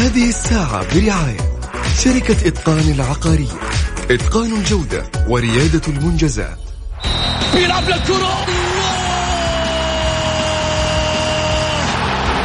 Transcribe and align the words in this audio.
هذه 0.00 0.28
الساعة 0.28 0.94
برعاية 0.94 1.60
شركة 2.04 2.48
إتقان 2.48 2.92
العقارية. 2.94 3.60
إتقان 4.10 4.52
الجودة 4.52 5.02
وريادة 5.28 5.80
المنجزات. 5.88 6.58
بيلعب 7.54 7.84
للكرة 7.84 8.46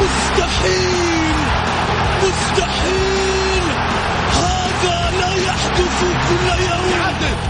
مستحيل. 0.01 1.35
مستحيل. 2.23 3.63
هذا 4.31 5.11
لا 5.19 5.35
يحدث 5.35 5.99
كل 6.29 6.63
يوم. 6.63 7.01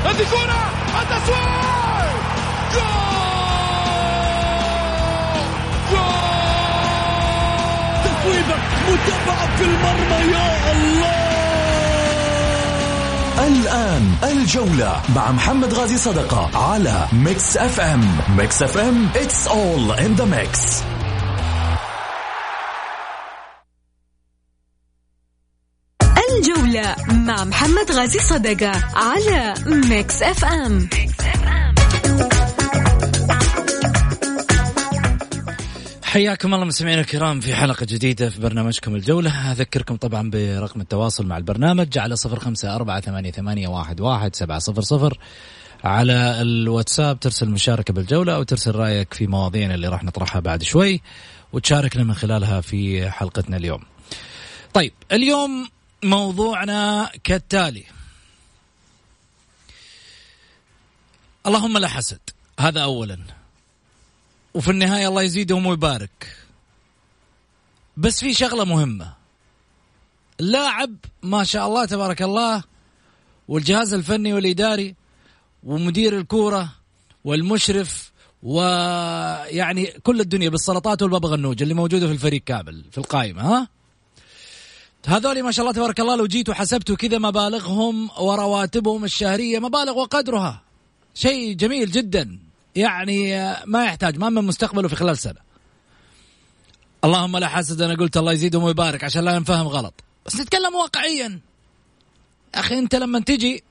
هذه 0.06 0.26
كرة. 0.32 0.75
متابعة 9.06 9.58
في 9.58 9.64
المرمى 9.64 10.32
يا 10.34 10.72
الله! 10.72 11.26
الآن 13.48 14.12
الجولة 14.24 15.02
مع 15.16 15.32
محمد 15.32 15.74
غازي 15.74 15.98
صدقة 15.98 16.58
على 16.72 17.08
Mix 17.14 17.58
FM 17.58 18.18
Mix 18.38 18.64
FM 18.64 19.10
it's 19.14 19.48
all 19.48 20.00
in 20.00 20.22
the 20.22 20.26
mix. 20.26 20.82
الجولة 26.32 26.96
مع 27.08 27.44
محمد 27.44 27.92
غازي 27.92 28.20
صدقة 28.20 28.72
على 28.96 29.54
Mix 29.66 30.22
FM 30.24 30.90
حياكم 36.16 36.54
الله 36.54 36.66
مستمعينا 36.66 37.02
الكرام 37.02 37.40
في 37.40 37.56
حلقة 37.56 37.86
جديدة 37.86 38.30
في 38.30 38.42
برنامجكم 38.42 38.96
الجولة. 38.96 39.52
أذكركم 39.52 39.96
طبعا 39.96 40.30
برقم 40.30 40.82
التواصل 40.82 41.26
مع 41.26 41.38
البرنامج 41.38 41.98
على 41.98 42.16
صفر 42.16 42.40
خمسة 42.40 42.76
أربعة 42.76 43.00
ثمانية, 43.32 43.68
واحد 43.68 44.36
سبعة 44.36 44.60
صفر 44.60 44.82
صفر 44.82 45.20
على 45.84 46.42
الواتساب 46.42 47.20
ترسل 47.20 47.50
مشاركة 47.50 47.94
بالجولة 47.94 48.36
أو 48.36 48.44
ترسل 48.44 48.76
رأيك 48.76 49.14
في 49.14 49.28
مواضيعنا 49.28 49.76
اللي 49.76 49.88
راح 49.88 50.04
نطرحها 50.04 50.40
بعد 50.40 50.64
شوي 50.64 51.02
وتشاركنا 51.54 52.04
من 52.04 52.14
خلالها 52.14 52.62
في 52.62 53.12
حلقتنا 53.12 53.58
اليوم. 53.58 53.84
طيب 54.74 54.94
اليوم 55.12 55.70
موضوعنا 56.04 57.10
كالتالي. 57.24 57.84
اللهم 61.48 61.78
لا 61.78 61.88
حسد. 61.88 62.20
هذا 62.60 62.82
أولا. 62.82 63.18
وفي 64.56 64.72
النهاية 64.72 65.08
الله 65.08 65.22
يزيدهم 65.22 65.66
ويبارك. 65.66 66.36
بس 67.98 68.20
في 68.20 68.34
شغلة 68.34 68.64
مهمة. 68.64 69.14
اللاعب 70.40 70.96
ما 71.24 71.44
شاء 71.44 71.68
الله 71.68 71.86
تبارك 71.86 72.22
الله 72.22 72.64
والجهاز 73.48 73.94
الفني 73.94 74.34
والإداري 74.34 74.96
ومدير 75.64 76.18
الكورة 76.18 76.70
والمشرف 77.24 78.12
ويعني 78.44 79.86
كل 79.86 80.22
الدنيا 80.22 80.50
بالسلطات 80.50 81.02
والببغنوج 81.02 81.62
اللي 81.62 81.74
موجودة 81.74 82.08
في 82.08 82.14
الفريق 82.14 82.44
كامل 82.44 82.84
في 82.92 82.98
القائمة 82.98 83.42
ها؟ 83.42 83.68
هذول 85.08 85.44
ما 85.44 85.52
شاء 85.52 85.66
الله 85.66 85.76
تبارك 85.76 86.00
الله 86.00 86.16
لو 86.16 86.26
جيتوا 86.26 86.54
حسبتوا 86.54 86.96
كذا 86.96 87.18
مبالغهم 87.18 88.10
ورواتبهم 88.20 89.04
الشهرية 89.04 89.60
مبالغ 89.60 89.98
وقدرها. 89.98 90.62
شيء 91.14 91.54
جميل 91.54 91.92
جدا. 91.92 92.45
يعني 92.76 93.54
ما 93.66 93.86
يحتاج. 93.86 94.18
ما 94.18 94.30
من 94.30 94.44
مستقبله 94.44 94.88
في 94.88 94.96
خلال 94.96 95.18
سنة. 95.18 95.40
اللهم 97.04 97.38
لا 97.38 97.48
حسد 97.48 97.82
أنا 97.82 97.96
قلت 97.96 98.18
الله 98.18 98.34
يزيدهم 98.34 98.64
ويبارك 98.64 99.04
عشان 99.04 99.24
لا 99.24 99.36
ينفهم 99.36 99.68
غلط. 99.68 99.94
بس 100.26 100.36
نتكلم 100.36 100.76
واقعيا. 100.76 101.40
أخي 102.56 102.80
أنت 102.80 102.96
لما 102.96 103.20
تجي 103.20 103.64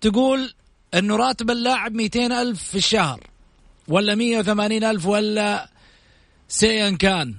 تقول 0.00 0.54
إنه 0.94 1.16
راتب 1.16 1.50
اللاعب 1.50 1.94
200 1.94 2.42
ألف 2.42 2.62
في 2.62 2.78
الشهر 2.78 3.26
ولا 3.88 4.14
180 4.14 4.84
ألف 4.84 5.06
ولا 5.06 5.70
سيئا 6.48 6.90
كان 6.90 7.34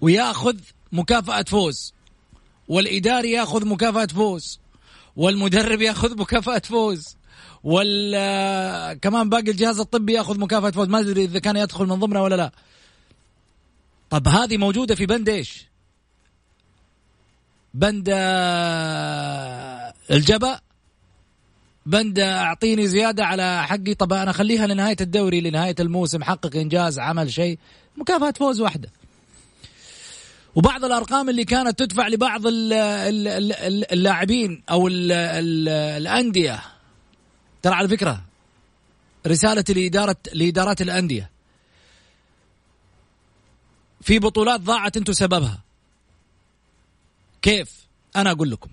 وياخذ 0.00 0.56
مكافأة 0.92 1.42
فوز 1.42 1.94
والإداري 2.68 3.30
ياخذ 3.30 3.66
مكافأة 3.66 4.06
فوز 4.06 4.60
والمدرب 5.16 5.82
ياخذ 5.82 6.18
مكافأة 6.18 6.58
فوز 6.58 7.16
ولا 7.64 8.98
كمان 9.02 9.28
باقي 9.28 9.50
الجهاز 9.50 9.80
الطبي 9.80 10.12
ياخذ 10.12 10.38
مكافأة 10.40 10.70
فوز؟ 10.70 10.88
ما 10.88 11.00
أدري 11.00 11.24
إذا 11.24 11.38
كان 11.38 11.56
يدخل 11.56 11.86
من 11.86 11.94
ضمنها 11.94 12.22
ولا 12.22 12.34
لا. 12.34 12.50
طب 14.10 14.28
هذه 14.28 14.56
موجودة 14.56 14.94
في 14.94 15.06
بند 15.06 15.28
إيش؟ 15.28 15.66
بند 17.74 18.08
آه، 18.12 19.94
الجبا 20.10 20.60
بند 21.86 22.18
أعطيني 22.18 22.86
زيادة 22.86 23.24
على 23.24 23.66
حقي. 23.66 23.94
طب 23.94 24.12
أنا 24.12 24.30
أخليها 24.30 24.66
لنهاية 24.66 24.96
الدوري 25.00 25.40
لنهاية 25.40 25.74
الموسم. 25.80 26.22
حقق 26.24 26.56
إنجاز 26.56 26.98
عمل 26.98 27.32
شيء. 27.32 27.58
مكافأة 27.96 28.34
فوز 28.38 28.60
واحدة. 28.60 28.90
وبعض 30.54 30.84
الأرقام 30.84 31.28
اللي 31.28 31.44
كانت 31.44 31.78
تدفع 31.78 32.08
لبعض 32.08 32.42
اللاعبين 33.92 34.62
أو 34.70 34.88
الأندية. 34.88 36.62
ترى 37.66 37.74
على 37.74 37.88
فكرة 37.88 38.24
رسالة 39.26 39.64
لاداره 39.68 40.16
لإدارات 40.32 40.80
الأندية. 40.82 41.30
في 44.00 44.18
بطولات 44.18 44.60
ضاعت 44.60 44.96
أنتم 44.96 45.12
سببها. 45.12 45.62
كيف؟ 47.42 47.86
أنا 48.16 48.30
أقول 48.30 48.50
لكم. 48.50 48.70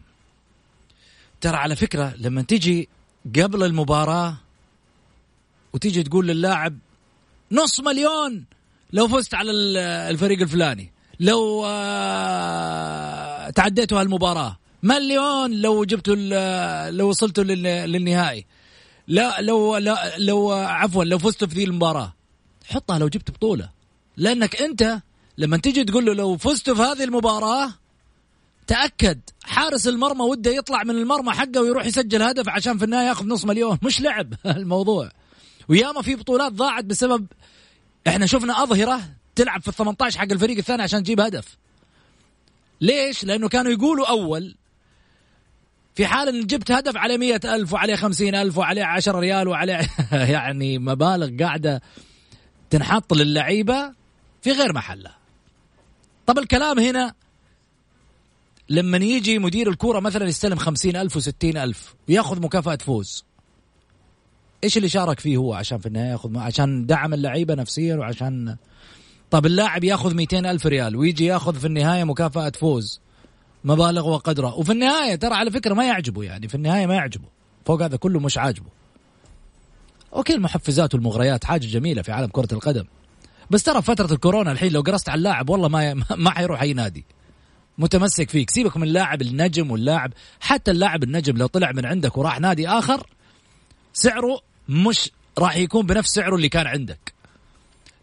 ترى 1.41 1.57
على 1.57 1.75
فكرة 1.75 2.13
لما 2.17 2.41
تيجي 2.41 2.89
قبل 3.35 3.63
المباراة 3.63 4.37
وتيجي 5.73 6.03
تقول 6.03 6.27
للاعب 6.27 6.77
نص 7.51 7.79
مليون 7.79 8.45
لو 8.93 9.07
فزت 9.07 9.33
على 9.33 9.51
الفريق 10.11 10.41
الفلاني 10.41 10.91
لو 11.19 11.65
آه، 11.65 13.49
تعديتوا 13.49 14.01
هالمباراة 14.01 14.57
مليون 14.83 15.61
لو 15.61 15.83
جبتوا 15.83 16.15
لو 16.91 17.09
وصلتوا 17.09 17.43
للنهائي. 17.43 18.45
لا 19.07 19.41
لو 19.41 19.77
لا 19.77 20.17
لو 20.17 20.51
عفوا 20.51 21.03
لو 21.03 21.17
فزت 21.19 21.43
في 21.43 21.55
ذي 21.55 21.63
المباراة 21.63 22.13
حطها 22.69 22.99
لو 22.99 23.07
جبت 23.07 23.31
بطولة. 23.31 23.69
لأنك 24.17 24.61
أنت 24.61 25.01
لما 25.37 25.57
تيجي 25.57 25.83
تقول 25.83 26.05
له 26.05 26.13
لو 26.13 26.37
فزت 26.37 26.69
في 26.69 26.81
هذه 26.81 27.03
المباراة 27.03 27.73
تأكد 28.67 29.19
حارس 29.43 29.87
المرمى 29.87 30.21
وده 30.21 30.51
يطلع 30.51 30.83
من 30.83 30.95
المرمى 30.95 31.31
حقه 31.31 31.61
ويروح 31.61 31.85
يسجل 31.85 32.21
هدف 32.21 32.49
عشان 32.49 32.77
في 32.77 32.85
النهاية 32.85 33.07
ياخذ 33.07 33.27
نص 33.27 33.45
مليون. 33.45 33.77
مش 33.83 34.01
لعب 34.01 34.33
الموضوع. 34.45 35.11
وياما 35.69 36.01
في 36.01 36.15
بطولات 36.15 36.51
ضاعت 36.51 36.85
بسبب 36.85 37.25
إحنا 38.07 38.25
شفنا 38.25 38.63
أظهرة 38.63 39.01
تلعب 39.35 39.61
في 39.61 39.67
ال 39.67 39.73
18 39.73 40.19
حق 40.19 40.31
الفريق 40.31 40.57
الثاني 40.57 40.83
عشان 40.83 41.03
تجيب 41.03 41.19
هدف. 41.19 41.57
ليش؟ 42.81 43.23
لأنه 43.23 43.49
كانوا 43.49 43.71
يقولوا 43.71 44.09
أول 44.09 44.55
في 45.95 46.07
حال 46.07 46.27
إن 46.27 46.47
جبت 46.47 46.71
هدف 46.71 46.97
عليه 46.97 47.17
مية 47.17 47.39
ألف 47.45 47.73
وعليه 47.73 47.95
خمسين 47.95 48.35
ألف 48.35 48.57
وعليه 48.57 48.83
عشر 48.83 49.19
ريال 49.19 49.47
وعليه 49.47 49.89
يعني 50.11 50.79
مبالغ 50.79 51.43
قاعدة 51.43 51.81
تنحط 52.69 53.13
للعيبة 53.13 53.93
في 54.41 54.51
غير 54.51 54.73
محلها 54.73 55.17
طب 56.25 56.39
الكلام 56.39 56.79
هنا 56.79 57.13
لما 58.69 58.97
يجي 58.97 59.39
مدير 59.39 59.69
الكورة 59.69 59.99
مثلا 59.99 60.27
يستلم 60.27 60.57
خمسين 60.57 60.95
ألف 60.95 61.17
وستين 61.17 61.57
ألف 61.57 61.95
وياخذ 62.09 62.41
مكافأة 62.41 62.75
فوز 62.75 63.25
إيش 64.63 64.77
اللي 64.77 64.89
شارك 64.89 65.19
فيه 65.19 65.37
هو 65.37 65.53
عشان 65.53 65.77
في 65.77 65.85
النهاية 65.85 66.11
ياخذ 66.11 66.37
عشان 66.37 66.85
دعم 66.85 67.13
اللعيبة 67.13 67.55
نفسيا 67.55 67.95
وعشان 67.95 68.55
طب 69.31 69.45
اللاعب 69.45 69.83
ياخذ 69.83 70.15
ميتين 70.15 70.45
ألف 70.45 70.67
ريال 70.67 70.95
ويجي 70.95 71.25
ياخذ 71.25 71.59
في 71.59 71.67
النهاية 71.67 72.03
مكافأة 72.03 72.51
فوز 72.59 73.01
مبالغ 73.63 74.09
وقدره. 74.09 74.55
وفي 74.55 74.71
النهاية 74.71 75.15
ترى 75.15 75.35
على 75.35 75.51
فكرة 75.51 75.73
ما 75.73 75.85
يعجبه 75.85 76.23
يعني. 76.23 76.47
في 76.47 76.55
النهاية 76.55 76.85
ما 76.85 76.95
يعجبه. 76.95 77.27
فوق 77.65 77.81
هذا 77.81 77.97
كله 77.97 78.19
مش 78.19 78.37
عاجبه. 78.37 78.69
أوكي 80.13 80.33
المحفزات 80.33 80.93
والمغريات 80.93 81.43
حاجة 81.43 81.65
جميلة 81.67 82.01
في 82.01 82.11
عالم 82.11 82.27
كرة 82.27 82.47
القدم. 82.51 82.85
بس 83.49 83.63
ترى 83.63 83.81
فترة 83.81 84.13
الكورونا 84.13 84.51
الحين 84.51 84.71
لو 84.71 84.81
قرصت 84.81 85.09
على 85.09 85.17
اللاعب 85.17 85.49
والله 85.49 85.67
ما 85.67 85.93
ما 86.15 86.31
حيروح 86.31 86.61
أي 86.61 86.73
نادي. 86.73 87.05
متمسك 87.77 88.29
فيك. 88.29 88.49
سيبك 88.49 88.77
من 88.77 88.83
اللاعب 88.83 89.21
النجم 89.21 89.71
واللاعب. 89.71 90.13
حتى 90.39 90.71
اللاعب 90.71 91.03
النجم 91.03 91.37
لو 91.37 91.47
طلع 91.47 91.71
من 91.71 91.85
عندك 91.85 92.17
وراح 92.17 92.39
نادي 92.39 92.67
آخر 92.69 93.07
سعره 93.93 94.41
مش 94.69 95.11
راح 95.37 95.55
يكون 95.55 95.85
بنفس 95.85 96.09
سعره 96.09 96.35
اللي 96.35 96.49
كان 96.49 96.67
عندك. 96.67 97.13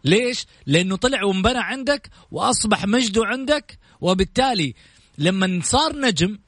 ليش؟ 0.03 0.45
لأنه 0.65 0.95
طلع 0.95 1.23
وانبنى 1.23 1.59
عندك 1.59 2.09
وأصبح 2.31 2.85
مجده 2.85 3.25
عندك 3.25 3.77
وبالتالي 4.01 4.75
لما 5.21 5.61
صار 5.63 5.99
نجم 5.99 6.39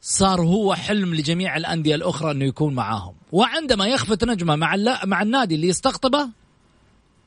صار 0.00 0.40
هو 0.40 0.74
حلم 0.74 1.14
لجميع 1.14 1.56
الأندية 1.56 1.94
الأخرى 1.94 2.30
إنه 2.30 2.44
يكون 2.44 2.74
معاهم. 2.74 3.14
وعندما 3.32 3.86
يخفت 3.86 4.24
نجمه 4.24 4.56
مع 4.56 4.76
مع 5.04 5.22
النادي 5.22 5.54
اللي 5.54 5.68
يستقطبه 5.68 6.28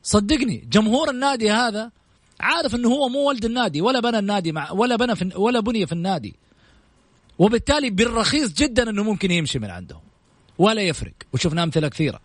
صدقني 0.04 0.68
جمهور 0.72 1.10
النادي 1.10 1.52
هذا 1.52 1.92
عارف 2.40 2.76
إنه 2.76 2.90
هو 2.90 3.10
مو 3.10 3.28
ولد 3.28 3.46
النادي 3.46 3.82
ولا 3.82 4.00
بنى 4.00 4.20
النادي 4.20 4.52
مع 4.52 4.72
ولا 4.72 4.96
بنى 4.96 5.16
في 5.16 5.32
ولا 5.36 5.60
بني 5.60 5.86
في 5.86 5.92
النادي. 5.92 6.36
وبالتالي 7.40 7.90
بالرخيص 7.90 8.54
جدا 8.54 8.90
إنه 8.90 9.04
ممكن 9.04 9.32
يمشي 9.32 9.60
من 9.60 9.70
عندهم. 9.70 10.02
ولا 10.58 10.82
يفرق. 10.82 11.14
وشفنا 11.34 11.64
امثله 11.64 11.88
كثيره 11.88 12.20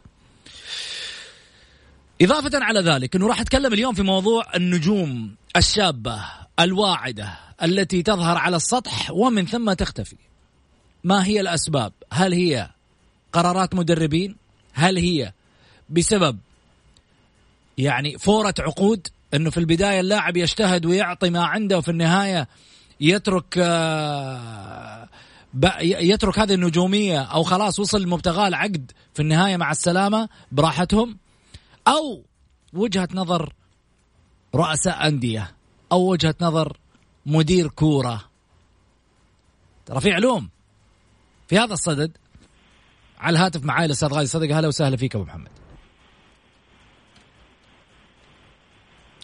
إضافة 2.22 2.64
على 2.64 2.80
ذلك 2.80 3.16
أنه 3.16 3.26
راح 3.26 3.40
أتكلم 3.40 3.72
اليوم 3.72 3.94
في 3.94 4.02
موضوع 4.02 4.44
النجوم 4.56 5.34
الشابة. 5.56 6.47
الواعدة 6.60 7.38
التي 7.62 8.02
تظهر 8.02 8.38
على 8.38 8.56
السطح 8.56 9.10
ومن 9.10 9.46
ثم 9.46 9.72
تختفي. 9.72 10.16
ما 11.04 11.26
هي 11.26 11.40
الأسباب؟ 11.40 11.92
هل 12.12 12.32
هي 12.32 12.70
قرارات 13.32 13.74
مدربين؟ 13.74 14.36
هل 14.72 14.96
هي 14.96 15.32
بسبب 15.90 16.38
يعني 17.78 18.18
فورة 18.18 18.54
عقود؟ 18.58 19.08
إنه 19.34 19.50
في 19.50 19.60
البداية 19.60 20.00
اللاعب 20.00 20.36
يجتهد 20.36 20.86
ويعطي 20.86 21.30
ما 21.30 21.44
عنده 21.44 21.78
وفي 21.78 21.90
النهاية 21.90 22.48
يترك 23.00 23.58
آه، 23.58 25.08
يترك 25.82 26.38
هذه 26.38 26.54
النجومية 26.54 27.22
أو 27.22 27.42
خلاص 27.42 27.80
وصل 27.80 28.08
مبتغاه 28.08 28.48
العقد 28.48 28.92
في 29.14 29.22
النهاية 29.22 29.56
مع 29.56 29.70
السلامة 29.70 30.28
براحتهم 30.52 31.18
أو 31.88 32.24
وجهة 32.72 33.08
نظر 33.14 33.52
رؤساء 34.54 35.08
أندية. 35.08 35.57
أو 35.92 36.10
وجهة 36.10 36.34
نظر 36.40 36.76
مدير 37.26 37.68
كورة 37.68 38.24
ترى 39.86 40.00
في 40.00 40.12
علوم 40.12 40.48
في 41.48 41.58
هذا 41.58 41.72
الصدد 41.72 42.16
على 43.20 43.38
الهاتف 43.38 43.64
معاي 43.64 43.84
الاستاذ 43.86 44.08
غازي 44.08 44.26
صدق 44.26 44.56
أهلا 44.56 44.68
وسهلا 44.68 44.96
فيك 44.96 45.14
أبو 45.14 45.24
محمد 45.24 45.48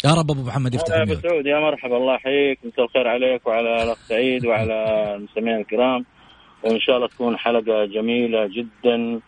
يا 0.04 0.14
رب 0.14 0.30
أبو 0.30 0.42
محمد 0.42 0.74
يفتح 0.74 0.94
أبو 0.94 1.14
سعود 1.14 1.46
يا 1.46 1.60
مرحبا 1.60 1.96
الله 1.96 2.14
يحييك 2.14 2.58
مساء 2.64 2.84
الخير 2.84 3.08
عليك 3.08 3.46
وعلى 3.46 3.82
الأخ 3.82 3.98
سعيد 3.98 4.46
وعلى 4.46 5.14
المستمعين 5.14 5.60
الكرام 5.60 6.04
وإن 6.62 6.80
شاء 6.80 6.96
الله 6.96 7.08
تكون 7.08 7.36
حلقة 7.38 7.84
جميلة 7.84 8.46
جدا 8.46 9.20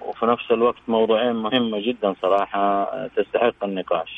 وفي 0.00 0.26
نفس 0.26 0.50
الوقت 0.50 0.82
موضوعين 0.88 1.36
مهمة 1.36 1.80
جدا 1.86 2.14
صراحة 2.22 2.88
تستحق 3.06 3.64
النقاش. 3.64 4.10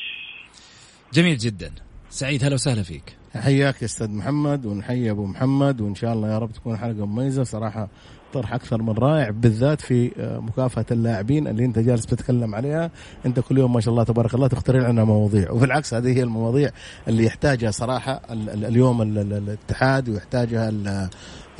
جميل 1.13 1.37
جدا. 1.37 1.71
سعيد 2.09 2.43
هلا 2.43 2.53
وسهلا 2.53 2.83
فيك. 2.83 3.15
حياك 3.35 3.81
يا 3.81 3.85
أستاذ 3.85 4.09
محمد 4.09 4.65
ونحيي 4.65 5.11
أبو 5.11 5.25
محمد 5.25 5.81
وإن 5.81 5.95
شاء 5.95 6.13
الله 6.13 6.27
يا 6.27 6.37
رب 6.37 6.51
تكون 6.51 6.77
حلقة 6.77 7.05
مميزة. 7.05 7.43
صراحة 7.43 7.87
طرح 8.33 8.53
أكثر 8.53 8.81
من 8.81 8.93
رائع 8.93 9.29
بالذات 9.29 9.81
في 9.81 10.11
آه، 10.19 10.39
مكافاه 10.39 10.85
اللاعبين 10.91 11.47
اللي 11.47 11.65
أنت 11.65 11.79
جالس 11.79 12.05
تتكلم 12.05 12.55
عليها. 12.55 12.91
أنت 13.25 13.39
كل 13.39 13.57
يوم 13.57 13.73
ما 13.73 13.81
شاء 13.81 13.91
الله 13.91 14.03
تبارك 14.03 14.33
الله 14.33 14.47
تخترع 14.47 14.89
لنا 14.89 15.03
مواضيع. 15.03 15.51
وفي 15.51 15.65
العكس 15.65 15.93
هذه 15.93 16.17
هي 16.17 16.23
المواضيع 16.23 16.69
اللي 17.07 17.25
يحتاجها 17.25 17.71
صراحة 17.71 18.21
اليوم 18.31 19.01
الاتحاد 19.01 20.09
ويحتاجها 20.09 20.69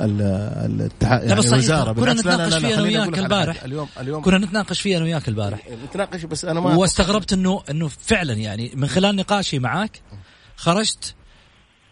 الاتحاد 0.00 1.22
يعني 1.22 1.40
الوزارة. 1.40 1.92
كنا 1.92 2.12
نتناقش 2.12 2.56
فيها 2.56 2.74
أنا 2.74 2.82
وياك 2.82 3.18
البارح. 3.18 3.62
اليوم 3.64 3.88
اليوم 4.00 4.22
كنا 4.22 4.38
نتناقش 4.38 4.80
فيها 4.80 4.96
أنا 4.96 5.04
وياك 5.04 5.28
البارح. 5.28 5.68
نتناقش 5.88 6.24
بس 6.24 6.44
أنا 6.44 6.60
ما 6.60 6.76
واستغربت 6.76 7.32
انه 7.32 7.62
إنه 7.70 7.88
فعلا 7.88 8.32
يعني 8.32 8.72
من 8.74 8.86
خلال 8.88 9.16
نقاشي 9.16 9.58
معك 9.58 10.00
خرجت 10.58 11.14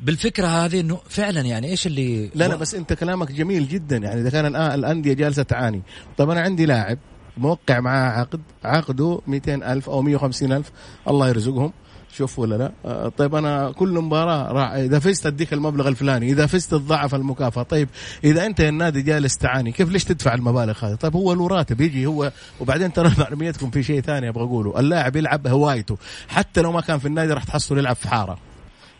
بالفكرة 0.00 0.46
هذه 0.46 0.80
إنه 0.80 0.98
فعلا 1.08 1.40
يعني 1.40 1.70
إيش 1.70 1.86
اللي 1.86 2.30
لا 2.34 2.48
لا 2.48 2.56
بس 2.56 2.74
أنت 2.74 2.92
كلامك 2.92 3.32
جميل 3.32 3.68
جدا. 3.68 3.96
يعني 3.96 4.20
إذا 4.20 4.30
كان 4.30 4.46
الآن 4.46 4.74
الأندية 4.74 5.12
جالسة 5.12 5.42
تعاني. 5.42 5.82
طيب 6.18 6.30
أنا 6.30 6.40
عندي 6.40 6.66
لاعب 6.66 6.98
موقع 7.36 7.80
معاه 7.80 8.10
عقد 8.10 8.40
عقده 8.64 9.20
200 9.26 9.54
ألف 9.72 9.90
أو 9.90 10.02
150 10.02 10.52
ألف. 10.52 10.70
الله 11.08 11.28
يرزقهم. 11.28 11.72
شوف 12.16 12.38
ولا 12.38 12.54
لا. 12.54 12.72
آه، 12.84 13.08
طيب 13.08 13.34
أنا 13.34 13.72
كل 13.72 13.88
مباراة 13.88 14.52
راح 14.52 14.72
إذا 14.72 14.98
فزت 14.98 15.26
أديك 15.26 15.52
المبلغ 15.52 15.88
الفلاني 15.88 16.30
إذا 16.30 16.46
فزت 16.46 16.70
تضاعف 16.70 17.14
المكافأة. 17.14 17.62
طيب 17.62 17.88
إذا 18.24 18.46
أنت 18.46 18.60
النادي 18.60 19.02
جالس 19.02 19.38
تعاني 19.38 19.72
كيف 19.72 19.90
ليش 19.90 20.04
تدفع 20.04 20.34
المبالغ 20.34 20.84
هذه؟ 20.84 20.94
طيب 20.94 21.16
هو 21.16 21.32
له 21.32 21.48
راتب. 21.48 21.80
يجي 21.80 22.06
هو 22.06 22.32
وبعدين 22.60 22.92
ترى 22.92 23.12
معلوميتكم 23.18 23.70
في 23.70 23.82
شيء 23.82 24.00
ثاني 24.00 24.28
أبغى 24.28 24.44
أقوله. 24.44 24.80
اللاعب 24.80 25.16
يلعب 25.16 25.46
هوايته. 25.46 25.98
حتى 26.28 26.60
لو 26.60 26.72
ما 26.72 26.80
كان 26.80 26.98
في 26.98 27.08
النادي 27.08 27.32
راح 27.32 27.44
تحصل 27.44 27.78
يلعب 27.78 27.96
في 27.96 28.08
حارة. 28.08 28.38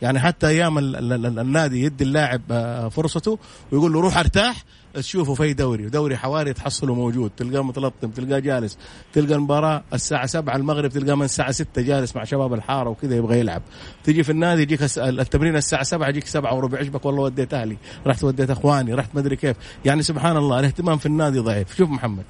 يعني 0.03 0.21
حتى 0.21 0.49
أيام 0.49 0.79
النادي 0.79 1.83
يدي 1.83 2.05
اللاعب 2.05 2.43
آه، 2.51 2.89
فرصته 2.89 3.39
ويقول 3.73 3.93
له 3.93 4.01
روح 4.01 4.19
ارتاح 4.19 4.65
تشوفه 4.95 5.35
في 5.35 5.53
دوري 5.53 5.87
ودوري 5.87 6.17
حواري 6.17 6.53
تحصله 6.53 6.95
موجود 6.95 7.31
تلقاه 7.37 7.63
متلطم 7.63 8.11
تلقاه 8.11 8.39
جالس 8.39 8.79
تلقى 9.13 9.35
المباراة 9.35 9.85
الساعة 9.93 10.27
7 10.27 10.57
المغرب 10.57 10.91
تلقاه 10.91 11.15
من 11.15 11.23
الساعة 11.23 11.51
6 11.51 11.83
جالس 11.83 12.17
مع 12.17 12.25
شباب 12.25 12.55
الحارة 12.55 12.91
وكذا 12.91 13.17
يبغى 13.17 13.39
يلعب. 13.39 13.63
تيجي 14.05 14.23
في 14.23 14.33
النادي 14.33 14.63
يجيك 14.63 14.83
التمرين 14.99 15.57
الساعة 15.57 15.83
7 15.83 16.09
يجيك 16.09 16.27
7 16.27 16.55
وربع 16.55 16.79
عشبك 16.79 17.05
والله 17.05 17.23
وديت 17.23 17.55
أهلي 17.55 17.77
رحت 18.07 18.25
وديت 18.25 18.51
أخواني 18.51 18.95
رحت 18.95 19.11
مدري 19.15 19.37
كيف. 19.37 19.57
يعني 19.85 20.03
سبحان 20.03 20.37
الله 20.37 20.61
الاهتمام 20.61 20.99
في 20.99 21.07
النادي 21.07 21.39
ضعيف. 21.39 21.77
شوف 21.77 21.91
محمد 21.91 22.25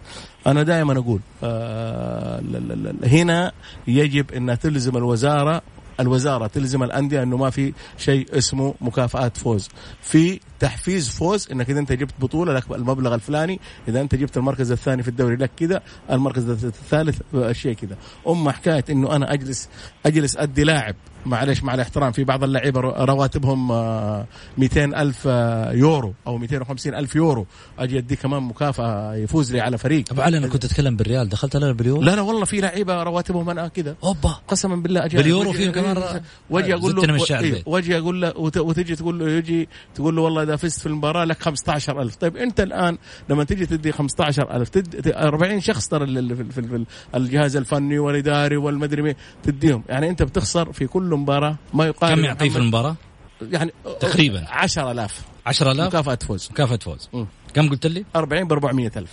أنا 0.46 0.62
دائما 0.62 0.98
أقول 0.98 1.20
آه 1.44 2.42
هنا 3.04 3.52
يجب 3.88 4.32
أن 4.32 4.58
تلزم 4.58 4.96
الوزارة 4.96 5.62
الوزارة 6.00 6.46
تلزم 6.46 6.82
الأندية 6.82 7.22
أنه 7.22 7.36
ما 7.36 7.50
في 7.50 7.72
شيء 7.98 8.38
اسمه 8.38 8.74
مكافآت 8.80 9.36
فوز. 9.36 9.68
في 10.02 10.40
تحفيز 10.60 11.08
فوز 11.08 11.48
إنك 11.52 11.70
إذا 11.70 11.80
أنت 11.80 11.92
جبت 11.92 12.14
بطولة 12.20 12.52
لك 12.52 12.70
المبلغ 12.70 13.14
الفلاني 13.14 13.60
إذا 13.88 14.00
أنت 14.00 14.14
جبت 14.14 14.36
المركز 14.36 14.72
الثاني 14.72 15.02
في 15.02 15.08
الدوري 15.08 15.36
لك 15.36 15.50
كذا 15.56 15.82
المركز 16.10 16.64
الثالث 16.64 17.20
شيء 17.52 17.74
كذا. 17.74 17.96
اما 18.28 18.52
حكاية 18.52 18.84
إنه 18.90 19.16
أنا 19.16 19.32
أجلس 19.32 19.68
أجلس 20.06 20.36
أدي 20.36 20.64
لاعب 20.64 20.94
معلش 21.26 21.62
مع 21.62 21.74
الاحترام 21.74 22.12
في 22.12 22.24
بعض 22.24 22.44
اللعيبة 22.44 22.80
رواتبهم 22.80 23.68
200 24.58 24.94
آه، 24.94 25.02
ألف 25.02 25.22
آه، 25.26 25.72
يورو 25.72 26.14
أو 26.26 26.38
250 26.38 26.94
ألف 26.94 27.16
يورو. 27.16 27.46
أجي 27.78 27.98
أدي 27.98 28.16
كمان 28.16 28.42
مكافأة 28.42 29.14
يفوز 29.14 29.52
لي 29.52 29.60
على 29.60 29.78
فريق. 29.78 30.04
أبو 30.10 30.22
علي 30.22 30.38
أنا 30.38 30.48
كنت 30.48 30.64
أتكلم 30.64 30.96
بالريال. 30.96 31.28
دخلت 31.28 31.56
أنا 31.56 31.72
باليورو؟ 31.72 32.02
لا 32.02 32.16
لا 32.16 32.22
والله 32.22 32.44
في 32.44 32.60
لعيبة 32.60 33.02
رواتبهم 33.02 33.50
أنا 33.50 33.68
كذا. 33.68 33.96
أوبا. 34.04 34.36
قسما 34.48 34.76
بالله 34.76 35.04
أجي 35.04 35.16
باليورو 35.16 35.52
فيهم 35.52 35.72
كمان 35.72 36.20
واجي 36.50 36.74
أقول 36.74 36.96
له 36.96 37.40
إيه، 37.40 37.62
واجي 37.66 37.98
أقول 37.98 38.22
له 38.22 38.32
وتجي 38.38 38.96
تقول 38.96 39.18
له 39.18 39.30
يجي 39.30 39.68
تقول 39.94 40.16
له 40.16 40.22
والله 40.22 40.44
إذا 40.46 40.56
فزت 40.56 40.80
في 40.80 40.86
المباراة 40.86 41.24
لك 41.24 41.42
15000 41.42 42.16
طيب 42.16 42.36
أنت 42.36 42.60
الآن 42.60 42.98
لما 43.28 43.44
تجي 43.44 43.66
تدي 43.66 43.92
15000 43.92 44.68
تدي 44.68 45.16
40 45.16 45.60
شخص 45.60 45.88
ترى 45.88 46.06
في 46.50 46.84
الجهاز 47.14 47.56
الفني 47.56 47.98
والإداري 47.98 48.56
والمدري 48.56 49.16
تديهم. 49.42 49.82
يعني 49.88 50.10
أنت 50.10 50.22
بتخسر 50.22 50.72
في 50.72 50.86
كل 50.86 51.02
مباراة 51.02 51.56
ما 51.74 51.86
يقارب 51.86 52.16
كم 52.16 52.24
يعطيه 52.24 52.48
في 52.48 52.58
المباراة؟ 52.58 52.96
يعني 53.42 53.72
تقريبا. 54.00 54.46
10000 54.48 55.22
10000 55.46 55.86
مكافأة 55.86 56.18
فوز. 56.26 56.48
مكافأة 56.52 56.76
فوز. 56.76 57.08
م. 57.12 57.24
كم 57.54 57.68
قلت 57.68 57.86
لي؟ 57.86 58.04
40 58.16 58.48
ب 58.48 58.52
400000 58.52 59.10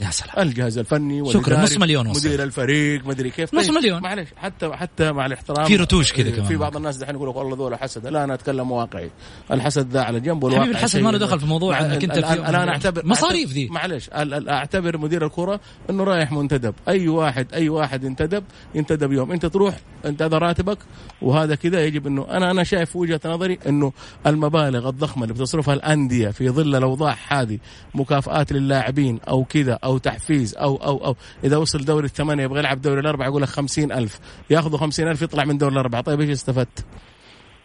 يا 0.00 0.10
سلام. 0.10 0.48
الجهاز 0.48 0.78
الفني 0.78 1.32
شكرا. 1.32 1.62
نص 1.62 1.76
مليون 1.76 2.06
وصل. 2.06 2.28
مدير 2.28 2.42
الفريق 2.42 3.06
مدري 3.06 3.30
كيف. 3.30 3.54
نص 3.54 3.66
طيب 3.66 3.74
مليون. 3.74 4.02
معلش 4.02 4.28
حتى 4.36 4.72
حتى 4.72 5.12
مع 5.12 5.26
الاحترام. 5.26 5.66
في 5.66 5.76
رتوش 5.76 6.12
كذا 6.12 6.30
كمان 6.30 6.44
في 6.44 6.56
بعض 6.56 6.76
الناس 6.76 6.96
دحين 6.96 7.14
يقول 7.14 7.28
لك 7.28 7.36
والله 7.36 7.56
ذولا 7.56 7.76
حسد. 7.76 8.06
لا 8.06 8.24
أنا 8.24 8.34
أتكلم 8.34 8.70
واقعي. 8.70 9.10
الحسد 9.52 9.90
ذا 9.90 10.00
على 10.00 10.20
جنب 10.20 10.42
والواقع 10.42 10.62
حبيبي 10.62 10.78
الحسد 10.78 11.00
ما 11.00 11.10
له 11.10 11.18
دخل 11.18 11.40
في 11.40 11.46
موضوع 11.46 11.80
إنك 11.80 12.04
أنت 12.04 12.18
الآن 12.18 12.54
أنا 12.54 12.70
اعتبر 12.70 13.06
مصاريف 13.06 13.50
ذي 13.50 13.68
معلش 13.68 14.10
أعتبر 14.48 14.98
مدير 14.98 15.26
الكرة 15.26 15.60
إنه 15.90 16.04
رايح 16.04 16.32
منتدب. 16.32 16.74
أي 16.88 17.08
واحد 17.08 17.54
أي 17.54 17.68
واحد 17.68 18.04
ينتدب 18.04 18.44
ينتدب 18.74 19.12
يوم. 19.12 19.32
أنت 19.32 19.46
تروح 19.46 19.76
أنت 20.04 20.22
هذا 20.22 20.38
راتبك 20.38 20.78
وهذا 21.22 21.54
كذا. 21.54 21.84
يجب 21.84 22.06
إنه 22.06 22.26
أنا 22.30 22.50
أنا 22.50 22.64
شايف 22.64 22.96
وجهة 22.96 23.20
نظري 23.24 23.58
إنه 23.66 23.92
المبالغ 24.26 24.88
الضخمة 24.88 25.22
اللي 25.22 25.34
بتصرفها 25.34 25.74
الأندية 25.74 26.28
في 26.28 26.50
ظل 26.50 26.76
الأوضاع 26.76 27.16
هذه 27.28 27.58
مكافآت 27.94 28.52
للاعبين 28.52 29.20
أو 29.28 29.44
كذا 29.44 29.78
أو 29.88 29.98
تحفيز 29.98 30.54
أو 30.54 30.76
أو 30.76 31.04
أو. 31.04 31.16
إذا 31.44 31.56
وصل 31.56 31.84
دوري 31.84 32.06
الثمانية 32.06 32.44
يبغى 32.44 32.58
يلعب 32.58 32.80
دوري 32.80 33.00
الأربعة 33.00 33.26
يقول 33.26 33.42
لك 33.42 33.48
خمسين 33.48 33.92
ألف. 33.92 34.20
ياخذوا 34.50 34.78
خمسين 34.78 35.08
ألف 35.08 35.22
يطلع 35.22 35.44
من 35.44 35.58
دوري 35.58 35.72
الأربعة. 35.72 36.00
طيب 36.02 36.20
إيش 36.20 36.30
استفدت؟ 36.30 36.84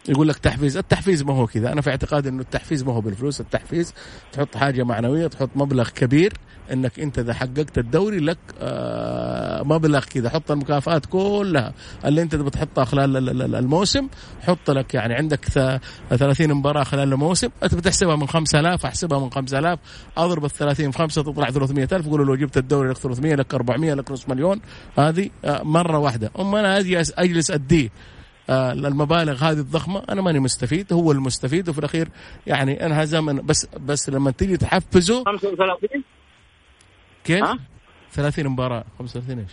يقول 0.08 0.28
لك 0.28 0.36
تحفيز 0.38 0.76
التحفيز 0.76 1.22
ما 1.22 1.34
هو 1.34 1.46
كذا. 1.46 1.72
أنا 1.72 1.80
في 1.80 1.90
اعتقادي 1.90 2.28
إنه 2.28 2.40
التحفيز 2.42 2.82
ما 2.82 2.92
هو 2.92 3.00
بالفلوس 3.00 3.40
التحفيز 3.40 3.94
تحط 4.32 4.56
حاجة 4.56 4.82
معنوية 4.82 5.26
تحط 5.26 5.50
مبلغ 5.56 5.88
كبير 5.88 6.32
إنك 6.72 7.00
أنت 7.00 7.18
إذا 7.18 7.34
حققت 7.34 7.78
الدوري 7.78 8.18
لك 8.18 8.38
آه 8.60 9.62
مبلغ 9.62 10.04
كذا. 10.04 10.28
حط 10.30 10.50
المكافآت 10.50 11.06
كلها. 11.06 11.74
اللي 12.04 12.22
أنت 12.22 12.34
بتحطها 12.34 12.84
خلال 12.84 13.54
الموسم 13.54 14.08
حط 14.42 14.70
لك 14.70 14.94
يعني 14.94 15.14
عندك 15.14 15.44
30 16.10 16.54
مباراة 16.54 16.84
خلال 16.84 17.12
الموسم. 17.12 17.48
أنت 17.62 17.74
بتحسبها 17.74 18.16
من 18.16 18.26
5000 18.28 18.86
أحسبها 18.86 19.18
من 19.18 19.30
5000 19.30 19.78
أضرب 20.16 20.44
ال 20.44 20.50
30 20.50 20.90
في 20.90 20.98
5 20.98 21.22
تطلع 21.22 21.50
300000 21.50 22.08
قولوا 22.08 22.26
لو 22.26 22.36
جبت 22.36 22.56
الدوري 22.56 22.88
لك 22.90 22.96
300 22.96 23.34
لك 23.34 23.54
400 23.54 23.94
لك 23.94 24.10
نص 24.10 24.28
مليون. 24.28 24.60
هذه 24.98 25.30
آه 25.44 25.62
مرة 25.62 25.98
واحدة. 25.98 26.30
أما 26.38 26.60
أنا 26.60 26.78
أجلس 27.18 27.50
أديه. 27.50 27.90
المبالغ 28.50 29.44
هذه 29.44 29.58
الضخمة 29.58 30.02
أنا 30.08 30.22
ماني 30.22 30.40
مستفيد 30.40 30.92
هو 30.92 31.12
المستفيد 31.12 31.68
وفي 31.68 31.78
الأخير 31.78 32.08
يعني 32.46 32.86
انهزم 32.86 33.46
بس 33.46 33.66
بس 33.80 34.08
لما 34.08 34.30
تيجي 34.30 34.56
تحفزه 34.56 35.24
35 35.24 36.04
كيف؟ 37.24 37.44
30 38.12 38.48
مباراة. 38.48 38.84
35 38.98 39.38
إيش؟ 39.38 39.50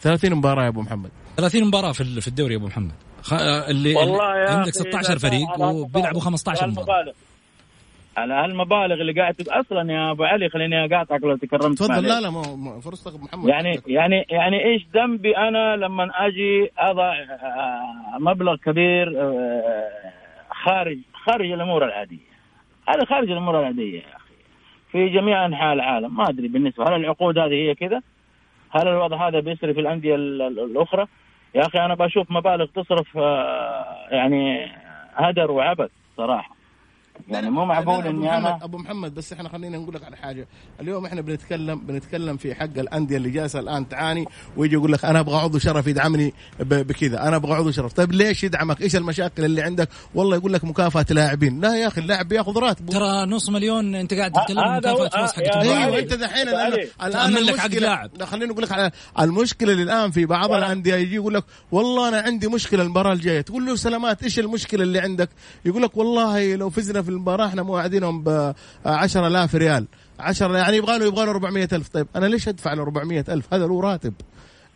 30 0.00 0.34
مباراة 0.34 0.62
يا 0.64 0.68
أبو 0.68 0.82
محمد. 0.82 1.10
30 1.36 1.64
مباراة 1.64 1.92
في 1.92 2.20
في 2.20 2.28
الدوري 2.28 2.52
يا 2.54 2.58
أبو 2.58 2.66
محمد. 2.66 2.94
خ... 3.22 3.32
اللي 3.32 3.94
والله 3.94 4.36
يا 4.36 4.50
عندك 4.50 4.76
أخي 4.76 4.90
16 4.90 5.10
إذا 5.10 5.18
فريق 5.18 5.60
وبيلعبوا 5.60 6.20
15 6.20 6.62
على 6.62 6.72
مباراة. 6.72 7.14
على 8.18 8.34
هالمبالغ 8.34 8.94
اللي 9.00 9.12
قاعد 9.20 9.34
أصلا 9.48 9.92
يا 9.92 10.10
أبو 10.10 10.24
علي 10.24 10.48
خليني 10.48 10.84
اقاطعك 10.84 11.22
لو 11.22 11.36
تكرمت 11.36 11.78
تفضل. 11.78 12.02
لا 12.08 12.20
لا 12.20 12.30
مو- 12.30 12.80
فرصتك 12.80 13.20
محمد. 13.22 13.48
يعني 13.48 13.80
يعني 13.86 14.26
يعني 14.30 14.64
إيش 14.64 14.86
ذنبي 14.94 15.36
أنا 15.36 15.76
لما 15.76 16.10
أجي 16.26 16.70
أضع 16.78 17.12
آه، 17.14 18.18
مبلغ 18.18 18.56
كبير 18.56 19.20
آه، 19.22 19.88
خارج 20.50 20.98
خارج 21.12 21.50
الأمور 21.50 21.84
العادية. 21.84 22.28
هذا 22.88 23.04
خارج 23.04 23.30
الأمور 23.30 23.60
العادية 23.60 23.98
يا 24.00 24.16
أخي. 24.16 24.28
في 24.92 25.08
جميع 25.08 25.46
أنحاء 25.46 25.72
العالم. 25.72 26.16
ما 26.16 26.28
أدري 26.28 26.48
بالنسبة 26.48 26.84
هل 26.88 26.94
العقود 26.94 27.38
هذه 27.38 27.54
هي 27.54 27.74
كذا؟ 27.74 28.02
هل 28.70 28.88
الوضع 28.88 29.28
هذا 29.28 29.40
بيصير 29.40 29.74
في 29.74 29.80
الأندية 29.80 30.14
ال- 30.14 30.42
ال- 30.42 30.58
الأخرى؟ 30.70 31.06
يا 31.54 31.60
أخي 31.66 31.78
أنا 31.78 31.94
بشوف 31.94 32.30
مبالغ 32.30 32.64
تصرف 32.66 33.16
آه، 33.18 34.06
يعني 34.10 34.66
هدر 35.14 35.50
وعبث 35.50 35.90
صراحة. 36.16 36.57
يعني 37.28 37.50
مو 37.50 37.64
معقول 37.64 38.06
إني 38.06 38.30
أنا 38.36 38.40
محمد 38.48 38.62
أبو 38.62 38.78
محمد 38.78 39.14
بس 39.14 39.32
إحنا 39.32 39.48
خلينا 39.48 39.78
نقول 39.78 39.94
لك 39.94 40.04
على 40.04 40.16
حاجة. 40.16 40.46
اليوم 40.80 41.06
إحنا 41.06 41.20
بنتكلم 41.20 41.78
بنتكلم 41.80 42.36
في 42.36 42.54
حق 42.54 42.64
الأندية 42.78 43.16
اللي 43.16 43.30
جالسة 43.30 43.58
الآن 43.60 43.88
تعاني 43.88 44.24
ويجي 44.56 44.74
يقول 44.74 44.92
لك 44.92 45.04
أنا 45.04 45.20
أبغى 45.20 45.36
عضو 45.36 45.58
شرف 45.58 45.86
يدعمني 45.86 46.34
ب- 46.60 46.86
بكذا. 46.86 47.28
أنا 47.28 47.36
أبغى 47.36 47.52
عضو 47.54 47.70
شرف. 47.70 47.92
طيب 47.92 48.12
ليش 48.12 48.44
يدعمك؟ 48.44 48.80
إيش 48.82 48.96
المشاكل 48.96 49.44
اللي 49.44 49.62
عندك؟ 49.62 49.88
والله 50.14 50.36
يقول 50.36 50.52
لك 50.52 50.64
مكافأة 50.64 51.06
لاعبين. 51.10 51.60
لا 51.60 51.76
يا 51.76 51.86
أخي 51.88 52.00
اللاعب 52.00 52.28
بيأخذ 52.28 52.58
راتبه. 52.58 52.92
ترى 52.92 53.26
نص 53.26 53.48
مليون 53.48 53.94
أنت 53.94 54.14
قاعد 54.14 54.32
تتكلم 54.32 54.58
هذا 54.58 54.90
هو- 54.90 55.04
مكافاه 55.04 55.26
فوز 55.26 55.38
آه، 55.38 55.62
الرعاية. 55.62 55.84
أيوه. 55.84 55.98
أنت 55.98 56.14
دحين 56.14 56.48
الآن 56.48 57.32
لك 57.32 57.74
لاعب. 57.74 58.10
لا، 58.18 58.26
خليني 58.26 58.52
أقول 58.52 58.62
لك 58.62 58.72
على 58.72 58.90
المشكلة 59.20 59.72
اللي 59.72 59.82
الآن 59.82 60.10
في 60.10 60.26
بعض 60.26 60.52
الأندية 60.52 60.94
يجي 60.94 61.14
يقول 61.14 61.34
لك 61.34 61.44
والله 61.72 62.08
أنا 62.08 62.20
عندي 62.20 62.48
مشكلة 62.48 62.82
المباراة 62.82 63.12
الجاية. 63.12 63.40
تقول 63.40 63.66
له 63.66 63.76
سلامات 63.76 64.22
إيش 64.22 64.38
المشكلة 64.38 64.82
اللي 64.82 65.00
عندك؟ 65.00 65.28
يقول 65.64 65.82
لك 65.82 65.96
والله 65.96 66.54
لو 66.54 66.70
فزنا 66.70 67.02
في 67.08 67.14
المباراة 67.14 67.46
إحنا 67.46 67.62
موعدينهم 67.62 68.22
ب 68.24 68.52
10000 68.86 69.54
ريال. 69.54 69.86
10 70.20 70.56
يعني 70.56 70.76
يبغى 70.76 70.98
له 70.98 71.06
يبغى 71.06 71.24
له 71.24 71.30
400000 71.30 71.88
طيب 71.88 72.06
أنا 72.16 72.26
ليش 72.26 72.48
أدفع 72.48 72.72
له 72.74 72.82
400000 72.82 73.54
هذا 73.54 73.66
له 73.66 73.80
راتب. 73.80 74.14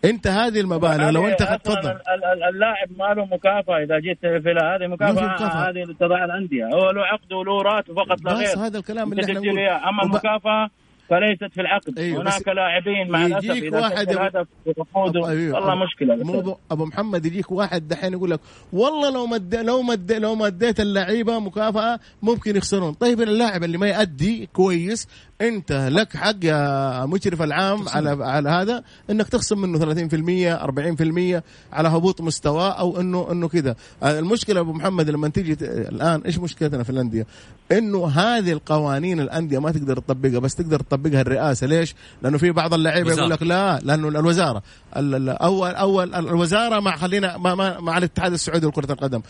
أنت 0.05 0.27
هذه 0.27 0.61
المبالغ 0.61 1.11
لو 1.11 1.29
أنت 1.29 1.43
تفضل 1.43 1.79
ال- 1.91 2.25
ال- 2.25 2.45
اللاعب 2.55 2.89
ما 2.99 3.15
له 3.15 3.25
مكافأة. 3.25 3.83
إذا 3.85 3.99
جيت 3.99 4.19
في 4.21 4.55
هذه 4.63 4.87
مكافأة. 4.87 5.69
هذه 5.71 5.83
اللي 5.83 5.95
تضع 5.95 6.25
الأندية. 6.25 6.65
هو 6.65 6.91
له 6.91 7.03
عقد 7.03 7.33
وله 7.33 7.63
راتب 7.63 7.95
فقط 7.95 8.21
لا 8.25 8.33
غير. 8.33 8.59
هذا 8.59 8.79
الكلام 8.79 9.13
اللي 9.13 9.23
إحنا 9.25 9.35
نقول. 9.35 9.59
أما 9.59 10.03
المكافاه 10.03 10.71
فليست 11.13 11.55
في 11.55 11.61
العقد 11.61 11.99
أيوة، 11.99 12.25
بس 12.25 12.33
هناك 12.35 12.49
لاعبين 12.49 13.11
مع 13.11 13.27
الأسف 13.27 13.45
يجيك 13.45 13.73
واحد 13.73 14.07
سجل 14.07 14.15
يبغى- 14.19 14.21
هدف 14.21 14.47
يفقده 14.67 15.29
أيوة. 15.29 15.55
والله 15.55 15.75
أبو- 15.75 15.83
مشكلة 15.87 16.17
مو 16.17 16.39
ابو 16.41 16.55
أبو 16.71 16.85
محمد 16.85 17.27
يجيك 17.27 17.53
واحد 17.53 17.89
دحين 17.89 18.13
يقول 18.13 18.31
لك 18.31 18.41
والله 18.73 19.11
لو 19.11 19.27
مد 19.27 19.55
لو 19.55 19.83
مد 19.83 20.13
لو 20.13 20.35
مديت 20.35 20.81
اللعيبة 20.81 21.39
مكافأة 21.39 22.01
ممكن 22.23 22.57
يخسرون 22.57 22.93
طيب 22.93 23.21
اللاعب 23.21 23.65
اللي 23.65 23.79
ما 23.79 23.89
يأدي 23.89 24.49
كويس 24.53 25.09
انت 25.43 25.73
لك 25.73 26.17
حق 26.17 26.35
يا 26.45 27.07
مشرف 27.07 27.43
العام 27.43 27.89
على 27.89 28.25
على 28.25 28.49
هذا 28.51 28.83
انك 29.11 29.29
تخصم 29.29 29.59
منه 29.61 29.79
30% 29.79 31.41
40% 31.41 31.43
على 31.73 31.89
هبوط 31.89 32.21
مستواه 32.21 32.71
أو 32.71 33.01
انه 33.01 33.29
إنه 33.31 33.49
كذا 33.49 33.77
المشكلة 34.05 34.61
أبو 34.61 34.73
محمد 34.73 35.11
لما 35.11 35.29
تيجي 35.29 35.53
الآن 35.65 36.21
إيش 36.21 36.39
مشكلتنا 36.39 36.83
في 36.83 36.91
الأندية؟ 36.91 37.27
إنه 37.73 38.07
هذه 38.09 38.53
القوانين 38.53 39.21
الأندية 39.21 39.59
ما 39.59 39.71
تقدر 39.73 39.99
تطبقها 39.99 40.39
بس 40.39 40.55
تقدر 40.55 40.81
تطبقها 40.81 41.21
الرئاسة. 41.21 41.67
ليش؟ 41.67 41.95
لأنه 42.23 42.39
في 42.39 42.51
بعض 42.51 42.75
اللعيبة. 42.75 43.11
يقول 43.19 43.31
لك 43.31 43.43
لا 43.43 43.79
لأنه 43.83 44.09
الوزارة. 44.09 44.63
ال- 44.97 45.15
ال- 45.15 45.29
اول 45.29 45.71
اول 45.71 46.15
الوزارة 46.15 46.81
مع 46.81 46.97
خلينا 46.97 47.37
مع, 47.37 47.81
مع 47.81 47.99
الاتحاد 47.99 48.33
السعودي 48.33 48.67
لكرة 48.67 48.93
القدم. 48.93 49.23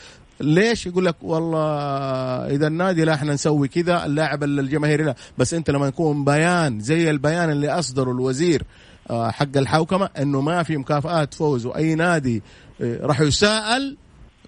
ليش 0.42 0.86
يقول 0.86 1.04
لك 1.04 1.16
والله 1.22 1.66
إذا 2.46 2.66
النادي 2.66 3.04
لا 3.04 3.14
إحنا 3.14 3.34
نسوي 3.34 3.68
كذا 3.68 4.06
اللاعب 4.06 4.44
الجماهيري 4.44 5.04
لا. 5.04 5.14
بس 5.38 5.54
أنت 5.54 5.70
لما 5.70 5.88
يكون 5.88 6.24
بيان 6.24 6.80
زي 6.80 7.10
البيان 7.10 7.50
اللي 7.50 7.68
أصدره 7.68 8.10
الوزير 8.10 8.62
آه، 9.10 9.30
حق 9.30 9.56
الحوكمة 9.56 10.08
إنه 10.18 10.40
ما 10.40 10.62
في 10.62 10.76
مكافآت 10.76 11.34
فوز 11.34 11.66
وأي 11.66 11.94
نادي 11.94 12.42
آه، 12.80 13.06
راح 13.06 13.20
يساءل 13.20 13.96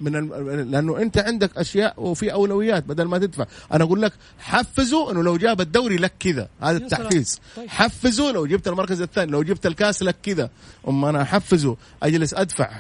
من 0.00 0.16
الم... 0.16 0.50
لأنه 0.70 0.98
أنت 0.98 1.18
عندك 1.18 1.56
أشياء 1.56 1.94
وفي 2.02 2.32
أولويات 2.32 2.84
بدل 2.84 3.04
ما 3.04 3.18
تدفع. 3.18 3.46
أنا 3.72 3.84
أقول 3.84 4.02
لك 4.02 4.12
حفزوا 4.38 5.12
إنه 5.12 5.22
لو 5.22 5.36
جاب 5.36 5.60
الدوري 5.60 5.96
لك 5.96 6.12
كذا. 6.20 6.48
هذا. 6.60 6.76
التحفيز. 6.76 7.40
طيب. 7.56 7.68
حفزوا 7.68 8.32
لو 8.32 8.46
جبت 8.46 8.68
المركز 8.68 9.02
الثاني 9.02 9.32
لو 9.32 9.42
جبت 9.42 9.66
الكاس 9.66 10.02
لك 10.02 10.16
كذا. 10.22 10.50
أما 10.88 11.10
أنا 11.10 11.22
أحفزه 11.22 11.76
أجلس 12.02 12.34
أدفع 12.34 12.70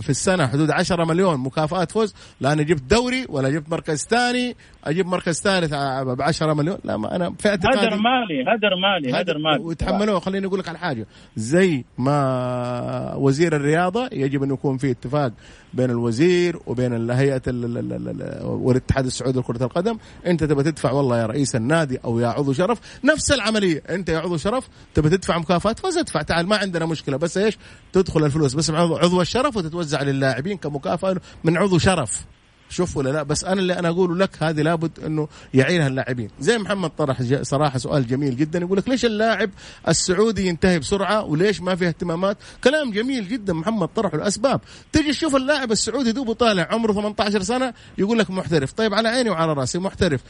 في 0.00 0.10
السنة 0.10 0.46
حدود 0.46 0.70
10 0.70 1.04
مليون 1.04 1.40
مكافآت 1.40 1.92
فوز. 1.92 2.14
لا 2.40 2.52
أنا 2.52 2.62
جبت 2.62 2.82
دوري 2.82 3.26
ولا 3.28 3.50
جبت 3.50 3.70
مركز 3.70 4.06
ثاني. 4.10 4.56
أجيب 4.84 5.06
مركز 5.06 5.40
ثالث 5.40 5.70
ب 6.04 6.22
10 6.22 6.54
مليون. 6.54 6.78
لا 6.84 6.96
ما 6.96 7.16
أنا 7.16 7.34
في 7.38 7.48
اعتقادي 7.48 7.78
هدر 7.78 7.96
مالي 7.96 8.42
هدر 8.42 8.70
مالي 8.82 9.20
هدر 9.20 9.38
مالي. 9.38 9.62
ويتحملوه 9.64 10.20
خليني 10.20 10.46
أقول 10.46 10.58
لك 10.60 10.68
على 10.68 10.78
حاجة. 10.78 11.06
زي 11.36 11.84
ما 11.98 13.14
وزير 13.14 13.56
الرياضة 13.56 14.08
يجب 14.12 14.42
انه 14.42 14.54
يكون 14.54 14.78
في 14.78 14.90
اتفاق 14.90 15.32
بين 15.74 15.90
الوزير 15.90 16.58
وبين 16.66 17.10
هيئة 17.10 17.42
ال- 17.46 17.64
ال- 17.64 17.78
ال- 17.92 18.08
ال- 18.22 18.44
والاتحاد 18.46 19.06
السعودي 19.06 19.38
لكرة 19.38 19.64
القدم. 19.64 19.98
أنت 20.26 20.44
تبى 20.44 20.62
تدفع 20.62 20.92
والله 20.92 21.20
يا 21.20 21.26
رئيس 21.26 21.56
النادي 21.56 21.98
أو 22.04 22.18
يا 22.20 22.28
عضو 22.28 22.52
شرف. 22.52 22.80
نفس 23.04 23.32
العملية. 23.32 23.82
أنت 23.90 24.08
يا 24.08 24.18
عضو 24.18 24.36
شرف 24.36 24.68
تبى 24.94 25.08
تدفع 25.08 25.38
مكافاه 25.38 25.72
فاز 25.72 25.96
ادفع. 25.96 26.22
تعال 26.22 26.46
ما 26.46 26.56
عندنا 26.56 26.86
مشكلة. 26.86 27.16
بس 27.16 27.38
إيش؟ 27.38 27.58
تدخل 27.92 28.24
الفلوس. 28.24 28.54
بس 28.54 28.70
عضو 28.70 29.20
الشرف 29.20 29.58
وتتوزع 29.76 30.02
للاعبين 30.02 30.56
كمكافأة 30.56 31.16
من 31.44 31.56
عضو 31.56 31.78
شرف. 31.78 32.24
شوف 32.68 32.96
ولا 32.96 33.10
لا؟ 33.10 33.22
بس 33.22 33.44
أنا 33.44 33.60
اللي 33.60 33.78
أنا 33.78 33.88
أقوله 33.88 34.16
لك 34.16 34.42
هذه 34.42 34.62
لابد 34.62 35.00
إنه 35.00 35.28
يعينها 35.54 35.86
اللاعبين. 35.86 36.30
زي 36.40 36.58
محمد 36.58 36.90
طرح 36.90 37.22
صراحة 37.42 37.78
سؤال 37.78 38.06
جميل 38.06 38.36
جدا 38.36 38.58
يقول 38.58 38.78
لك 38.78 38.88
ليش 38.88 39.04
اللاعب 39.04 39.50
السعودي 39.88 40.46
ينتهي 40.46 40.78
بسرعة 40.78 41.24
وليش 41.24 41.60
ما 41.60 41.74
في 41.74 41.88
اهتمامات؟ 41.88 42.36
كلام 42.64 42.90
جميل 42.90 43.28
جدا 43.28 43.52
محمد 43.52 43.88
طرح 43.88 44.14
الأسباب. 44.14 44.60
تجي 44.92 45.10
تشوف 45.12 45.36
اللاعب 45.36 45.72
السعودي 45.72 46.12
دوبه 46.12 46.32
طالع 46.34 46.68
عمره 46.70 46.92
18 46.92 47.42
سنة 47.42 47.74
يقول 47.98 48.18
لك 48.18 48.30
محترف. 48.30 48.72
طيب 48.72 48.94
على 48.94 49.08
عيني 49.08 49.30
وعلى 49.30 49.52
رأسي 49.52 49.78
محترف. 49.78 50.20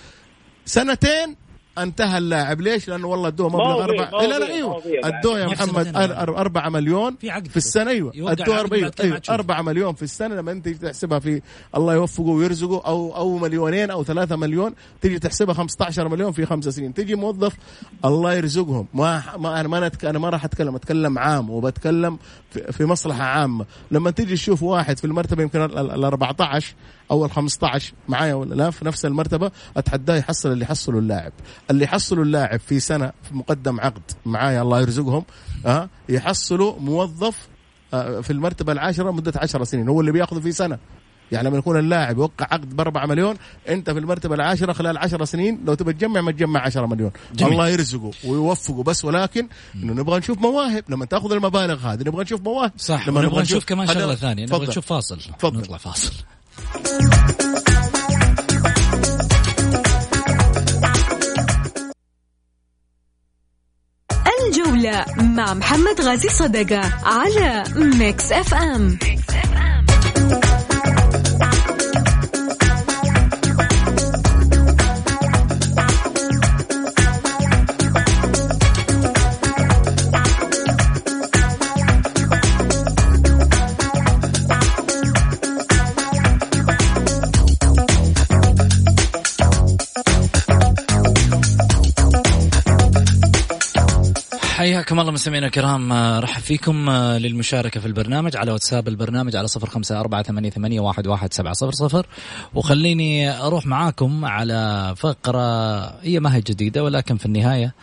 سنتين 0.67 1.37
انتهى 1.79 2.19
اللاعب 2.19 2.61
ليش؟ 2.61 2.89
لأنه 2.89 3.07
والله 3.07 3.29
ادوه 3.29 3.49
مبلغ 3.49 3.85
أربع 3.85 4.11
لا 4.23 4.39
لا 4.39 4.47
أيوه. 4.55 4.83
ادوه 5.05 5.39
يا 5.41 5.47
محمد 5.47 5.75
سنتين 5.85 5.93
بعد. 5.93 6.11
أر- 6.11 6.29
أربعة 6.29 6.69
مليون 6.69 7.17
في 7.17 7.31
عقد 7.31 7.49
في 7.49 7.57
السنة 7.57 7.91
أيوه 7.91 8.11
ادوه 8.11 8.33
العقد 8.33 8.51
أربعة 8.51 8.81
بعد 8.81 8.91
كده 8.91 9.05
أيوه 9.05 9.15
ما 9.15 9.19
تشوف. 9.21 9.35
4 9.35 9.63
مليون 9.63 9.95
في 9.95 10.03
السنة 10.03 10.35
لما 10.35 10.53
أنت 10.53 10.65
تيجي 10.65 10.79
تحسبها 10.79 11.19
في 11.19 11.43
الله 11.77 11.95
يوفقه 11.95 12.23
ويرزقه 12.29 12.83
أو 12.87 13.17
أو 13.17 13.39
مليونين 13.39 13.91
أو 13.91 14.05
ثلاثة 14.05 14.37
مليون 14.37 14.75
تيجي 15.01 15.19
تحسبها 15.19 15.55
15 15.55 16.09
مليون 16.09 16.33
في 16.33 16.47
خمسة 16.47 16.71
سنين 16.71 16.95
تيجي 16.95 17.15
موظف 17.15 17.57
الله 18.05 18.35
يرزقهم 18.35 18.87
ما 18.95 19.23
ما 19.39 19.61
أنا 19.61 19.69
ما. 19.69 19.91
أنا 20.05 20.19
ما 20.19 20.29
راح 20.29 20.45
أتكلم 20.45 20.75
أتكلم 20.75 21.19
عام 21.19 21.51
وبتكلم 21.51 22.19
في, 22.51 22.73
في 22.73 22.85
مصلحة 22.85 23.23
عامة 23.25 23.67
لما 23.91 24.11
تيجي 24.11 24.35
تشوف 24.35 24.63
واحد 24.63 24.99
في 24.99 25.05
المرتبة 25.05 25.43
يمكن 25.43 25.63
ال 25.65 25.79
ال- 25.79 25.91
ال 25.91 26.05
14 26.05 26.75
أو 27.11 27.25
ال 27.25 27.31
15 27.31 27.93
معايا 28.09 28.35
ولا 28.35 28.55
لا 28.55 28.71
في 28.71 28.85
نفس 28.85 29.05
المرتبة 29.05 29.51
أتحداه 29.77 30.17
يحصل 30.17 30.53
اللي 30.53 30.65
يحصله 30.65 30.99
اللاعب. 30.99 31.33
اللي 31.71 31.85
يحصله 31.85 32.23
اللاعب 32.23 32.61
في 32.61 32.81
سنة 32.81 33.13
في 33.23 33.35
مقدم 33.35 33.81
عقد 33.81 34.03
معايا 34.27 34.63
الله 34.63 34.81
يرزقهم 34.81 35.25
ها 35.67 35.89
يحصلوا 36.09 36.81
موظف 36.81 37.49
آه، 37.95 38.21
في 38.21 38.33
المرتبة 38.33 38.73
العاشرة 38.73 39.11
مدة 39.11 39.33
10 39.37 39.65
سنين 39.65 39.89
هو 39.89 40.01
اللي 40.01 40.13
بياخذه 40.13 40.41
في 40.41 40.53
سنة. 40.53 40.79
يعني 41.33 41.49
لما 41.49 41.59
يكون 41.59 41.79
اللاعب 41.79 42.19
يوقع 42.19 42.47
عقد 42.51 42.77
ب 42.77 42.81
4 42.81 43.07
مليون 43.07 43.37
أنت 43.69 43.91
في 43.91 43.99
المرتبة 43.99 44.35
العاشرة 44.35 44.73
خلال 44.73 44.99
10 44.99 45.25
سنين 45.25 45.61
لو 45.65 45.75
تبى 45.75 45.93
تجمع 45.93 46.21
ما 46.21 46.33
تجمع 46.33 46.61
10 46.61 46.87
مليون. 46.87 47.11
جميل. 47.35 47.53
الله 47.53 47.69
يرزقه 47.69 48.11
ويوفقه 48.25 48.83
بس 48.83 49.05
ولكن 49.05 49.49
إنه 49.75 49.93
نبغى 49.93 50.19
نشوف 50.19 50.39
مواهب. 50.39 50.85
لما 50.89 51.05
تأخذ 51.05 51.33
المبالغ 51.33 51.87
هذه 51.87 52.01
نبغى 52.01 52.23
نشوف 52.23 52.41
مواهب. 52.41 52.73
صح 52.77 53.09
لما 53.09 53.23
نبغى 53.23 53.43
نشوف 53.43 53.65
كمان 53.65 53.87
شغلة 53.87 54.15
ثانية 54.15 54.45
نبغى. 54.45 54.67
نشوف 54.67 54.87
فاصل. 54.87 55.19
تفضل. 55.19 55.59
نطلع 55.59 55.77
فاصل. 55.77 56.13
الجولة 64.47 65.05
مع 65.17 65.55
محمد 65.55 66.01
غازي 66.01 66.29
صدقة 66.29 66.93
على 67.05 67.65
ميكس 67.77 68.33
أف 68.33 68.55
أم. 68.55 68.99
حيا 69.01 69.86
حياكم 94.97 95.09
الله 95.09 95.15
مستمعينا 95.15 95.47
الكرام 95.47 95.93
آه، 95.93 96.21
رحب 96.21 96.43
فيكم 96.43 96.89
آه، 96.89 97.19
للمشاركة 97.19 97.81
في 97.81 97.87
البرنامج 97.87 98.37
على 98.37 98.53
واتساب 98.53 98.89
البرنامج 98.89 99.37
على 99.37 99.49
صفر 99.49 99.71
خمسة 99.71 100.01
أربعة 100.01 100.23
ثمانية, 100.23 100.51
ثمانية 100.51 100.81
واحد, 100.81 101.07
واحد 101.07 101.33
سبعة 101.33 101.53
صفر 101.53 101.73
صفر. 101.73 102.07
وخليني 102.55 103.31
أروح 103.31 103.67
معاكم 103.67 104.25
على 104.25 104.95
فقرة 104.97 105.85
هي 106.01 106.21
ما 106.21 106.35
هي 106.35 106.41
جديدة 106.41 106.85
ولكن 106.85 107.17
في 107.17 107.27
النهاية 107.27 107.75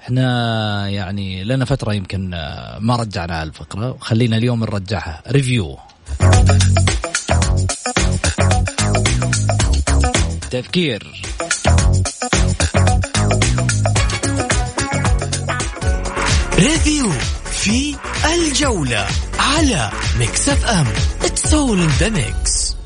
إحنا 0.00 0.88
يعني 0.88 1.44
لنا 1.44 1.64
فترة 1.64 1.92
يمكن 1.92 2.34
آه، 2.34 2.78
ما 2.78 2.96
رجعنا 2.96 3.42
الفقرة. 3.42 3.90
وخلينا 3.90 4.36
اليوم 4.36 4.60
نرجعها. 4.60 5.22
ريفيو. 5.30 5.76
تفكير. 10.50 11.22
review 16.58 17.10
في 17.44 17.96
الجولة 18.34 19.06
على 19.38 19.90
Mix 20.18 20.48
FM. 20.48 20.86
it's 21.22 21.54
all 21.54 21.78
the 21.78 22.08
mix 22.08 22.76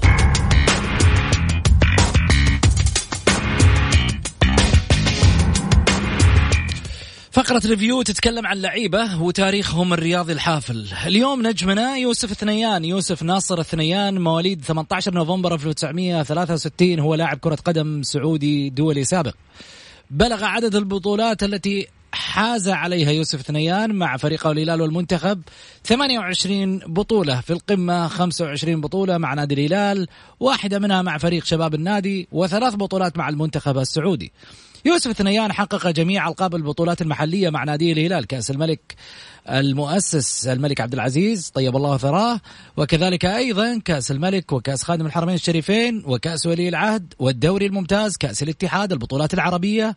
فقرة 7.31 7.63
review 7.67 8.03
تتكلم 8.03 8.47
عن 8.47 8.57
لعيبة 8.57 9.23
وتاريخهم 9.23 9.93
الرياضي 9.93 10.33
الحافل. 10.33 10.89
اليوم 11.07 11.47
نجمنا 11.47 11.97
يوسف 11.97 12.31
الثنيان 12.31 12.85
يوسف 12.85 13.23
ناصر 13.23 13.61
الثنيان 13.61 14.21
مواليد 14.21 14.65
18 14.65 15.15
نوفمبر 15.15 15.55
1963 15.55 17.01
هو 17.01 17.15
لاعب 17.15 17.39
كرة 17.39 17.59
قدم 17.65 18.03
سعودي 18.03 18.71
دولي 18.71 19.05
سابق. 19.05 19.35
بلغ 20.11 20.45
عدد 20.45 20.75
البطولات 20.75 21.43
التي 21.43 21.89
حاز 22.33 22.69
عليها 22.69 23.11
يوسف 23.11 23.43
ثنيان 23.43 23.95
مع 23.95 24.17
فريقه 24.17 24.51
الهلال 24.51 24.81
والمنتخب. 24.81 25.43
28 25.85 26.79
بطولة 26.79 27.41
في 27.41 27.53
القمة 27.53 28.09
25 28.09 28.81
بطولة 28.81 29.19
مع 29.19 29.35
نادي 29.35 29.55
الهلال 29.55 30.09
واحدة 30.41 30.79
منها 30.79 31.03
مع 31.03 31.19
فريق 31.19 31.45
شباب 31.45 31.75
النادي 31.75 32.29
وثلاث 32.33 32.75
بطولات 32.75 33.19
مع 33.19 33.29
المنتخب 33.29 33.79
السعودي. 33.79 34.33
يوسف 34.85 35.13
ثنيان 35.13 35.53
حقق 35.53 35.91
جميع 35.91 36.29
ألقاب 36.29 36.55
البطولات 36.55 37.03
المحلية 37.03 37.51
مع 37.51 37.65
نادي 37.65 37.93
الهلال. 37.93 38.27
كأس 38.27 38.51
الملك 38.51 38.95
المؤسس 39.51 40.47
الملك 40.47 40.81
عبد 40.81 40.93
العزيز 40.95 41.51
طيب 41.55 41.77
الله 41.77 41.97
ثراه. 41.97 42.41
وكذلك 42.77 43.25
أيضا 43.25 43.79
كأس 43.85 44.11
الملك 44.11 44.53
وكأس 44.53 44.83
خادم 44.83 45.07
الحرمين 45.07 45.35
الشريفين 45.35 46.03
وكأس 46.07 46.47
ولي 46.47 46.69
العهد 46.69 47.15
والدوري 47.19 47.67
الممتاز 47.67 48.17
كأس 48.17 48.43
الاتحاد 48.43 48.93
البطولات 48.93 49.35
العربية. 49.35 49.97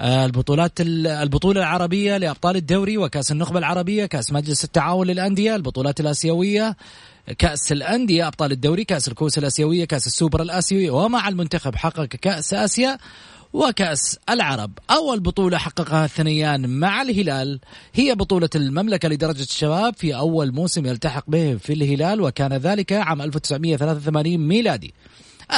البطولات 0.00 0.72
البطولة 0.80 1.60
العربية 1.60 2.16
لأبطال 2.16 2.56
الدوري 2.56 2.98
وكأس 2.98 3.32
النخبة 3.32 3.58
العربية 3.58 4.06
كأس 4.06 4.32
مجلس 4.32 4.64
التعاون 4.64 5.06
للأندية 5.06 5.56
البطولات 5.56 6.00
الآسيوية 6.00 6.76
كأس 7.38 7.72
الأندية 7.72 8.26
أبطال 8.26 8.52
الدوري 8.52 8.84
كأس 8.84 9.08
الكؤوس 9.08 9.38
الآسيوية 9.38 9.84
كأس 9.84 10.06
السوبر 10.06 10.42
الآسيوي 10.42 10.90
ومع 10.90 11.28
المنتخب 11.28 11.76
حقق 11.76 12.04
كأس 12.04 12.54
آسيا 12.54 12.98
وكأس 13.52 14.18
العرب. 14.30 14.70
أول 14.90 15.20
بطولة 15.20 15.58
حققها 15.58 16.04
الثنيان 16.04 16.68
مع 16.68 17.02
الهلال 17.02 17.60
هي 17.94 18.14
بطولة 18.14 18.50
المملكة 18.54 19.08
لدرجة 19.08 19.42
الشباب 19.42 19.94
في 19.96 20.16
أول 20.16 20.52
موسم 20.52 20.86
يلتحق 20.86 21.24
به 21.28 21.56
في 21.56 21.72
الهلال 21.72 22.20
وكان 22.20 22.52
ذلك 22.52 22.92
عام 22.92 23.22
1983 23.22 24.38
ميلادي. 24.38 24.94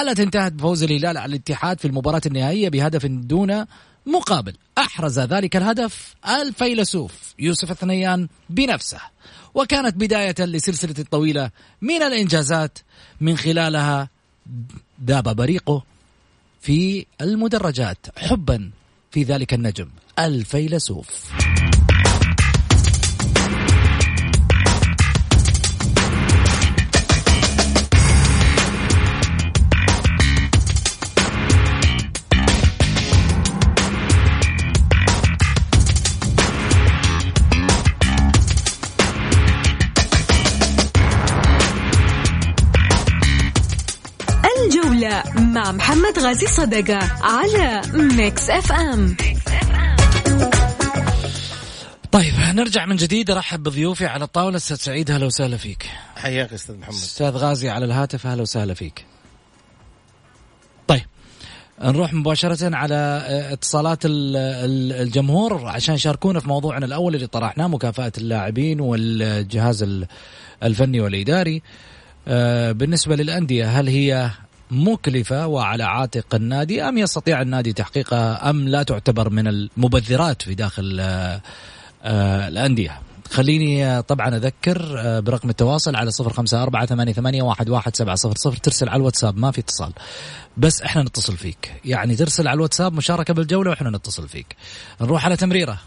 التي 0.00 0.22
انتهت 0.22 0.52
بفوز 0.52 0.82
الهلال 0.82 1.18
على 1.18 1.30
الاتحاد 1.30 1.78
في 1.78 1.84
المباراة 1.84 2.20
النهائية 2.26 2.68
بهدف 2.68 3.06
دون 3.06 3.64
مقابل. 4.06 4.54
أحرز 4.78 5.18
ذلك 5.18 5.56
الهدف 5.56 6.14
الفيلسوف 6.28 7.34
يوسف 7.38 7.70
الثنيان 7.70 8.28
بنفسه. 8.50 9.00
وكانت 9.54 9.96
بداية 9.96 10.34
لسلسلة 10.38 11.04
طويلة 11.10 11.50
من 11.80 12.02
الإنجازات 12.02 12.78
من 13.20 13.36
خلالها 13.36 14.08
داب 14.98 15.36
بريقه 15.36 15.84
في 16.60 17.06
المدرجات 17.20 18.06
حبا 18.18 18.70
في 19.10 19.22
ذلك 19.22 19.54
النجم 19.54 19.88
الفيلسوف. 20.18 21.32
غازي 46.22 46.46
صدقة 46.46 46.98
على 47.22 47.82
Mix 47.94 48.50
FM 48.50 49.16
طيب 52.12 52.34
نرجع 52.54 52.86
من 52.86 52.96
جديد. 52.96 53.30
أرحب 53.30 53.62
بضيوفي 53.62 54.06
على 54.06 54.24
الطاولة. 54.24 54.56
أستاذ 54.56 54.76
سعيد 54.76 55.10
أهلا 55.10 55.26
وسهلا 55.26 55.56
فيك. 55.56 55.86
حياك 56.16 56.52
أستاذ 56.52 56.78
محمد. 56.78 56.94
أستاذ 56.94 57.30
غازي 57.30 57.68
على 57.68 57.84
الهاتف 57.84 58.26
أهلا 58.26 58.42
وسهلا 58.42 58.74
فيك. 58.74 59.04
طيب 60.88 61.02
نروح 61.82 62.12
مباشرة 62.14 62.76
على 62.76 63.22
اتصالات 63.52 63.98
الجمهور 64.04 65.68
عشان 65.68 65.94
يشاركونا 65.94 66.40
في 66.40 66.48
موضوعنا 66.48 66.86
الأول 66.86 67.14
اللي 67.14 67.26
طرحناه 67.26 67.66
مكافأة 67.66 68.12
اللاعبين 68.18 68.80
والجهاز 68.80 70.06
الفني 70.62 71.00
والإداري. 71.00 71.62
آه، 72.28 72.72
بالنسبة 72.72 73.16
للأندية 73.16 73.80
هل 73.80 73.88
هي 73.88 74.30
مكلفة 74.72 75.46
وعلى 75.46 75.84
عاتق 75.84 76.34
النادي 76.34 76.82
أم 76.82 76.98
يستطيع 76.98 77.42
النادي 77.42 77.72
تحقيقها 77.72 78.50
أم 78.50 78.68
لا 78.68 78.82
تعتبر 78.82 79.30
من 79.30 79.48
المبذرات 79.48 80.42
في 80.42 80.54
داخل 80.54 80.98
آه، 81.00 81.40
آه، 82.04 82.48
الأندية؟ 82.48 83.00
خليني 83.30 83.86
آه، 83.86 84.00
طبعا 84.00 84.36
أذكر 84.36 84.80
برقم 85.20 85.50
التواصل 85.50 85.96
على 85.96 86.10
صفر 86.10 86.32
خمسة 86.32 86.62
أربعة 86.62 86.86
ثمانية, 86.86 87.12
ثمانية 87.12 87.42
واحد, 87.42 87.70
واحد 87.70 87.96
سبعة 87.96 88.14
صفر 88.14 88.36
صفر 88.36 88.56
ترسل 88.56 88.88
على 88.88 88.96
الواتساب 88.96 89.36
ما 89.38 89.50
في 89.50 89.60
اتصال. 89.60 89.92
بس 90.56 90.82
إحنا 90.82 91.02
نتصل 91.02 91.36
فيك. 91.36 91.72
يعني 91.84 92.16
ترسل 92.16 92.48
على 92.48 92.56
الواتساب 92.56 92.92
مشاركة 92.92 93.34
بالجولة 93.34 93.70
وإحنا 93.70 93.90
نتصل 93.90 94.28
فيك. 94.28 94.56
نروح 95.00 95.24
على 95.24 95.36
تمريرة. 95.36 95.78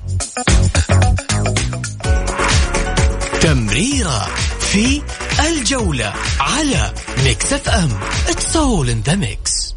تمريرة. 3.41 4.28
في 4.76 5.02
الجولة 5.50 6.14
على 6.40 6.94
Mix 7.26 7.54
FM 7.54 7.89
it's 8.30 8.56
all 8.58 8.89
in 8.89 9.00
the 9.02 9.15
mix 9.15 9.76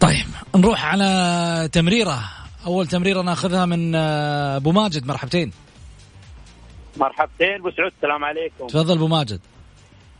طيب 0.00 0.26
نروح 0.56 0.84
على 0.84 1.68
تمريرة. 1.72 2.18
أول 2.66 2.86
تمريرة 2.86 3.22
ناخذها 3.22 3.66
من 3.66 3.94
آه، 3.94 4.56
أبو 4.56 4.72
ماجد. 4.72 5.06
مرحبتين. 5.06 5.52
مرحبتين 6.96 7.54
أبو 7.54 7.70
سعود 7.70 7.92
السلام 7.96 8.24
عليكم. 8.24 8.66
تفضل 8.66 8.96
أبو 8.96 9.06
ماجد. 9.06 9.40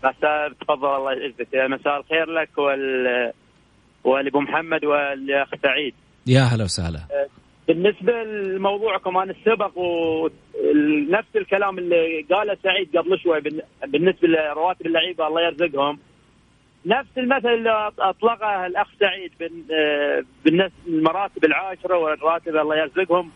مساء 0.05 0.53
تفضل 0.61 0.97
الله 0.97 1.13
يعزك. 1.13 1.81
مساء 1.81 2.01
الخير 2.01 2.27
لك 2.31 2.59
وال 2.59 3.33
ولابو 4.05 4.41
محمد 4.41 4.85
والأخ 4.85 5.49
سعيد. 5.63 5.95
يا 6.27 6.43
هلا 6.43 6.65
وسهلا. 6.65 6.99
أه، 6.99 7.27
بالنسبة 7.69 8.23
لموضوعكم 8.23 9.17
أنا 9.17 9.33
السبق 9.33 9.79
ونفس 9.79 11.37
الكلام 11.37 11.79
اللي 11.79 12.27
قاله 12.31 12.57
سعيد 12.63 12.97
قبل 12.97 13.19
شوي 13.19 13.41
بالنسبة 13.87 14.29
لرواتب 14.29 14.87
اللعيبة 14.87 15.27
الله 15.27 15.43
يرزقهم. 15.43 15.99
نفس 16.87 17.09
المثل 17.19 17.49
اللي 17.49 17.91
أطلقه 17.99 18.67
الأخ 18.67 18.89
سعيد 19.01 19.33
بالنسبة 20.45 20.73
للمراتب 20.87 21.45
العاشرة 21.45 21.99
والراتب 21.99 22.57
الله 22.57 22.77
يرزقهم. 22.77 23.31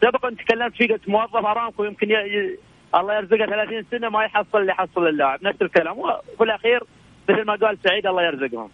سبقا 0.00 0.30
تكلمت 0.30 0.76
فيه 0.76 0.88
قلت 0.88 1.08
موظف 1.08 1.46
أرامكو 1.46 1.84
يمكن 1.84 2.10
ي... 2.10 2.56
الله 2.94 3.16
يرزقه 3.16 3.46
30 3.46 3.84
سنة 3.90 4.08
ما 4.08 4.24
يحصل 4.24 4.60
اللي 4.60 4.72
يحصل 4.72 5.06
اللاعب. 5.06 5.42
نفس 5.42 5.62
الكلام. 5.62 5.98
وفي 5.98 6.44
الأخير 6.44 6.82
مثل 7.28 7.42
ما 7.42 7.54
قال 7.54 7.78
سعيد 7.84 8.06
الله 8.06 8.22
يرزقهم. 8.22 8.70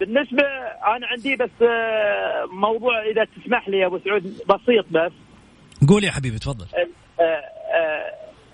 بالنسبة 0.00 0.42
أنا 0.86 1.06
عندي 1.06 1.36
بس 1.36 1.62
آه، 1.62 2.44
موضوع 2.52 3.02
إذا 3.02 3.24
تسمح 3.24 3.68
لي 3.68 3.78
يا 3.78 3.86
أبو 3.86 3.98
سعود 3.98 4.22
بسيط 4.22 4.86
بس. 4.90 5.12
قول 5.88 6.04
يا 6.04 6.10
حبيبي 6.10 6.38
تفضل. 6.38 6.66
آه، 6.74 7.22
آه، 7.22 8.12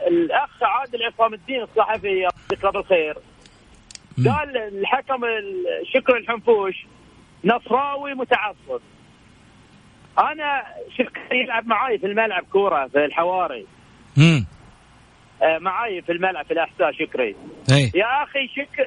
الأخ 0.08 0.62
عادل 0.62 1.02
عصام 1.02 1.34
الدين 1.34 1.62
الصحفي 1.62 2.18
يعطيك 2.18 2.74
بالخير. 2.74 3.16
قال 4.16 4.56
الحكم 4.56 5.20
شكر 5.94 6.16
الحنفوش 6.16 6.86
نصراوي 7.44 8.14
متعصب. 8.14 8.80
أنا 10.18 10.62
شكري 10.98 11.40
يلعب 11.40 11.66
معاي 11.66 11.98
في 11.98 12.06
الملعب 12.06 12.44
كورة 12.52 12.86
في 12.86 13.04
الحواري. 13.04 13.66
امم 14.18 14.46
معاي 15.60 16.02
في 16.02 16.12
الملعب 16.12 16.44
في 16.46 16.52
الأحساء 16.52 16.92
شكري. 16.92 17.36
هي. 17.70 17.90
يا 17.94 18.22
أخي 18.22 18.48
شك... 18.48 18.86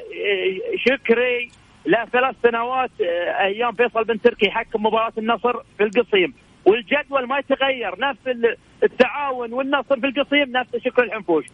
شكري 0.88 1.52
له 1.86 2.06
ثلاث 2.06 2.36
سنوات 2.44 2.92
آه، 3.02 3.42
أيام 3.46 3.72
فيصل 3.72 4.04
بن 4.04 4.22
تركي 4.22 4.52
حكم 4.52 4.86
مباراة 4.86 5.14
النصر 5.18 5.54
في 5.78 5.84
القصيم 5.84 6.34
والجدول 6.66 7.28
ما 7.28 7.38
يتغير 7.40 8.00
نفس 8.00 8.28
ال- 8.28 8.56
التعاون 8.84 9.54
والنصر 9.54 10.00
في 10.00 10.08
القصيم 10.08 10.52
نفس 10.52 10.76
شكر 10.78 11.04
الحنفوش 11.04 11.46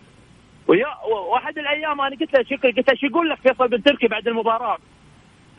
ويا 0.68 0.88
وأحد 1.32 1.58
الأيام 1.58 2.02
أنا 2.02 2.16
قلت 2.16 2.34
له 2.38 2.44
شكري 2.44 2.72
قلت 2.72 2.90
له 2.90 2.96
شو 2.96 3.06
يقول 3.08 3.30
لك 3.30 3.38
فيصل 3.40 3.68
بن 3.68 3.84
تركي 3.84 4.08
بعد 4.08 4.28
المباراة؟ 4.28 4.78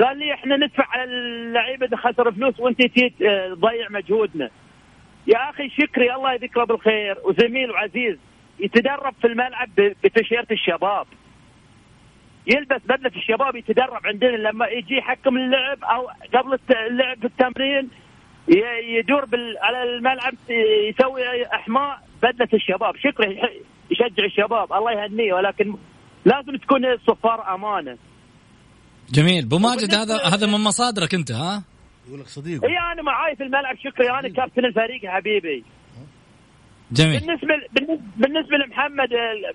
قال 0.00 0.18
لي 0.18 0.34
إحنا 0.34 0.56
ندفع 0.56 0.84
على 0.88 1.04
اللعيبة 1.04 1.86
اللي 1.86 1.96
خسر 1.96 2.32
فلوس 2.32 2.60
وأنت 2.60 2.82
تيت 2.86 3.22
آه، 3.22 3.48
تضيع 3.54 3.86
مجهودنا. 3.90 4.50
يا 5.26 5.50
أخي 5.50 5.68
شكري 5.68 6.14
الله 6.14 6.32
يذكره 6.32 6.64
بالخير 6.64 7.16
وزميل 7.24 7.70
وعزيز 7.70 8.16
يتدرب 8.60 9.14
في 9.20 9.26
الملعب 9.26 9.68
بتيشيرت 9.76 10.52
الشباب. 10.52 11.06
يلبس 12.46 12.82
بدلة 12.84 13.12
الشباب 13.16 13.56
يتدرب 13.56 14.06
عندنا 14.06 14.36
لما 14.36 14.66
يجي 14.66 14.94
يحكم 14.94 15.36
اللعب 15.36 15.84
أو 15.84 16.08
قبل 16.34 16.58
اللعب 16.90 17.18
في 17.18 17.24
التمرين 17.24 17.90
يدور 18.98 19.24
بال... 19.24 19.58
على 19.62 19.82
الملعب 19.82 20.34
يسوي 20.88 21.46
أحماء 21.54 22.02
بدلة 22.22 22.48
الشباب. 22.54 22.96
شكله 22.96 23.32
يح- 23.32 23.52
يشجع 23.90 24.24
الشباب. 24.24 24.72
الله 24.72 24.92
يهنيه. 24.92 25.34
ولكن 25.34 25.74
لازم 26.24 26.56
تكون 26.56 26.84
الصفار 26.86 27.54
أمانة. 27.54 27.98
جميل. 29.12 29.44
أبو 29.44 29.58
ماجد 29.58 29.94
هذا 29.94 30.16
هذا 30.16 30.46
من 30.46 30.64
مصادرك 30.64 31.14
أنت 31.14 31.32
ها؟ 31.32 31.64
يقول 32.08 32.20
لك 32.20 32.26
صديق. 32.26 32.64
اي 32.64 32.78
أنا 32.92 33.02
معاي 33.02 33.36
في 33.36 33.42
الملعب. 33.42 33.76
شكري 33.76 34.10
أنا 34.10 34.28
كابتن 34.28 34.64
الفريق 34.64 35.06
حبيبي. 35.06 35.64
جميل. 36.92 37.20
بالنسبة 37.20 37.54
بالنسبة, 37.72 38.04
بالنسبة 38.16 38.56
لمحمد 38.56 39.08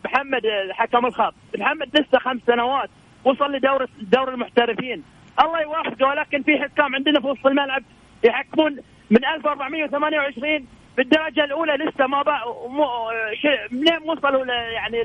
محمد 0.06 0.42
حكم 0.72 1.06
الخط. 1.06 1.34
محمد 1.58 1.88
لسه 2.00 2.20
خمس 2.20 2.42
سنوات 2.48 2.90
وصل 3.26 3.52
لدور 3.52 3.86
دور 4.02 4.30
المحترفين. 4.34 5.04
الله 5.44 5.62
يوافقه 5.62 6.08
ولكن 6.08 6.44
في 6.44 6.58
حكام 6.58 6.96
عندنا 6.96 7.20
في 7.22 7.28
وسط 7.28 7.48
الملعب 7.48 7.84
يحكمون 8.24 8.72
من 9.12 9.26
1428 9.26 10.68
بالدرجه 10.98 11.44
الأولى 11.44 11.74
لسه 11.74 12.08
ما 12.08 12.22
بقى 12.22 12.44
مو 12.70 12.88
منين 13.72 14.10
وصلوا 14.10 14.46
يعني 14.46 14.98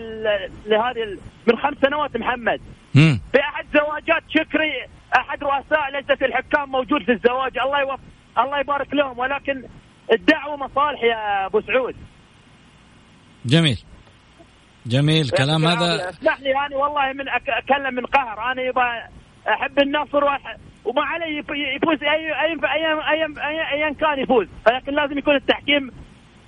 لهذه 0.66 1.18
من 1.46 1.58
خمس 1.58 1.76
سنوات 1.86 2.16
محمد؟ 2.16 2.60
مم. 2.94 3.20
في 3.32 3.40
أحد 3.40 3.64
زواجات 3.74 4.22
شكري 4.28 4.72
أحد 5.16 5.44
رؤساء 5.44 5.90
لجنة 5.90 6.18
الحكام 6.22 6.68
موجود 6.70 7.02
في 7.02 7.12
الزواج. 7.12 7.58
الله 7.58 7.80
يوفق 7.80 8.00
الله 8.38 8.58
يبارك 8.60 8.94
لهم 8.94 9.18
ولكن 9.18 9.62
الدعوة 10.12 10.56
مصالح 10.56 11.02
يا 11.02 11.46
أبو 11.46 11.60
سعود. 11.60 11.94
جميل. 13.46 13.78
جميل. 14.87 15.31
كلام 15.31 15.66
هذا 15.66 16.11
اسمح 16.11 16.40
لي 16.40 16.50
أنا 16.66 16.76
والله 16.76 17.12
من 17.12 17.24
أتكلم 17.28 17.94
من 17.94 18.07
قهر. 18.07 18.52
أنا 18.52 18.62
يبغى 18.62 18.85
أحب 19.48 19.78
النصر. 19.78 20.24
وما 20.85 21.02
علي 21.02 21.38
يف- 21.38 21.76
يفوز 21.76 22.02
اي 22.02 22.09
اي 22.09 22.52
اي 22.52 22.87
اي 23.11 23.24
اي, 23.24 23.87
أي 23.87 23.94
كان 23.94 24.18
يفوز. 24.18 24.46
لكن 24.72 24.94
لازم 24.94 25.18
يكون 25.18 25.35
التحكيم 25.37 25.90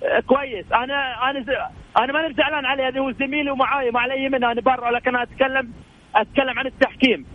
آه، 0.03 0.19
كويس. 0.19 0.65
أنا 0.73 1.29
أنا. 1.29 1.69
أنا 1.99 2.13
ماني 2.13 2.33
زعلان 2.33 2.65
عليه 2.65 2.87
هذا 2.87 2.99
هو 2.99 3.11
زميلي 3.11 3.51
ومعاي 3.51 3.91
ما 3.91 3.99
علي 3.99 4.29
منه 4.29 4.51
أنا 4.51 4.61
برا 4.61 4.91
لكن 4.91 5.15
اتكلم 5.15 5.73
أتكلم 6.15 6.59
عن 6.59 6.65
التحكيم. 6.65 7.25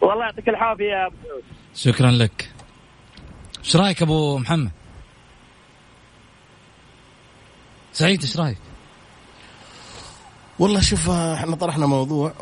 والله 0.00 0.24
يعطيك 0.24 0.48
العافية 0.48 0.84
يا 0.84 1.06
أبو 1.06 1.16
سعود 1.24 1.42
شكرا 1.94 2.10
لك. 2.10 2.48
إيش 3.64 3.76
رأيك 3.76 4.02
أبو 4.02 4.38
محمد؟ 4.38 4.70
سعيد 7.92 8.20
إيش 8.20 8.36
رأيك؟ 8.36 8.58
والله 10.58 10.80
شوف 10.80 11.10
آه، 11.10 11.34
إحنا 11.34 11.56
طرحنا 11.56 11.86
موضوع 11.86 12.32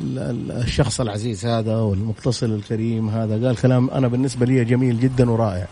والشخص 0.00 1.00
العزيز 1.00 1.46
هذا 1.46 1.76
والمتصل 1.76 2.54
الكريم 2.54 3.08
هذا 3.08 3.46
قال 3.46 3.56
كلام 3.56 3.90
أنا 3.90 4.08
بالنسبة 4.08 4.46
لي 4.46 4.64
جميل 4.64 5.00
جدا 5.00 5.30
ورائع. 5.30 5.66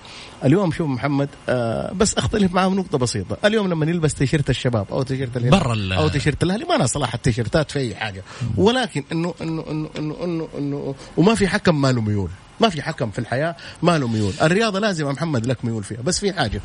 اليوم 0.45 0.73
شوف 0.73 0.89
محمد 0.89 1.29
آه، 1.49 1.93
بس 1.93 2.15
أختلف 2.15 2.53
معاه 2.53 2.69
نقطه 2.69 2.99
بسيطة، 2.99 3.37
اليوم 3.45 3.69
لما 3.69 3.87
يلبس 3.87 4.15
تيشيرت 4.15 4.51
الشباب 4.51 4.87
أو 4.91 5.03
تيشيرت 5.03 5.37
الهلال 5.37 5.61
برا 5.61 5.95
أو 5.97 6.09
تيشيرت 6.09 6.43
الأهلي 6.43 6.65
ما 6.65 6.77
أنا 6.77 6.87
صلاح 6.87 7.15
التيشيرتات 7.15 7.71
في 7.71 7.79
أي 7.79 7.95
حاجة، 7.95 8.23
ولكن 8.57 9.05
إنه 9.13 9.35
إنه 9.41 9.65
إنه 9.71 9.89
إنه 9.99 10.17
إنه, 10.25 10.49
إنه 10.59 10.95
وما 11.17 11.35
في 11.35 11.49
حكم 11.49 11.81
ما 11.81 11.93
له 11.93 12.01
ميول، 12.01 12.31
ما 12.61 12.69
في 12.69 12.83
حكم 12.83 13.11
في 13.11 13.19
الحياة 13.19 13.57
ما 13.83 13.99
له 13.99 14.09
ميول، 14.09 14.33
الرياضة 14.43 14.79
لازم 14.79 15.07
يا 15.07 15.13
محمد 15.13 15.47
لك 15.47 15.65
ميول 15.65 15.85
فيها، 15.85 16.03
بس 16.03 16.19
في 16.19 16.33
حاجة. 16.33 16.61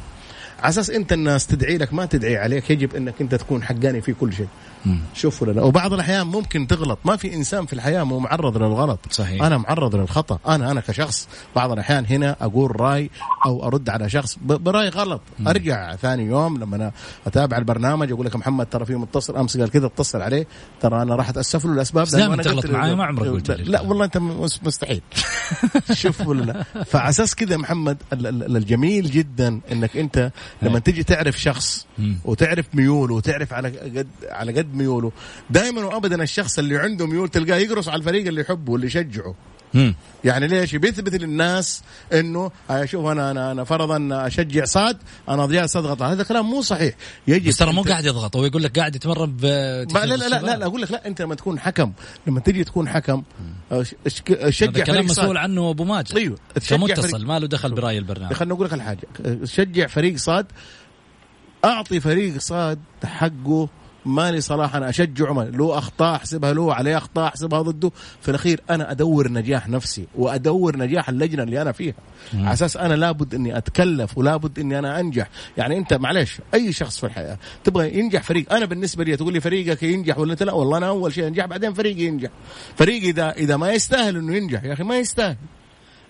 على 0.62 0.70
أساس 0.70 0.90
أنت 0.90 1.14
الناس 1.14 1.48
تدعي 1.48 1.78
لك 1.78 1.94
ما 1.94 2.06
تدعي 2.06 2.38
عليك 2.38 2.70
يجب 2.70 2.96
أنك 2.96 3.14
أنت 3.22 3.36
تكون 3.36 3.64
حقاني 3.64 4.02
في 4.02 4.14
كل 4.14 4.34
شيء. 4.34 4.48
شوف 5.14 5.42
ولا 5.42 5.52
لا 5.52 5.62
وبعض 5.62 5.94
الأحيان 5.94 6.28
ممكن 6.28 6.68
تغلط. 6.68 7.00
ما 7.06 7.16
في 7.16 7.34
إنسان 7.36 7.66
في 7.66 7.74
الحياة 7.74 8.04
مو 8.04 8.20
معرض 8.20 8.58
للغلط. 8.58 9.00
صحيح. 9.12 9.44
أنا 9.44 9.58
معرض 9.58 9.96
للخطأ. 9.96 10.40
أنا 10.48 10.72
أنا 10.72 10.82
كشخص. 10.82 11.28
بعض 11.56 11.72
الأحيان 11.72 12.06
هنا 12.06 12.36
أقول 12.42 12.82
رأي 12.82 13.10
أو 13.46 13.68
أرد 13.68 13.90
على 13.90 14.10
شخص 14.10 14.38
برأي 14.42 14.90
غلط. 14.90 15.22
أرجع 15.48 15.96
ثاني 15.96 16.24
يوم 16.26 16.58
لما 16.58 16.76
أنا 16.76 16.92
أتابع 17.28 17.58
البرنامج 17.58 18.12
أقول 18.12 18.26
لك 18.26 18.36
محمد 18.36 18.66
ترى 18.66 18.86
في 18.86 18.96
متصل. 18.96 19.36
أمس 19.38 19.58
قال 19.58 19.70
كذا 19.70 19.86
اتصل 19.86 20.22
عليه. 20.22 20.48
ترى 20.82 21.02
أنا 21.02 21.16
راح 21.16 21.30
أتأسف 21.30 21.66
له 21.66 21.72
الأسباب 21.74 22.08
أنا 22.16 22.44
تغلط 22.44 22.66
معاي، 22.66 22.96
ما 22.96 23.06
عمرك 23.06 23.28
قلت. 23.28 23.52
لا 23.52 23.82
والله 23.82 24.06
أنت 24.06 24.18
مس- 24.18 24.60
مستحيل. 24.64 25.02
شوف 25.94 26.28
ولا 26.28 26.44
لا 26.44 26.84
فعلى 26.84 27.10
أساس 27.10 27.36
كذا 27.36 27.58
محمد 27.58 27.98
ال- 28.14 28.28
ال- 28.28 28.58
الجميل 28.58 29.12
جدا 29.12 29.60
إنك 29.72 29.98
أنت 29.98 30.32
لما 30.62 30.80
تجي 30.80 31.04
تعرف 31.04 31.42
شخص 31.42 31.86
وتعرف 32.26 32.66
ميوله 32.74 33.16
وتعرف 33.16 33.54
على 33.54 33.70
قد 33.70 34.08
على 34.30 34.52
قد 34.58 34.71
ميوله. 34.76 35.12
دائما 35.50 35.86
وابدا 35.86 36.24
الشخص 36.24 36.60
اللي 36.60 36.78
عنده 36.78 37.08
ميول 37.08 37.30
تلقاه 37.30 37.58
يقرص 37.58 37.88
على 37.88 38.00
الفريق 38.00 38.28
اللي 38.28 38.42
يحبه 38.42 38.72
واللي 38.72 38.88
يشجعه. 38.88 39.36
مم. 39.74 39.96
يعني 40.24 40.48
ليش؟ 40.48 40.76
بيثبت 40.76 41.16
للناس 41.16 41.84
إنه 42.14 42.52
آه، 42.70 42.86
شوف 42.86 43.06
أنا 43.06 43.32
أنا 43.32 43.52
أنا 43.52 43.64
فرضا 43.64 44.28
أشجع 44.28 44.66
صاد 44.66 44.98
أنا 45.30 45.48
جالس 45.48 45.76
اضغط 45.76 46.02
هذا 46.02 46.24
كلام 46.24 46.46
مو 46.50 46.62
صحيح. 46.62 46.96
يجب 47.28 47.48
بس 47.48 47.58
ترى 47.58 47.74
مو 47.74 47.82
قاعد 47.82 48.06
يضغط. 48.06 48.36
هو 48.36 48.46
يقول 48.46 48.64
لك 48.64 48.80
قاعد 48.80 48.96
يتمرن 48.96 49.32
ب 49.32 49.46
لا 49.46 49.86
لا 50.06 50.16
لا, 50.16 50.28
لا, 50.28 50.58
لا 50.58 50.66
أقول 50.66 50.82
لك 50.82 50.92
لا 50.92 51.08
أنت 51.08 51.22
لما 51.22 51.36
تكون 51.36 51.60
حكم 51.60 51.92
لما 52.28 52.40
تجي 52.40 52.64
تكون 52.64 52.90
حكم 52.90 53.24
آه، 53.72 53.86
شجع 54.50 54.84
كلام 54.84 54.86
فريق 54.86 55.12
صاد 55.12 55.24
مسؤول 55.24 55.38
عنه 55.38 55.70
أبو 55.70 55.84
ماجد. 55.84 56.18
أيوه 56.18 56.38
كمتصل 56.70 57.26
ما 57.26 57.40
له 57.40 57.48
دخل 57.48 57.72
برأي 57.74 57.98
البرنامج. 57.98 58.34
خليني 58.34 58.54
أقول 58.54 58.66
لك 58.66 58.74
على 58.74 58.84
حاجة. 58.84 59.08
شجع 59.44 59.88
فريق 59.88 60.18
صاد 60.18 60.46
أعطي 61.66 62.00
فريق 62.00 62.38
صاد 62.38 62.80
حقه 63.06 63.70
مالي 64.06 64.42
صلاح 64.42 64.76
أنا 64.76 64.90
اشجعه 64.90 65.34
ما- 65.34 65.42
له 65.44 65.78
أخطاء 65.78 66.16
أحسبها 66.16 66.54
له 66.54 66.74
عليه 66.74 66.98
أخطاء 66.98 67.28
أحسبها 67.28 67.62
ضده 67.62 67.92
في 68.22 68.30
الأخير 68.30 68.62
أنا 68.70 68.92
أدور 68.92 69.32
نجاح 69.32 69.70
نفسي 69.70 70.08
وأدور 70.16 70.78
نجاح 70.78 71.10
اللجنة 71.10 71.44
اللي 71.44 71.62
أنا 71.62 71.72
فيها. 71.72 71.94
على 72.34 72.54
أساس 72.54 72.78
أنا 72.78 72.94
لابد 72.94 73.36
إني 73.36 73.58
أتكلف 73.58 74.18
ولابد 74.18 74.60
إني 74.60 74.80
أنا 74.80 75.00
أنجح. 75.00 75.30
يعني 75.58 75.78
أنت 75.78 75.94
معلش 75.94 76.40
أي 76.54 76.74
شخص 76.74 76.98
في 77.00 77.06
الحياة 77.06 77.38
تبغى 77.64 78.00
ينجح 78.00 78.24
فريق 78.24 78.54
أنا 78.54 78.66
بالنسبة 78.66 79.04
لي 79.04 79.16
تقول 79.18 79.34
لي 79.34 79.40
فريقك 79.42 79.84
ينجح 79.84 80.18
ولا 80.20 80.32
أنت؟ 80.32 80.44
لا 80.44 80.54
والله 80.54 80.78
أنا 80.78 80.88
أول 80.88 81.14
شيء 81.14 81.28
أنجح 81.28 81.46
بعدين 81.46 81.74
فريقي 81.74 82.02
ينجح. 82.04 82.30
فريقي 82.76 83.10
إذا 83.10 83.30
إذا 83.32 83.58
ما 83.58 83.72
يستاهل 83.74 84.18
إنه 84.18 84.36
ينجح 84.36 84.64
يا 84.64 84.74
أخي 84.74 84.84
ما 84.84 84.98
يستاهل. 84.98 85.36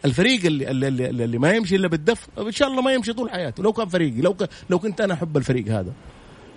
الفريق 0.06 0.46
اللي, 0.46 0.72
اللي, 0.72 0.88
اللي, 0.88 1.10
اللي 1.26 1.38
ما 1.38 1.52
يمشي 1.52 1.76
إلا 1.76 1.88
بالدف 1.88 2.28
إن 2.40 2.52
شاء 2.52 2.68
الله 2.68 2.82
ما 2.82 2.94
يمشي 2.94 3.14
طول 3.14 3.30
حياته. 3.30 3.64
لو 3.64 3.74
كان 3.74 3.88
فريقي 3.88 4.22
لو 4.22 4.34
ك... 4.34 4.50
لو 4.70 4.80
كنت 4.80 5.02
أنا 5.02 5.14
أحب 5.14 5.38
الفريق 5.38 5.68
هذا. 5.68 5.94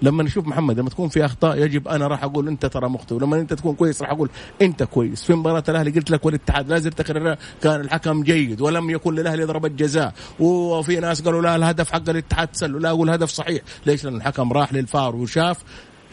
لما 0.04 0.22
نشوف 0.22 0.46
محمد 0.46 0.78
لما 0.78 0.90
تكون 0.90 1.08
في 1.08 1.24
أخطاء 1.24 1.58
يجب 1.58 1.88
أنا 1.88 2.06
راح 2.06 2.24
أقول 2.24 2.48
أنت 2.48 2.66
ترى 2.66 2.88
مخطئ 2.88 3.14
ولما 3.14 3.40
أنت 3.40 3.52
تكون 3.54 3.74
كويس 3.74 4.02
راح 4.02 4.10
أقول 4.10 4.30
أنت 4.62 4.82
كويس. 4.82 5.24
في 5.24 5.34
مباراة 5.34 5.64
الأهلي 5.68 5.90
قلت 5.90 6.10
لك 6.10 6.26
والاتحاد 6.26 6.68
لازم 6.68 6.90
تكرر 6.90 7.36
كان 7.62 7.80
الحكم 7.80 8.22
جيد 8.22 8.60
ولم 8.60 8.90
يكن 8.90 9.14
للأهلي 9.14 9.44
ضربة 9.44 9.68
جزاء. 9.68 10.12
وفي 10.40 11.00
ناس 11.00 11.22
قالوا 11.22 11.42
لا 11.42 11.56
الهدف 11.56 11.92
حق 11.92 12.08
الاتحاد 12.08 12.48
تسلل 12.48 12.82
لا 12.82 12.90
أقول 12.90 13.08
الهدف 13.08 13.30
صحيح. 13.30 13.62
ليش؟ 13.86 14.04
لأن 14.04 14.16
الحكم 14.16 14.52
راح 14.52 14.72
للفار 14.72 15.16
وشاف 15.16 15.58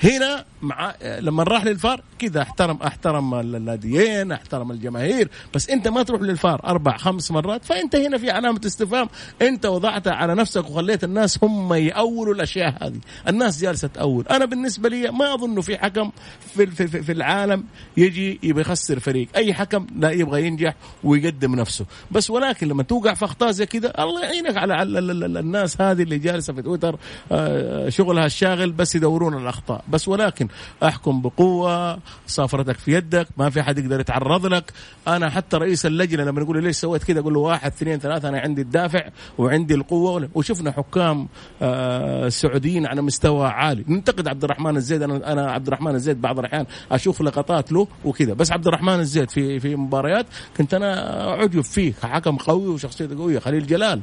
هنا 0.03 0.45
مع 0.61 0.93
لما 1.19 1.43
راح 1.43 1.65
للفار 1.65 2.01
كذا 2.19 2.41
احترم 2.41 2.77
احترم 2.85 3.33
الناديين 3.33 4.31
احترم 4.31 4.71
الجماهير. 4.71 5.29
بس 5.53 5.69
انت 5.69 5.87
ما 5.87 6.03
تروح 6.03 6.21
للفار 6.21 6.61
أربع 6.65 6.97
خمس 6.97 7.31
مرات 7.31 7.65
فأنت 7.65 7.95
هنا 7.95 8.17
في 8.17 8.31
علامة 8.31 8.61
استفهام. 8.65 9.09
انت 9.41 9.65
وضعتها 9.65 10.13
على 10.13 10.35
نفسك 10.35 10.69
وخليت 10.69 11.03
الناس 11.03 11.43
هم 11.43 11.73
يأولوا 11.73 12.33
الأشياء 12.33 12.75
هذه. 12.87 12.99
الناس 13.27 13.61
جالسة 13.61 13.87
تأول. 13.87 14.25
أنا 14.27 14.45
بالنسبة 14.45 14.89
لي 14.89 15.11
ما 15.11 15.33
أظن 15.33 15.61
في 15.61 15.77
حكم 15.77 16.11
في 16.55 16.67
في, 16.67 16.87
في, 16.87 17.03
في 17.03 17.11
العالم 17.11 17.63
يجي 17.97 18.39
يبغى 18.43 18.61
يخسر 18.61 18.99
فريق. 18.99 19.27
أي 19.35 19.53
حكم 19.53 19.87
لا 19.95 20.11
يبغى 20.11 20.45
ينجح 20.47 20.75
ويقدم 21.03 21.55
نفسه. 21.55 21.85
بس 22.11 22.29
ولكن 22.29 22.67
لما 22.67 22.83
توقع 22.83 23.13
في 23.13 23.25
أخطاء 23.25 23.51
زي 23.51 23.65
كذا 23.65 23.93
الله 24.03 24.23
يعينك 24.23 24.57
على 24.57 24.73
على- 24.77 24.81
ال- 24.81 25.23
ال- 25.23 25.37
الناس 25.37 25.81
هذه 25.81 26.03
اللي 26.03 26.17
جالسة 26.17 26.53
في 26.53 26.61
تويتر 26.61 26.99
آه، 27.31 27.89
شغلها 27.89 28.25
الشاغل 28.25 28.71
بس 28.71 28.95
يدورون 28.95 29.37
الأخطاء. 29.41 29.83
بس 29.91 30.08
ولكن 30.08 30.47
أحكم 30.84 31.21
بقوة 31.21 31.99
صافرتك 32.27 32.77
في 32.77 32.93
يدك 32.93 33.27
ما 33.38 33.49
في 33.49 33.63
حد 33.63 33.77
يقدر 33.77 33.99
يتعرض 33.99 34.45
لك. 34.45 34.73
أنا 35.08 35.30
حتى 35.30 35.58
رئيس 35.58 35.86
اللجنة 35.86 36.23
لما 36.23 36.41
يقول 36.41 36.58
لي 36.58 36.63
ليش 36.63 36.75
سويت 36.75 37.04
كذا 37.04 37.19
أقول 37.19 37.34
له 37.34 37.39
واحد 37.39 37.71
اثنين 37.71 37.99
ثلاثة 37.99 38.30
أنا 38.30 38.39
عندي 38.39 38.62
الدافع 38.62 39.10
وعندي 39.38 39.73
القوة. 39.73 40.30
وشفنا 40.36 40.71
حكام 40.71 41.27
آه، 41.62 42.30
سعوديين 42.30 42.86
على 42.86 43.01
مستوى 43.01 43.47
عالي. 43.47 43.86
ننتقد 43.88 44.27
عبد 44.27 44.43
الرحمن 44.43 44.77
الزيد 44.77 45.01
أنا 45.04 45.32
أنا 45.32 45.51
عبد 45.51 45.67
الرحمن 45.67 45.95
الزيد 45.95 46.21
بعض 46.21 46.39
الأحيان 46.39 46.65
أشوف 46.91 47.21
لقطات 47.21 47.71
له 47.71 47.88
وكذا. 48.06 48.34
بس 48.34 48.51
عبد 48.51 48.67
الرحمن 48.67 48.99
الزيد 48.99 49.30
في 49.30 49.60
في 49.60 49.75
مباريات 49.75 50.25
كنت 50.58 50.73
أنا 50.73 50.93
عجب 51.39 51.62
فيه 51.62 51.93
حكم 52.04 52.38
قوي 52.38 52.67
وشخصيته 52.67 53.17
قوية 53.17 53.39
خليل 53.39 53.67
جلال. 53.67 54.01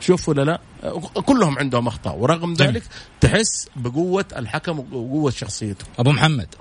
شوف 0.00 0.28
ولا 0.28 0.42
لا. 0.42 0.60
كلهم 1.26 1.58
عندهم 1.58 1.86
أخطاء. 1.86 2.16
ورغم 2.16 2.54
ذلك 2.54 2.82
تحس 3.20 3.70
بقوة 3.76 4.24
الحكم 4.36 4.78
وقوة 4.78 5.30
شخصيته. 5.30 5.84
أبو 5.98 6.10
محمد. 6.10 6.54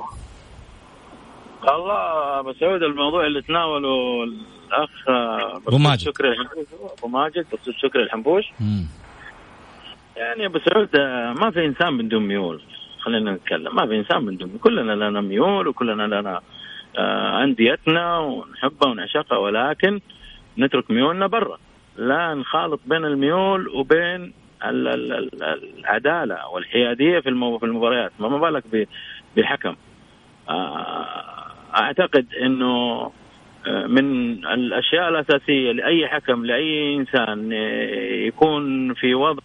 الله 1.64 2.40
أبو 2.40 2.54
سعود 2.54 2.84
الموضوع 2.84 3.26
اللي 3.28 3.42
تناوله 3.42 4.24
الأخ 4.24 4.90
أبو 5.68 5.78
ماجد. 5.78 6.00
شكري 6.00 6.30
الحنبوش 6.30 6.66
أبو 6.98 7.08
ماجد 7.08 7.46
دكتور 7.52 7.74
شكري 7.84 8.04
الحنبوش. 8.04 8.44
يعني 10.18 10.46
أبو 10.46 10.60
سعود 10.60 10.90
ما 11.42 11.52
في 11.52 11.66
إنسان 11.66 11.94
من 11.94 12.08
دون 12.08 12.28
ميول. 12.28 12.62
خلينا 13.00 13.32
نتكلم. 13.32 13.76
ما 13.76 13.88
في 13.88 13.96
إنسان 13.96 14.26
من 14.26 14.38
دون 14.38 14.58
كلنا 14.64 14.92
لنا 14.92 15.22
ميول 15.22 15.68
وكلنا 15.68 16.04
لنا 16.04 16.42
آه، 16.98 17.44
أنديتنا 17.44 18.20
ونحبها 18.20 18.90
ونعشقها. 18.90 19.38
ولكن 19.38 20.00
نترك 20.58 20.92
ميولنا 20.92 21.28
برا. 21.28 21.58
لا 21.98 22.34
نخالط 22.34 22.80
بين 22.86 23.06
الميول 23.06 23.68
وبين 23.68 24.34
العدالة 24.64 26.48
والحيادية 26.54 27.20
في 27.20 27.30
المباريات 27.30 28.12
ما 28.20 28.38
بالك 28.38 28.88
بحكم 29.38 29.76
آه، 30.50 31.06
أعتقد 31.76 32.28
إنه 32.42 33.12
آه، 33.68 33.88
من 33.88 34.32
الأشياء 34.46 35.10
الأساسية 35.10 35.72
لأي 35.72 36.08
حكم 36.08 36.46
لأي 36.46 36.96
إنسان 36.96 37.52
يكون 38.28 38.94
في 38.94 39.16
وضع 39.16 39.42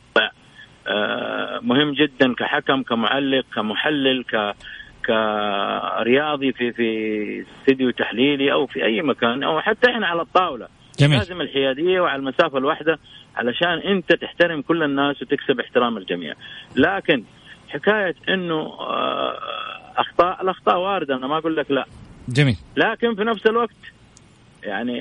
مهم 1.62 1.92
جدا 1.92 2.34
كحكم 2.34 2.82
كمعلق 2.82 3.44
كمحلل 3.54 4.24
ك 4.24 4.54
كرياضي 5.06 6.52
في 6.52 6.72
في 6.72 7.44
استديو 7.60 7.90
تحليلي 7.90 8.52
أو 8.52 8.66
في 8.66 8.84
أي 8.84 9.02
مكان 9.02 9.42
أو 9.42 9.60
حتى 9.60 9.90
إحنا 9.90 10.06
على 10.06 10.22
الطاولة. 10.22 10.68
جميل. 11.00 11.18
لازم 11.18 11.40
الحيادية 11.40 12.00
وعلى 12.00 12.18
المسافة 12.18 12.58
الواحدة 12.58 12.98
علشان 13.36 13.78
انت 13.78 14.12
تحترم 14.12 14.62
كل 14.62 14.82
الناس 14.82 15.22
وتكسب 15.22 15.60
احترام 15.60 15.96
الجميع. 15.96 16.34
لكن 16.76 17.24
حكاية 17.68 18.14
انه 18.28 18.60
آه، 18.60 19.38
أخطاء 19.96 20.42
الأخطاء 20.42 20.78
واردة 20.78 21.14
أنا 21.14 21.26
ما 21.26 21.38
أقول 21.38 21.56
لك 21.56 21.70
لا. 21.70 21.84
جميل. 22.28 22.56
لكن 22.76 23.14
في 23.14 23.24
نفس 23.24 23.46
الوقت 23.46 23.76
يعني 24.62 25.00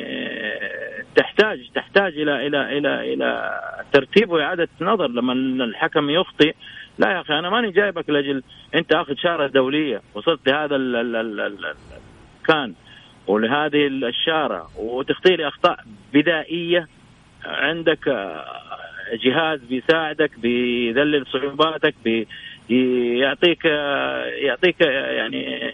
تحتاج 1.16 1.70
تحتاج 1.76 2.18
إلى 2.18 2.48
إلى 2.48 2.78
إلى 2.78 3.14
إلى 3.14 3.60
ترتيب 3.94 4.30
وإعادة 4.30 4.68
نظر. 4.82 5.08
لما 5.08 5.34
الحكم 5.64 6.10
يخطئ 6.10 6.56
لا 7.00 7.12
يا 7.12 7.22
أخي 7.22 7.40
أنا 7.40 7.50
ماني 7.50 7.72
جايبك 7.72 8.10
لأجل 8.10 8.44
أنت 8.76 8.94
آخذ 8.94 9.16
شارة 9.16 9.48
دولية 9.48 10.02
وصلت 10.14 10.50
لهذا 10.50 10.76
كان. 12.48 12.74
ولهذه 13.30 13.88
الشاره 13.88 14.70
وتخطي 14.78 15.36
لي 15.36 15.48
أخطاء 15.48 15.78
بدائية 16.14 16.88
عندك 17.46 18.08
آه، 18.08 18.46
جهاز 19.24 19.60
بيساعدك 19.60 20.40
بيذلل 20.40 21.26
صعوباتك 21.34 21.96
بيعطيك 22.06 23.66
آه، 23.66 24.26
يعطيك 24.26 24.82
آه، 24.82 25.12
يعني 25.12 25.72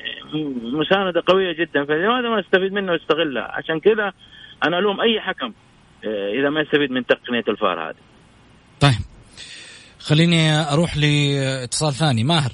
مساندة 0.63 1.23
قوية 1.27 1.53
جدا. 1.53 1.85
فلماذا 1.85 2.29
ما 2.29 2.39
استفيد 2.39 2.73
منه 2.73 2.91
واستغلها 2.91 3.51
عشان 3.51 3.79
كذا 3.79 4.13
أنا 4.67 4.79
ألوم 4.79 5.01
أي 5.01 5.21
حكم 5.21 5.53
إذا 6.39 6.49
ما 6.49 6.61
يستفيد 6.61 6.91
من 6.91 7.05
تقنية 7.05 7.43
الفار 7.47 7.89
هذه. 7.89 7.95
طيب. 8.79 9.01
خليني 9.99 10.51
أروح 10.73 10.97
لاتصال 10.97 11.93
ثاني. 11.93 12.23
ماهر. 12.23 12.51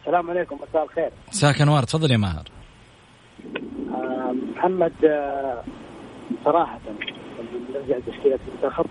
السلام 0.00 0.30
عليكم. 0.30 0.58
مساء 0.68 0.84
الخير. 0.84 1.10
مساك 1.28 1.60
أنوار. 1.60 1.82
تفضل 1.82 2.10
يا 2.10 2.16
ماهر. 2.16 2.44
آه 2.44 2.57
محمد 4.56 4.92
آه 5.04 5.62
صراحة 6.44 6.80
نرجع 7.74 7.98
تشكيلة 8.06 8.38
المنتخب. 8.48 8.86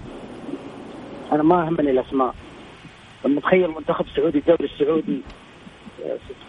أنا 1.32 1.44
ما 1.44 1.70
همني 1.70 1.92
الأسماء. 1.92 2.36
لما 3.26 3.42
تخيل 3.42 3.68
منتخب 3.68 4.06
سعودي 4.16 4.38
الدوري 4.38 4.66
السعودي 4.66 5.22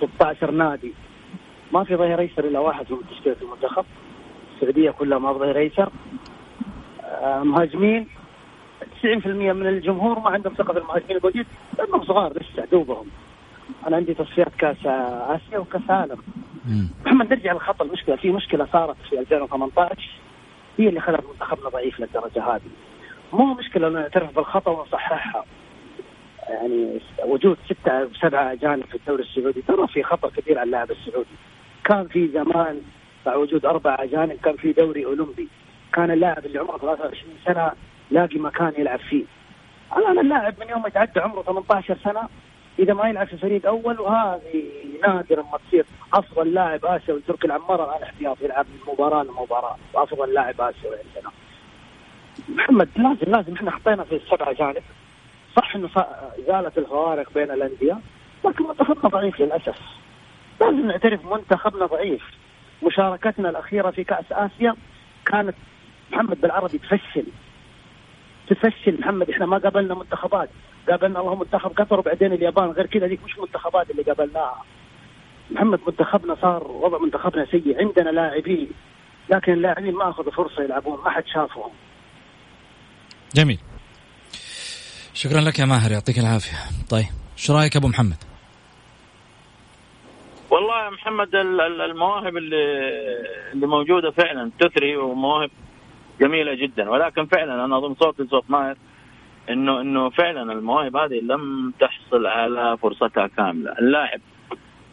16 0.01 0.49
آه، 0.49 0.53
نادي. 0.53 0.93
ما 1.73 1.85
في 1.85 1.97
ظهير 1.97 2.21
أيسر 2.21 2.45
إلا 2.45 2.59
واحد 2.59 2.87
في 2.87 2.95
تشكيلة 3.11 3.37
المنتخب. 3.43 3.85
السعودية 4.55 4.91
كلها 4.91 5.19
ما 5.19 5.33
ظهير 5.33 5.59
أيسر. 5.59 5.91
آه 7.05 7.43
مهاجمين. 7.43 8.07
90% 9.03 9.53
من 9.53 9.67
الجمهور 9.67 10.19
ما 10.19 10.31
عندهم 10.31 10.55
ثقة 10.55 10.73
في 10.73 10.79
المهاجمين 10.79 11.17
الموجودين 11.17 11.45
لانهم 11.79 12.05
صغار 12.05 12.33
لسه 12.33 12.65
دوبهم 12.73 13.07
أنا 13.87 13.97
عندي 13.97 14.15
تصفيات 14.15 14.55
كأس 14.59 14.87
آسيا 14.87 15.59
وكأس 15.59 15.91
عالم. 15.91 16.19
محمد 17.07 17.33
نرجع 17.33 17.53
للخط 17.53 17.83
المشكلة 17.83 18.17
في 18.17 18.31
مشكلة 18.31 18.67
صارت 18.73 18.97
في 19.11 19.19
2018 19.21 20.11
هي 20.79 20.89
اللي 20.89 21.01
خلت 21.01 21.25
منتخبنا 21.33 21.69
ضعيف 21.69 22.01
للدرجة 22.01 22.43
هذه. 22.55 22.71
مو 23.33 23.55
مشكلة 23.55 23.89
نعترف 23.89 24.37
بالخطأ 24.37 24.71
ونصححها. 24.71 25.45
يعني 26.49 27.01
وجود 27.25 27.57
ستة 27.65 28.09
سبعة 28.21 28.53
أجانب 28.53 28.85
في 28.85 28.95
الدوري 28.95 29.23
السعودي 29.23 29.63
ترى 29.63 29.87
في 29.87 30.03
خطر 30.03 30.31
كبير 30.31 30.59
على 30.59 30.67
اللاعب 30.67 30.91
السعودي. 30.91 31.37
كان 31.85 32.09
في 32.09 32.29
زمان 32.29 32.81
مع 33.27 33.35
وجود 33.35 33.67
أربع 33.67 33.97
أجانب 34.01 34.39
كان 34.45 34.57
في 34.57 34.73
دوري 34.73 35.05
أولمبي. 35.05 35.49
كان 35.93 36.11
اللاعب 36.11 36.47
اللي 36.47 36.59
عمره 36.59 36.79
23 36.79 37.35
سنة 37.45 37.73
لاقي 38.11 38.39
مكان 38.39 38.73
يلعب 38.79 38.99
فيه. 38.99 39.25
الآن 39.97 40.19
اللاعب 40.19 40.55
من 40.61 40.69
يوم 40.69 40.87
يتعدى 40.87 41.21
عمره 41.21 41.43
18 41.43 41.97
سنة 42.05 42.29
إذا 42.79 42.95
ما 42.95 43.09
يلعب 43.09 43.27
في 43.27 43.37
فريق 43.37 43.67
أول 43.67 44.01
وهذه 44.01 44.65
نادرا 45.03 45.43
ما 45.43 45.59
تصير. 45.69 45.87
أفضل 46.15 46.55
لاعب 46.55 46.85
آسيوي 46.85 47.21
تركي 47.21 47.47
العمار 47.47 47.85
الان 47.91 48.03
احتياط 48.03 48.41
يلعب 48.41 48.67
من 48.67 48.93
مباراة 48.93 49.23
لمباراة. 49.23 49.77
وأفضل 49.93 50.35
لاعب 50.35 50.61
آسيوي 50.61 50.97
عندنا. 50.97 51.33
محمد 52.49 52.89
لازم 52.97 53.33
لازم 53.33 53.55
إحنا 53.55 53.71
حطينا 53.71 54.05
في 54.05 54.17
السبعة 54.17 54.53
جانب. 54.53 54.83
صح 55.57 55.75
إنه 55.75 55.89
زالت 56.47 56.79
الفوارق 56.79 57.33
بين 57.35 57.51
الأندية 57.51 57.99
لكن 58.45 58.65
منتخبنا 58.65 59.09
ضعيف 59.09 59.41
للأسف. 59.41 59.79
لازم 60.61 60.87
نعترف 60.87 61.25
منتخبنا 61.25 61.87
ضعيف. 61.87 62.23
مشاركتنا 62.83 63.51
الأخيرة 63.51 63.91
في 63.91 64.05
كأس 64.05 64.25
آسيا 64.33 64.75
كانت 65.27 65.55
محمد 66.13 66.41
بالعربي 66.41 66.79
تفشل. 66.79 67.25
تفشل 68.49 69.01
محمد 69.01 69.31
إحنا 69.31 69.47
ما 69.47 69.59
قابلنا 69.59 69.95
منتخبات. 69.95 70.49
قابلنا 70.91 71.21
اللهم 71.21 71.39
منتخب 71.39 71.71
قطر 71.71 71.99
وبعدين 71.99 72.33
اليابان. 72.33 72.71
غير 72.71 72.87
كذا 72.87 73.07
ذيك 73.07 73.25
مش 73.25 73.39
منتخبات 73.39 73.91
اللي 73.91 74.03
قابلناها. 74.03 74.65
محمد 75.51 75.81
منتخبنا 75.87 76.37
صار 76.43 76.65
وضع 76.65 76.99
منتخبنا 76.99 77.47
سيء 77.51 77.79
عندنا 77.81 78.11
لاعبين 78.11 78.71
لكن 79.31 79.53
اللاعبين 79.53 79.95
ما 79.95 80.11
أخذوا 80.11 80.33
فرصة 80.33 80.63
يلعبون 80.63 81.01
ما 81.05 81.11
حد 81.11 81.25
شافهم. 81.27 81.71
جميل. 83.35 83.59
شكرا 85.15 85.41
لك 85.41 85.59
يا 85.59 85.65
ماهر 85.65 85.93
يعطيك 85.93 86.19
العافية. 86.19 86.57
طيب 86.91 87.07
شو 87.37 87.57
رأيك 87.57 87.77
أبو 87.77 87.89
محمد؟ 87.89 88.17
والله 90.51 90.85
يا 90.85 90.91
محمد 90.91 91.35
المواهب 91.91 92.37
اللي 92.37 92.65
اللي 93.53 93.67
موجودة 93.67 94.11
فعلا 94.11 94.51
تثري 94.61 94.97
ومواهب 94.97 95.51
جميلة 96.21 96.55
جدا. 96.55 96.91
ولكن 96.91 97.27
فعلا 97.27 97.65
أنا 97.65 97.79
أظن 97.79 97.95
صوتي 97.95 98.27
صوت 98.31 98.51
ماهر. 98.51 98.77
انه 99.51 99.81
إنه 99.81 100.11
فعلا 100.11 100.53
المواهب 100.53 100.97
هذه 100.97 101.21
لم 101.21 101.73
تحصل 101.81 102.27
على 102.27 102.77
فرصتها 102.77 103.27
كاملة، 103.27 103.73
اللاعب 103.79 104.21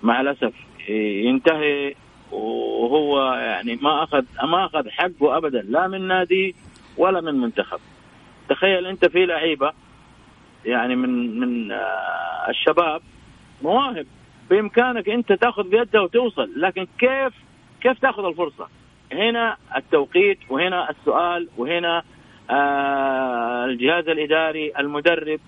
مع 0.03 0.21
الأسف 0.21 0.53
ينتهي 0.89 1.95
وهو 2.31 3.33
يعني 3.33 3.75
ما 3.75 4.03
اخذ 4.03 4.23
ما 4.43 4.65
أخذ 4.65 4.89
حقه 4.89 5.37
ابدا 5.37 5.61
لا 5.61 5.87
من 5.87 6.07
نادي 6.07 6.55
ولا 6.97 7.21
من 7.21 7.33
منتخب. 7.33 7.79
تخيل 8.49 8.85
أنت 8.85 9.05
في 9.05 9.25
لعيبة 9.25 9.73
يعني 10.65 10.95
من 10.95 11.39
من 11.39 11.71
آه، 11.71 12.49
الشباب 12.49 13.01
مواهب 13.61 14.07
بإمكانك 14.49 15.09
أنت 15.09 15.33
تأخذ 15.33 15.69
بيدها 15.69 16.01
وتوصل 16.01 16.51
لكن 16.55 16.87
كيف 16.99 17.33
كيف 17.81 17.99
تأخذ 17.99 18.25
الفرصة؟ 18.25 18.67
هنا 19.11 19.57
التوقيت 19.75 20.39
وهنا 20.49 20.89
السؤال 20.89 21.49
وهنا 21.57 22.03
الجهاز 22.51 24.09
الإداري 24.09 24.71
المدرب. 24.79 25.39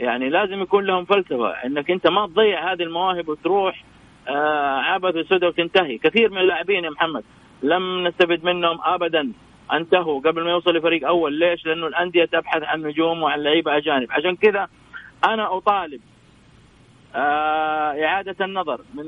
يعني 0.00 0.28
لازم 0.30 0.62
يكون 0.62 0.84
لهم 0.84 1.04
فلسفة 1.04 1.48
إنك 1.50 1.90
أنت 1.90 2.06
ما 2.10 2.26
تضيع 2.26 2.72
هذه 2.72 2.82
المواهب 2.82 3.28
وتروح 3.28 3.84
آه 4.28 4.78
عبث 4.78 5.16
وسدى 5.16 5.46
وتنتهي. 5.46 5.98
كثير 5.98 6.30
من 6.30 6.38
اللاعبين 6.38 6.84
يا 6.84 6.90
محمد 6.90 7.24
لم 7.62 8.06
نستفد 8.06 8.44
منهم 8.44 8.78
ابدا. 8.84 9.32
انتهوا 9.72 10.20
قبل 10.20 10.44
ما 10.44 10.50
يوصل 10.50 10.76
لفريق 10.76 11.06
أول. 11.06 11.32
ليش؟ 11.32 11.66
لأنه 11.66 11.86
الأندية 11.86 12.24
تبحث 12.24 12.62
عن 12.62 12.82
نجوم 12.82 13.22
وعن 13.22 13.40
لعيبة 13.42 13.76
أجانب. 13.76 14.12
عشان 14.12 14.36
كذا 14.36 14.68
أنا 15.24 15.56
أطالب 15.56 16.00
آه 17.14 18.04
إعادة 18.04 18.44
النظر 18.44 18.80
من 18.94 19.04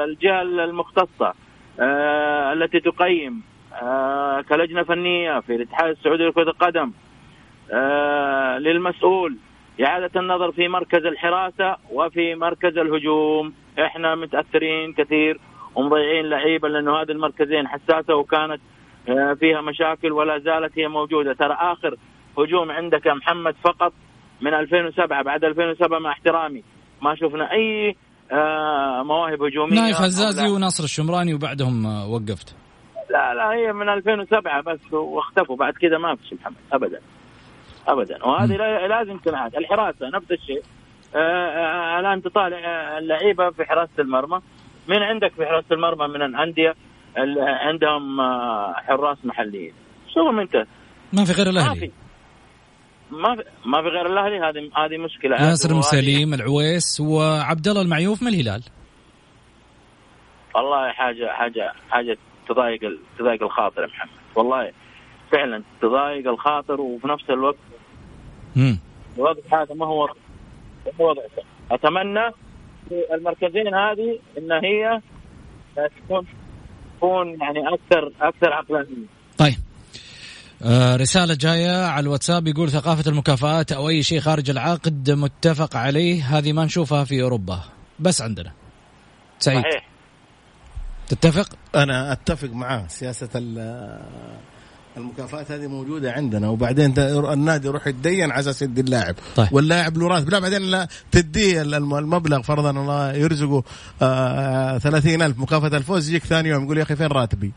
الجهة 0.00 0.42
المختصة 0.42 1.34
آه 1.80 2.52
التي 2.52 2.80
تقيم 2.80 3.42
آه 3.82 4.40
كلجنة 4.40 4.82
فنية 4.82 5.40
في 5.40 5.54
الاتحاد 5.54 5.88
السعودي 5.90 6.22
لكرة 6.22 6.42
القدم. 6.42 6.92
آه 7.72 8.58
للمسؤول. 8.58 9.36
إعادة 9.86 10.20
النظر 10.20 10.52
في 10.52 10.68
مركز 10.68 11.04
الحراسة 11.06 11.76
وفي 11.92 12.34
مركز 12.34 12.78
الهجوم. 12.78 13.52
إحنا 13.78 14.14
متأثرين 14.14 14.92
كثير 14.92 15.40
ومضيعين 15.74 16.24
لعيبة 16.26 16.68
لأنه 16.68 17.02
هذه 17.02 17.10
المركزين 17.10 17.68
حساسة 17.68 18.14
وكانت 18.14 18.60
آه، 19.08 19.34
فيها 19.40 19.60
مشاكل 19.60 20.12
ولا 20.12 20.38
زالت 20.38 20.78
هي 20.78 20.88
موجودة. 20.88 21.32
ترى 21.34 21.52
آخر 21.60 21.96
هجوم 22.38 22.70
عندك 22.70 23.06
يا 23.06 23.14
محمد 23.14 23.54
فقط 23.64 23.92
من 24.40 24.54
2007 24.54 25.22
بعد 25.22 25.44
2007 25.44 25.98
مع 25.98 26.10
احترامي. 26.10 26.62
ما 27.02 27.14
شفنا 27.14 27.52
أي 27.52 27.96
آه، 28.32 29.02
مواهب 29.02 29.42
هجومية 29.42 29.80
نايف 29.80 30.00
هزازي. 30.00 30.48
وناصر 30.48 30.84
الشمراني 30.84 31.34
وبعدهم 31.34 31.86
وقفت. 31.86 32.65
لا 33.10 33.34
لا 33.34 33.52
هي 33.52 33.72
من 33.72 33.88
2007 33.88 34.60
بس 34.60 34.92
واختفوا. 34.92 35.56
بعد 35.56 35.72
كذا 35.72 35.98
ما 35.98 36.14
في 36.16 36.26
شيء 36.28 36.38
محمد 36.38 36.56
ابدا. 36.72 37.00
ابدا. 37.88 38.24
وهذه 38.26 38.56
لا- 38.56 38.86
لازم 38.86 39.18
تنعاد 39.18 39.56
الحراسة 39.56 40.08
نفس 40.08 40.30
الشيء. 40.30 40.62
آه، 41.14 41.18
آه، 41.18 42.00
الآن 42.00 42.22
تطالع 42.22 42.58
اللعيبة 42.98 43.50
في 43.50 43.64
حراسة 43.64 43.92
المرمى. 43.98 44.40
من 44.88 45.02
عندك 45.02 45.32
في 45.32 45.46
حراسة 45.46 45.66
المرمى؟ 45.72 46.08
من 46.08 46.22
الأندية 46.22 46.74
ال- 47.18 47.40
عندهم 47.40 48.20
آه، 48.20 48.72
حراس 48.72 49.18
محليين. 49.24 49.72
شوفهم 50.14 50.40
أنت؟ 50.40 50.56
ما 51.12 51.24
في 51.24 51.32
غير 51.32 51.44
ما 51.44 51.50
الاهلي 51.60 51.80
في. 51.80 51.90
ما 53.10 53.36
في 53.36 53.42
ما 53.64 53.82
في 53.82 53.88
غير 53.88 54.06
الأهلي؟ 54.06 54.38
هذه 54.38 54.70
هذه 54.76 54.98
مشكلة. 54.98 55.36
ياسر 55.36 55.68
وهذه- 55.72 55.78
مسليم 55.78 56.34
العويس 56.34 57.00
وعبد 57.00 57.68
الله 57.68 57.82
المعيوف 57.82 58.22
من 58.22 58.28
الهلال؟ 58.28 58.62
والله 60.54 60.92
حاجة 60.92 61.26
حاجة 61.32 61.72
حاجة 61.90 62.16
تضايق 62.48 62.80
تضايق 63.18 63.42
الخاطر 63.42 63.82
يا 63.82 63.86
محمد. 63.86 64.10
والله 64.34 64.72
فعلا 65.32 65.62
تضايق 65.82 66.28
الخاطر 66.28 66.80
وفي 66.80 67.08
نفس 67.08 67.30
الوقت 67.30 67.56
مم. 68.56 68.78
الوضع 69.16 69.40
هذا 69.52 69.74
ما 69.74 69.86
هو 69.86 70.08
وضع. 70.98 71.22
أتمنى 71.70 72.30
في 72.88 73.14
المركزين 73.14 73.74
هذه 73.74 74.18
إن 74.38 74.52
هي 74.52 75.00
تكون 75.76 76.26
تكون 76.96 77.28
يعني 77.28 77.68
أكثر 77.68 78.12
أكثر 78.20 78.52
عقلانيه 78.52 79.06
طيب. 79.38 79.54
آه 80.62 80.96
رسالة 80.96 81.34
جاية 81.40 81.86
على 81.86 82.04
الواتساب 82.04 82.48
يقول 82.48 82.70
ثقافة 82.70 83.10
المكافآت 83.10 83.72
أو 83.72 83.88
أي 83.88 84.02
شيء 84.02 84.20
خارج 84.20 84.50
العقد 84.50 85.10
متفق 85.10 85.76
عليه 85.76 86.22
هذه 86.22 86.52
ما 86.52 86.64
نشوفها 86.64 87.04
في 87.04 87.22
أوروبا 87.22 87.60
بس 87.98 88.22
عندنا. 88.22 88.52
سعيد. 89.38 89.60
صحيح. 89.60 89.95
تتفق؟ 91.08 91.48
أنا 91.74 92.12
أتفق 92.12 92.48
معاه 92.48 92.84
سياسة 92.88 93.28
ال- 93.34 94.00
المكافآت 94.96 95.50
هذه 95.50 95.66
موجودة 95.66 96.12
عندنا 96.12 96.48
وبعدين 96.48 96.94
النادي 96.98 97.66
يروح 97.68 97.86
يتدين 97.86 98.30
على 98.30 98.40
أساس 98.40 98.62
يدي 98.62 98.80
اللاعب 98.80 99.14
طيب. 99.36 99.48
واللاعب 99.52 99.98
له 99.98 100.08
راتب 100.08 100.30
لا 100.30 100.38
بعدين 100.38 100.62
لا 100.62 100.88
تديه 101.12 101.62
الم- 101.62 101.94
المبلغ 101.94 102.42
فرضا 102.42 102.70
الله 102.70 103.12
يرزقه 103.12 103.62
آه 104.02 104.78
30000 104.78 105.38
مكافأة 105.38 105.76
الفوز 105.76 106.08
يجيك 106.08 106.24
ثاني 106.24 106.48
يوم 106.48 106.64
يقول 106.64 106.78
يا 106.78 106.82
أخي 106.82 106.96
فين 106.96 107.06
راتبي؟ 107.06 107.52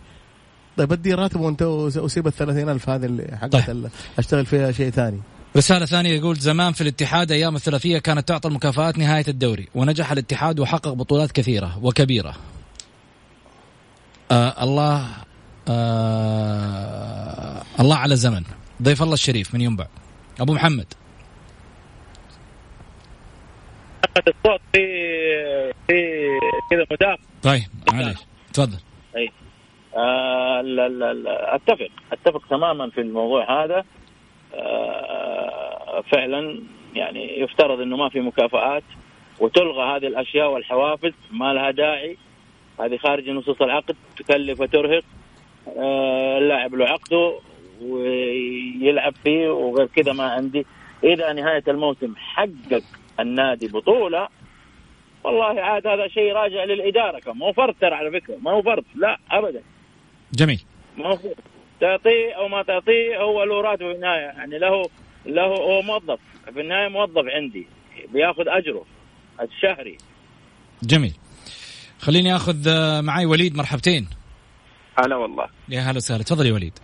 طيب 0.77 0.91
ادي 0.91 1.13
راتب 1.13 1.39
وأنت 1.39 1.61
وسيب 1.61 2.27
ال 2.27 2.33
30000 2.33 2.89
هذه 2.89 3.05
اللي 3.05 3.37
حقت 3.41 3.55
طيب. 3.67 3.89
أشتغل 4.19 4.45
فيها 4.45 4.71
شيء 4.71 4.89
ثاني 4.89 5.19
رسالة 5.57 5.85
ثانية 5.85 6.09
يقول 6.09 6.35
زمان 6.35 6.73
في 6.73 6.81
الاتحاد 6.81 7.31
أيام 7.31 7.55
الثلاثية 7.55 7.97
كانت 7.99 8.27
تعطى 8.27 8.47
المكافآت 8.47 8.97
نهاية 8.97 9.25
الدوري 9.27 9.67
ونجح 9.75 10.11
الاتحاد 10.11 10.59
وحقق 10.59 10.93
بطولات 10.93 11.31
كثيرة 11.31 11.79
وكبيرة 11.81 12.35
آه 14.31 14.63
الله 14.63 15.05
آه 15.69 17.61
الله 17.79 17.95
على 17.95 18.15
زمن. 18.15 18.43
ضيف 18.81 19.01
الله 19.01 19.13
الشريف 19.13 19.53
من 19.53 19.61
ينبع. 19.61 19.85
أبو 20.39 20.53
محمد. 20.53 20.93
الصوت 24.27 24.61
في 24.73 24.83
في 25.87 26.27
كذا 26.69 26.85
مداخل. 26.91 27.23
طيب 27.43 27.63
معليش. 27.93 28.17
تفضل. 28.53 28.77
أي. 29.15 29.31
آه 29.97 30.61
لا 30.61 30.89
لا 30.89 31.13
لا 31.13 31.55
أتفق. 31.55 31.89
أتفق 32.11 32.47
تماما 32.49 32.89
في 32.89 33.01
الموضوع 33.01 33.63
هذا. 33.63 33.83
آه 34.53 36.03
فعلا 36.11 36.59
يعني 36.93 37.39
يفترض 37.39 37.79
إنه 37.79 37.97
ما 37.97 38.09
في 38.09 38.19
مكافآت 38.19 38.83
وتلغى 39.39 39.97
هذه 39.97 40.07
الأشياء 40.07 40.51
والحوافز 40.51 41.13
ما 41.31 41.53
لها 41.53 41.71
داعي. 41.71 42.17
هذه 42.81 42.97
خارج 42.97 43.29
نصوص 43.29 43.61
العقد 43.61 43.95
تكلف 44.17 44.59
وترهق. 44.59 45.03
آه 45.77 46.37
اللاعب 46.37 46.75
له 46.75 46.85
عقده 46.85 47.39
ويلعب 47.81 49.13
فيه 49.23 49.49
وغير 49.49 49.87
كذا 49.87 50.13
ما 50.13 50.23
عندي. 50.23 50.65
اذا 51.03 51.33
نهاية 51.33 51.63
الموسم 51.67 52.15
حقق 52.15 52.83
النادي 53.19 53.67
بطولة 53.67 54.27
والله 55.23 55.61
عاد 55.61 55.87
هذا 55.87 56.07
شيء 56.07 56.33
راجع 56.33 56.63
للإدارة 56.63 57.19
كم 57.19 57.37
مو 57.37 57.53
فرض 57.53 57.75
ترى 57.81 57.95
على 57.95 58.11
فكرة 58.11 58.37
ما 58.41 58.51
هو 58.51 58.61
فرض 58.61 58.83
لا 58.95 59.17
ابدا. 59.31 59.61
جميل. 60.33 60.61
ما 60.97 61.07
هو 61.07 61.15
فرض 61.15 61.35
تعطيه 61.81 62.33
أو 62.33 62.47
ما 62.47 62.63
تعطيه 62.63 63.21
هو 63.21 63.43
له 63.43 63.61
راتب 63.61 63.91
في 63.91 63.91
النهاية. 63.91 64.21
يعني 64.21 64.59
له 64.59 64.89
له 65.25 65.43
هو 65.43 65.81
موظف. 65.81 66.19
في 66.53 66.61
النهاية 66.61 66.87
موظف 66.87 67.25
عندي 67.25 67.67
بياخذ 68.13 68.47
أجره 68.47 68.85
الشهري. 69.41 69.97
جميل. 70.83 71.13
خليني 71.99 72.35
آخذ 72.35 72.67
آه، 72.67 73.01
معي 73.01 73.25
وليد 73.25 73.57
مرحبتين. 73.57 74.07
هلا 74.97 75.15
والله. 75.15 75.47
يا 75.69 75.81
هلا 75.81 75.97
وسهلا. 75.97 76.23
تفضل 76.23 76.45
يا 76.45 76.53
وليد. 76.53 76.79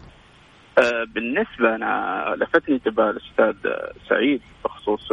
آه، 0.78 1.04
بالنسبة 1.16 1.76
أنا 1.76 2.36
لفتني 2.38 2.76
انتباه 2.76 3.10
الأستاذ 3.10 3.72
سعيد 4.10 4.42
بخصوص 4.66 5.12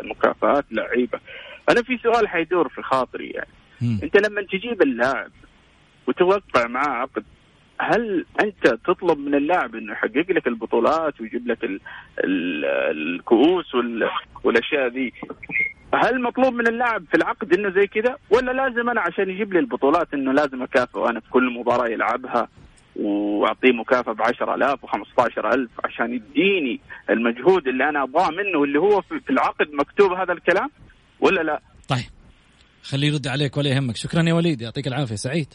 المكافآت 0.00 0.64
لعيبة. 0.70 1.20
أنا 1.70 1.82
في 1.82 1.98
سؤال 2.02 2.28
حيدور 2.28 2.68
في 2.68 2.82
خاطري 2.82 3.26
يعني. 3.30 3.48
مم. 3.80 4.00
أنت 4.02 4.16
لما 4.16 4.42
تجيب 4.42 4.82
اللاعب 4.82 5.30
وتوقع 6.06 6.66
معاه 6.66 6.88
عقد 6.88 7.24
هل 7.80 8.24
أنت 8.40 8.66
تطلب 8.66 9.18
من 9.18 9.34
اللاعب 9.34 9.74
أنه 9.74 9.92
يحقق 9.92 10.30
لك 10.30 10.46
البطولات 10.46 11.20
ويجيب 11.20 11.48
لك 11.48 11.64
ال 11.64 11.80
ال 12.24 12.64
الكؤوس 12.64 13.74
وال 13.74 14.08
والأشياء 14.44 14.88
ذي؟ 14.88 15.12
هل 15.94 16.22
مطلوب 16.22 16.54
من 16.54 16.66
اللاعب 16.66 17.04
في 17.10 17.14
العقد 17.14 17.52
إنه 17.54 17.70
زي 17.70 17.86
كذا؟ 17.86 18.16
ولا 18.30 18.52
لازم 18.52 18.90
أنا 18.90 19.00
عشان 19.00 19.30
يجيب 19.30 19.52
لي 19.52 19.58
البطولات 19.58 20.14
إنه 20.14 20.32
لازم 20.32 20.62
أكافئه 20.62 21.10
أنا 21.10 21.20
في 21.20 21.30
كل 21.30 21.50
مباراة 21.58 21.88
يلعبها 21.88 22.48
وأعطيه 22.96 23.72
مكافأة 23.72 24.12
ب 24.12 24.22
10000 24.22 24.84
و 24.84 24.86
15000 24.86 25.70
عشان 25.84 26.14
يديني 26.14 26.80
المجهود 27.10 27.68
اللي 27.68 27.88
أنا 27.88 28.02
أبغاه 28.02 28.30
منه 28.30 28.58
واللي 28.58 28.78
هو 28.78 29.00
في 29.00 29.30
العقد 29.30 29.66
مكتوب 29.72 30.12
هذا 30.12 30.32
الكلام؟ 30.32 30.70
ولا 31.20 31.40
لا؟ 31.40 31.60
طيب 31.88 32.04
خليه 32.82 33.08
يرد 33.08 33.26
عليك 33.26 33.56
ولا 33.56 33.70
يهمك. 33.70 33.96
شكرا 33.96 34.22
يا 34.22 34.34
وليد 34.34 34.62
يعطيك 34.62 34.86
العافية. 34.86 35.14
سعيد. 35.14 35.54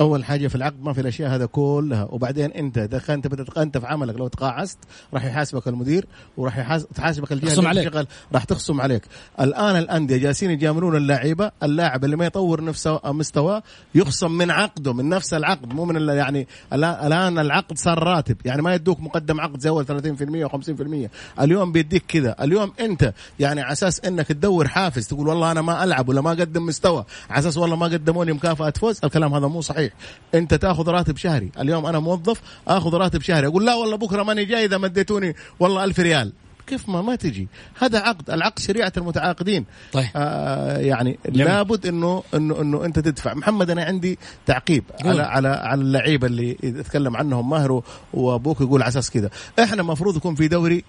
أول 0.00 0.24
حاجة 0.24 0.48
في 0.48 0.54
العقد 0.54 0.82
ما 0.82 0.92
في 0.92 1.00
الأشياء 1.00 1.30
هذا 1.34 1.46
كلها. 1.46 2.08
وبعدين 2.10 2.52
أنت 2.52 2.78
إذا 2.78 3.02
أنت 3.14 3.26
بدك 3.26 3.58
أنت 3.58 3.78
في 3.78 3.86
عملك 3.86 4.14
لو 4.16 4.28
تقاعست 4.28 4.78
راح 5.14 5.24
يحاسبك 5.24 5.68
المدير 5.68 6.06
وراح 6.36 6.58
يحاس- 6.58 6.86
تحاسبك 6.94 7.32
الجهة 7.32 7.48
تخصم 7.48 7.66
اللي. 7.68 7.84
تشتغل 7.84 8.06
راح 8.32 8.44
تخصم 8.44 8.80
عليك. 8.80 9.02
الآن 9.40 9.76
الأندية 9.78 10.16
جالسين 10.16 10.50
يجاملون 10.50 10.96
اللعيبه 10.96 11.50
اللاعب 11.62 12.04
اللي 12.04 12.16
ما 12.16 12.26
يطور 12.26 12.64
نفسه 12.64 13.00
مستواه 13.04 13.62
يخصم 13.94 14.30
من 14.32 14.50
عقده 14.50 14.92
من 14.92 15.08
نفس 15.08 15.34
العقد 15.34 15.72
مو 15.74 15.84
من 15.84 16.08
يعني 16.08 16.48
الآن 16.72 17.38
العقد 17.38 17.78
صار 17.78 18.02
راتب. 18.02 18.36
يعني 18.44 18.62
ما 18.62 18.74
يدوك 18.74 19.00
مقدم 19.00 19.40
عقد 19.40 19.60
زي 19.60 19.68
أول 19.68 19.86
30% 19.86 20.46
و50% 20.46 21.08
اليوم 21.40 21.72
بيديك 21.72 22.04
كذا. 22.08 22.36
اليوم 22.44 22.72
أنت 22.80 23.12
يعني 23.40 23.60
على 23.60 23.72
أساس 23.72 24.00
إنك 24.00 24.26
تدور 24.26 24.68
حافز 24.68 25.06
تقول 25.08 25.28
والله 25.28 25.52
أنا 25.52 25.62
ما 25.62 25.84
ألعب 25.84 26.08
ولا 26.08 26.20
ما 26.20 26.30
أقدم 26.32 26.66
مستوى 26.66 27.04
على 27.30 27.38
أساس 27.38 27.56
والله 27.56 27.76
ما 27.76 27.86
قدموا 27.86 28.24
لي 28.24 28.32
مكافأة 28.32 28.70
فوز 28.76 29.00
الكلام 29.04 29.34
هذا 29.34 29.46
مو 29.46 29.60
صحيح. 29.60 29.85
انت 30.34 30.54
تاخذ 30.54 30.88
راتب 30.88 31.16
شهري. 31.16 31.50
اليوم 31.60 31.86
أنا 31.86 31.98
موظف 31.98 32.40
اخذ 32.68 32.94
راتب 32.94 33.22
شهري. 33.22 33.46
أقول 33.46 33.66
لا 33.66 33.74
والله 33.74 33.96
بكره 33.96 34.22
ماني 34.22 34.44
جاي 34.44 34.64
اذا 34.64 34.78
ما 34.78 34.86
اديتوني 34.86 35.34
والله 35.60 35.84
ألف 35.84 36.00
ريال. 36.00 36.32
كيف 36.66 36.88
ما 36.88 37.02
ما 37.02 37.16
تجي. 37.16 37.48
هذا 37.78 37.98
عقد. 37.98 38.30
العقد 38.30 38.58
شريعة 38.58 38.92
المتعاقدين. 38.96 39.64
طيب. 39.92 40.06
آه 40.16 40.78
يعني 40.78 41.18
جميل. 41.26 41.46
لابد 41.46 41.86
انه 41.86 42.22
انه 42.34 42.60
انه 42.60 42.84
انت 42.84 42.98
تدفع. 42.98 43.34
محمد 43.34 43.70
أنا 43.70 43.84
عندي 43.84 44.18
تعقيب 44.46 44.84
قول. 45.04 45.20
على 45.20 45.22
على 45.22 45.48
على 45.48 45.80
اللعيبة 45.80 46.26
اللي 46.26 46.56
يتكلم 46.62 47.16
عنهم 47.16 47.50
ماهر 47.50 47.82
وأبوك 48.14 48.60
يقول 48.60 48.82
على 48.82 48.88
أساس 48.88 49.10
كذا. 49.10 49.30
إحنا 49.58 49.82
المفروض 49.82 50.16
يكون 50.16 50.34
في 50.34 50.48
دوري 50.48 50.84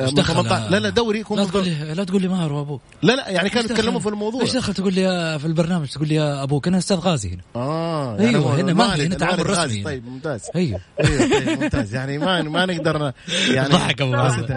من 0.00 0.14
دخل؟ 0.14 0.32
18 0.34 0.70
لا 0.70 0.76
لا 0.78 0.88
دوري 0.88 1.20
يكون 1.20 1.38
لا 1.38 1.44
تقول 1.44 1.64
لي 1.64 1.94
لا 1.94 2.04
تقول 2.04 2.22
لي 2.22 2.28
ماهر 2.28 2.52
وابوك 2.52 2.80
لا 3.02 3.12
لا 3.12 3.28
يعني 3.28 3.48
كانوا 3.50 3.70
يتكلموا؟ 3.70 4.00
في 4.00 4.08
الموضوع. 4.08 4.40
إيش 4.42 4.56
دخل؟ 4.56 4.74
تقول 4.74 4.94
لي 4.94 5.38
في 5.38 5.46
البرنامج 5.46 5.88
تقول 5.88 6.08
لي 6.08 6.14
يا 6.14 6.42
أبوك. 6.42 6.68
أنا 6.68 6.78
أستاذ 6.78 6.96
غازي 6.96 7.28
هنا. 7.28 7.42
آه 7.56 8.18
أيوة، 8.18 8.42
هو 8.42 8.48
هنا 8.48 8.72
ما 8.72 8.94
هنا 8.96 9.14
تعامل 9.14 9.46
رسمي 9.50 9.62
غازي. 9.62 9.82
طيب 9.82 10.06
ممتاز. 10.08 10.42
أيوه. 10.56 10.80
أيوه 11.04 11.28
طيب 11.40 11.62
ممتاز. 11.62 11.94
يعني 11.94 12.18
ما 12.18 12.42
ما 12.42 12.66
نقدر 12.66 13.12
يعني 13.50 13.68
ضحك 13.68 14.00
أبو 14.02 14.12
محمد. 14.12 14.50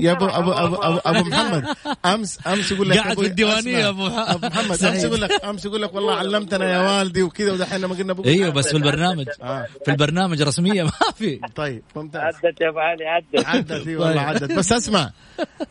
يا 0.00 0.12
ابو 0.12 0.26
ابو 0.26 0.52
ابو, 0.52 0.74
أبو, 0.76 0.98
أبو 1.06 1.28
محمد 1.28 1.64
امس 2.04 2.38
أمس 2.46 2.72
يقول 2.72 2.88
لك 2.90 2.98
قاعد 2.98 3.16
في 3.20 3.46
ح- 3.46 3.86
أبو 3.86 4.46
محمد 4.46 4.84
أمس. 4.84 5.04
يقول 5.04 5.20
لك 5.20 5.44
أمس 5.44 5.64
يقول 5.64 5.82
لك 5.82 5.94
والله 5.94 6.14
علمتنا 6.14 6.72
يا 6.72 6.98
والدي 6.98 7.22
وكذا 7.22 7.52
ودحين 7.52 7.80
لما 7.80 7.94
قلنا 7.94 8.12
أبوك. 8.12 8.26
أيوه 8.26 8.50
بس 8.50 8.68
في 8.68 8.76
البرنامج. 8.76 9.26
آه. 9.42 9.66
في 9.84 9.90
البرنامج 9.90 10.42
رسمية 10.42 10.82
ما 10.82 10.90
في. 11.14 11.40
طيب 11.56 11.82
ممتاز. 11.96 12.22
عدت 12.22 12.60
يا 12.60 12.68
أبو 12.68 12.78
علي 12.78 13.04
عدت. 13.06 13.46
عدت 13.46 13.86
اي 13.86 13.96
والله 13.96 14.32
طيب. 14.32 14.41
عدت 14.42 14.52
بس 14.52 14.72
أسمع 14.72 15.10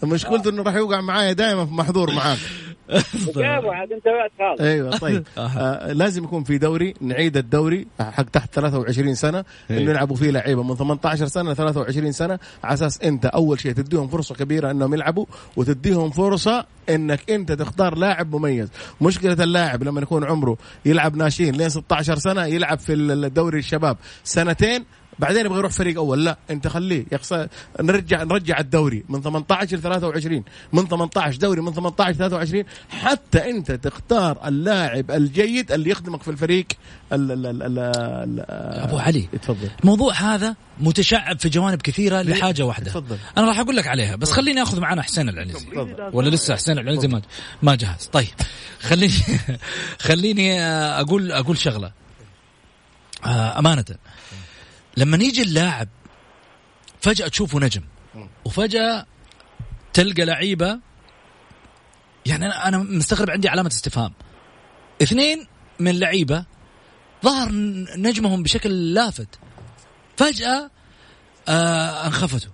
مشكلته 0.03 0.49
إنه 0.49 0.63
راح 0.63 0.76
يوقع 0.76 1.01
معايا 1.01 1.34
دائما 1.34 1.65
في 1.65 1.74
محظور 1.74 2.11
معاك. 2.11 2.38
عاد 3.74 3.91
انتبهت 3.91 4.32
خالص. 4.39 4.61
أيوه 4.61 4.97
طيب. 4.97 5.24
آه 5.38 5.93
لازم 5.93 6.24
يكون 6.24 6.43
في 6.43 6.57
دوري 6.57 6.93
نعيد 7.01 7.38
الدوري 7.38 7.88
حق 7.99 8.24
تحت 8.24 8.53
23 8.53 9.15
سنة 9.15 9.45
إيه. 9.72 9.78
إنه 9.78 9.91
يلعبوا 9.91 10.15
فيه 10.15 10.32
لعيبة. 10.32 10.63
من 10.63 10.76
18 10.76 11.28
سنة 11.28 11.51
ل 11.51 11.55
23 11.55 12.11
سنة 12.11 12.39
على 12.63 12.74
أساس 12.74 13.01
أنت 13.01 13.26
أول 13.26 13.59
شيء 13.59 13.72
تديهم 13.72 14.07
فرصة 14.07 14.36
كبيرة 14.36 14.72
إنهم 14.72 14.93
يلعبوا 14.93 15.26
وتديهم 15.55 16.09
فرصة 16.09 16.65
إنك 16.89 17.32
أنت 17.32 17.51
تختار 17.51 17.97
لاعب 17.97 18.36
مميز. 18.36 18.69
مشكلة 19.01 19.43
اللاعب 19.43 19.84
لما 19.84 20.01
يكون 20.01 20.24
عمره 20.24 20.57
يلعب 20.86 21.15
ناشئين 21.15 21.55
لين 21.55 21.69
16 21.69 22.15
سنة 22.15 22.45
يلعب 22.45 22.80
في 22.80 22.93
الدوري 22.93 23.59
الشباب 23.59 23.97
سنتين 24.24 24.86
بعدين 25.22 25.45
يبغى 25.45 25.57
يروح 25.57 25.72
فريق 25.72 25.97
أول. 25.97 26.26
لا 26.26 26.38
أنت 26.49 26.67
خليه. 26.67 27.05
يخسر 27.11 27.47
نرجع 27.82 28.24
نرجع 28.24 28.59
الدوري 28.59 29.03
من 29.09 29.22
18 29.22 29.78
ل 29.78 29.82
23 29.82 30.43
من 30.74 30.88
18 30.88 31.38
دوري 31.38 31.61
من 31.61 31.74
18 31.74 32.11
ل 32.11 32.17
23 32.17 32.63
حتى 32.89 33.49
أنت 33.49 33.72
تختار 33.72 34.47
اللاعب 34.47 35.11
الجيد 35.11 35.72
اللي 35.72 35.89
يخدمك 35.89 36.24
في 36.24 36.32
الفريق 36.32 36.65
ال 37.13 37.32
ال 37.32 37.45
ال 37.45 37.63
ال 37.63 37.80
ال 37.80 38.45
أبو 38.80 38.97
علي 38.97 39.22
تفضل 39.41 39.69
الموضوع 39.84 40.13
هذا 40.13 40.55
متشعب 40.80 41.39
في 41.39 41.49
جوانب 41.49 41.82
كثيرة 41.82 42.22
لحاجة 42.22 42.63
واحدة. 42.63 42.91
تفضل. 42.91 43.17
أنا 43.38 43.47
راح 43.47 43.59
أقول 43.59 43.76
لك 43.76 43.88
عليها 43.88 44.15
بس 44.15 44.32
خليني 44.32 44.61
أخذ 44.61 44.80
معنا 44.80 45.01
حسين 45.01 45.30
العنزي. 45.30 45.67
ولا 46.13 46.30
لسه 46.30 46.55
حسين 46.55 46.80
العنزي 46.80 47.07
ما 47.07 47.22
ما 47.61 47.76
جهز. 47.76 48.05
طيب 48.11 48.28
خليني 48.82 49.13
خليني 50.07 50.61
أقول 50.61 51.32
أقول 51.32 51.57
شغلة. 51.57 51.91
آه، 53.26 53.59
أمانة. 53.59 53.86
لما 54.98 55.18
يجي 55.18 55.42
اللاعب 55.42 55.88
فجأة 57.02 57.28
تشوفه 57.28 57.60
نجم 57.60 57.84
وفجأة 58.46 59.06
تلقى 59.94 60.26
لعيبة 60.26 60.80
يعني 62.26 62.46
أنا 62.46 62.68
أنا 62.68 62.78
مستغرب 62.78 63.30
عندي 63.30 63.50
علامة 63.50 63.70
استفهام. 63.70 64.14
اثنين 65.02 65.48
من 65.80 66.00
لعيبة 66.00 66.46
ظهر 67.24 67.50
نجمهم 67.98 68.44
بشكل 68.44 68.94
لافت. 68.94 69.39
فجأة 70.18 70.72
آه 71.48 72.06
انخفتوا 72.08 72.52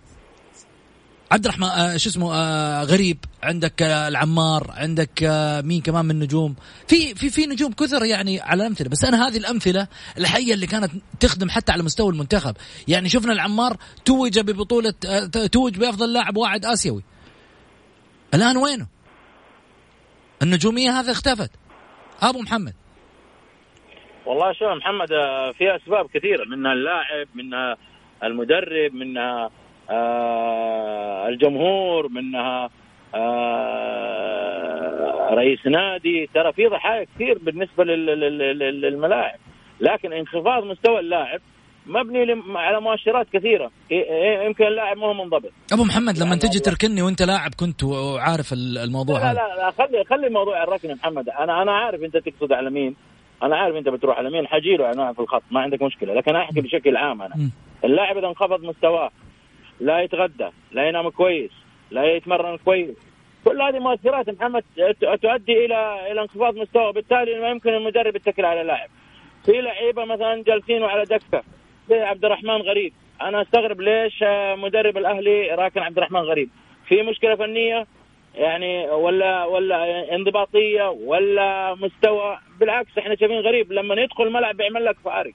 عبد 1.32 1.46
الرحمن 1.46 1.68
آه 1.68 1.98
شو 1.98 2.10
اسمه 2.10 2.34
آه 2.34 2.84
غريب. 2.84 3.18
عندك 3.44 3.82
آه 3.82 4.08
العمار 4.08 4.72
عندك 4.72 5.24
آه 5.24 5.62
مين 5.62 5.82
كمان 5.82 6.06
من 6.06 6.12
النجوم؟ 6.12 6.56
في 6.88 7.16
في 7.16 7.30
في 7.30 7.46
نجوم 7.46 7.74
كثر 7.74 8.06
يعني 8.06 8.42
على 8.42 8.62
الأمثلة 8.64 8.90
بس 8.90 9.04
أنا 9.04 9.28
هذه 9.28 9.38
الأمثلة 9.38 9.88
الحية 10.18 10.54
اللي 10.54 10.68
كانت 10.68 10.92
تخدم 11.20 11.50
حتى 11.50 11.72
على 11.72 11.84
مستوى 11.84 12.10
المنتخب. 12.10 12.56
يعني 12.88 13.10
شفنا 13.10 13.34
العمار 13.34 13.78
توج 14.06 14.40
ببطولة 14.40 14.94
آه 15.08 15.26
توج 15.26 15.78
بأفضل 15.78 16.14
لاعب 16.14 16.38
واحد 16.38 16.66
آسيوي. 16.66 17.04
الآن 18.34 18.58
وينه؟ 18.58 18.88
النجومية 20.42 21.00
هذا 21.00 21.12
اختفت. 21.12 21.52
أبو 22.22 22.40
محمد. 22.40 22.74
والله 24.26 24.54
شوف 24.54 24.68
محمد 24.68 25.12
آه، 25.12 25.52
في 25.52 25.76
أسباب 25.76 26.06
كثيرة 26.14 26.46
منها 26.46 26.74
اللاعب 26.74 27.28
منها 27.36 27.78
المدرب 28.24 28.94
منها 28.94 29.46
آه 29.46 29.52
الجمهور 31.30 32.08
منها 32.10 32.70
آه 34.38 35.30
رئيس 35.34 35.60
نادي. 35.68 36.30
ترى 36.34 36.54
في 36.54 36.68
ضحايا 36.68 37.04
كثير 37.16 37.38
بالنسبة 37.38 37.84
لل- 37.84 38.06
لل- 38.06 38.38
لل- 38.60 38.82
للملاعب. 38.82 39.40
لكن 39.80 40.14
انخفاض 40.14 40.64
مستوى 40.64 41.00
اللاعب 41.00 41.40
مبني 41.86 42.42
على 42.56 42.82
مؤشرات 42.82 43.28
كثيرة. 43.34 43.72
يمكن 44.46 44.68
اللاعب 44.68 44.98
ما 44.98 45.06
هو 45.08 45.14
منضبط. 45.14 45.52
أبو 45.74 45.84
محمد 45.84 46.18
لما 46.18 46.34
لا، 46.34 46.40
تجي 46.40 46.58
لا. 46.58 46.64
تركني 46.64 47.02
وأنت 47.02 47.22
لاعب 47.22 47.52
كنت 47.60 47.84
وعارف 47.84 48.54
ال- 48.54 48.78
الموضوع 48.78 49.20
لا 49.20 49.26
هذا. 49.32 49.34
لا 49.34 49.56
لا 49.56 49.72
خلي 49.72 50.04
خلي 50.04 50.30
موضوع 50.30 50.64
الركن 50.64 50.94
محمد. 50.96 51.30
أنا 51.30 51.62
أنا 51.62 51.72
عارف 51.72 52.04
أنت 52.04 52.18
تقصد 52.18 52.54
على 52.54 52.70
مين. 52.70 52.96
أنا 53.44 53.56
عارف 53.58 53.76
أنت 53.76 53.90
بتروح 53.90 54.18
على 54.18 54.30
مين. 54.30 54.48
حجيله 54.48 54.92
أنا 54.92 55.14
في 55.14 55.20
الخط 55.20 55.44
ما 55.52 55.60
عندك 55.62 55.82
مشكلة. 55.82 56.14
لكن 56.14 56.36
أحكي 56.36 56.62
بشكل 56.62 56.98
عام 56.98 57.22
أنا. 57.22 57.36
اللاعب 57.84 58.18
إذا 58.18 58.28
انخفض 58.28 58.64
مستواه 58.64 59.12
لا 59.80 60.00
يتغدى 60.00 60.50
لا 60.72 60.88
ينام 60.88 61.10
كويس 61.10 61.52
لا 61.92 62.16
يتمرن 62.16 62.58
كويس. 62.58 62.96
كل 63.46 63.62
هذه 63.62 63.80
مؤثرات 63.80 64.30
محمد 64.30 64.64
تؤدي 65.22 65.66
إلى 65.66 66.12
إلى 66.12 66.22
انخفاض 66.22 66.56
مستوى 66.56 66.94
بالتالي 66.94 67.40
ما 67.40 67.50
يمكن 67.50 67.70
المدرب 67.70 68.16
يتكل 68.16 68.46
على 68.46 68.64
لاعب. 68.64 68.90
في 69.46 69.52
لعيبة 69.52 70.06
مثلا 70.06 70.44
جالسين 70.44 70.84
على 70.84 71.04
دكة. 71.04 71.44
زي 71.90 72.00
عبد 72.02 72.26
الرحمن 72.26 72.62
غريب. 72.62 72.94
أنا 73.22 73.42
أستغرب 73.42 73.82
ليش 73.82 74.24
مدرب 74.64 74.98
الأهلي 74.98 75.56
راكن 75.56 75.80
عبد 75.82 75.98
الرحمن 75.98 76.20
غريب؟ 76.20 76.50
في 76.88 77.02
مشكلة 77.02 77.36
فنية؟ 77.36 77.86
يعني 78.36 78.90
ولا 78.90 79.46
ولا 79.46 80.16
انضباطية؟ 80.16 80.90
ولا 80.90 81.76
مستوى؟ 81.76 82.38
بالعكس 82.60 82.98
إحنا 82.98 83.16
شايفين 83.16 83.40
غريب. 83.40 83.72
لما 83.72 84.02
يدخل 84.02 84.24
الملعب 84.24 84.58
بيعمل 84.58 84.86
لك 84.86 84.96
فارق. 85.06 85.34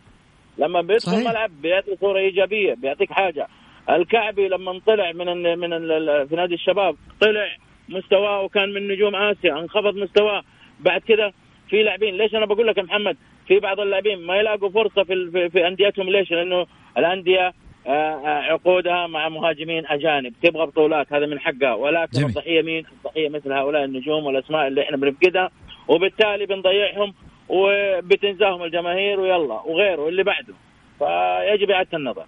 لما 0.58 0.80
بيدخل. 0.80 1.16
الملعب 1.16 1.50
بيعطي 1.62 1.96
صورة 1.96 2.18
إيجابية 2.18 2.74
بيعطيك 2.74 3.12
حاجة. 3.12 3.46
الكعبي 3.90 4.48
لما 4.48 4.80
طلع 4.86 5.12
من 5.12 5.28
ال 5.28 5.58
من 5.58 5.72
ال 5.72 6.28
في 6.28 6.36
نادي 6.36 6.54
الشباب 6.54 6.96
طلع 7.20 7.48
مستواه 7.88 8.40
وكان 8.42 8.72
من 8.72 8.88
نجوم 8.88 9.14
آسيا 9.16 9.58
انخفض 9.58 9.94
مستواه 9.96 10.42
بعد 10.80 11.00
كذا 11.00 11.32
في 11.70 11.82
لاعبين 11.82 12.16
ليش 12.16 12.34
أنا 12.34 12.46
بقول 12.46 12.66
لك 12.66 12.78
يا 12.78 12.82
محمد 12.82 13.16
في 13.48 13.58
بعض 13.60 13.80
اللاعبين 13.80 14.18
ما 14.18 14.36
يلاقوا 14.36 14.68
فرصة 14.70 15.04
في 15.04 15.30
في, 15.30 15.50
في 15.50 15.66
أنديتهم 15.66 16.10
ليش؟ 16.10 16.30
لأنه 16.30 16.66
الأندية 16.98 17.52
آه، 17.86 17.90
آه، 17.90 18.42
عقودها 18.52 19.06
مع 19.06 19.28
مهاجمين 19.28 19.86
أجانب 19.86 20.32
تبغى 20.42 20.66
بطولات 20.66 21.12
هذا 21.12 21.26
من 21.26 21.40
حقها 21.40 21.74
ولكن 21.74 22.12
جميل. 22.12 22.26
الضحية 22.26 22.62
مين؟ 22.62 22.84
الضحية 22.92 23.28
مثل 23.28 23.52
هؤلاء 23.52 23.84
النجوم 23.84 24.24
والأسماء 24.26 24.66
اللي 24.66 24.82
إحنا 24.82 24.96
بنفقدها 24.96 25.50
وبالتالي 25.88 26.46
بنضيعهم 26.46 27.14
وبتنزاهم 27.48 28.62
الجماهير 28.62 29.20
ويلا 29.20 29.60
وغيره 29.66 30.08
اللي 30.08 30.22
بعده 30.22 30.54
فيجب 30.98 31.70
إعادة 31.70 31.98
النظر 31.98 32.24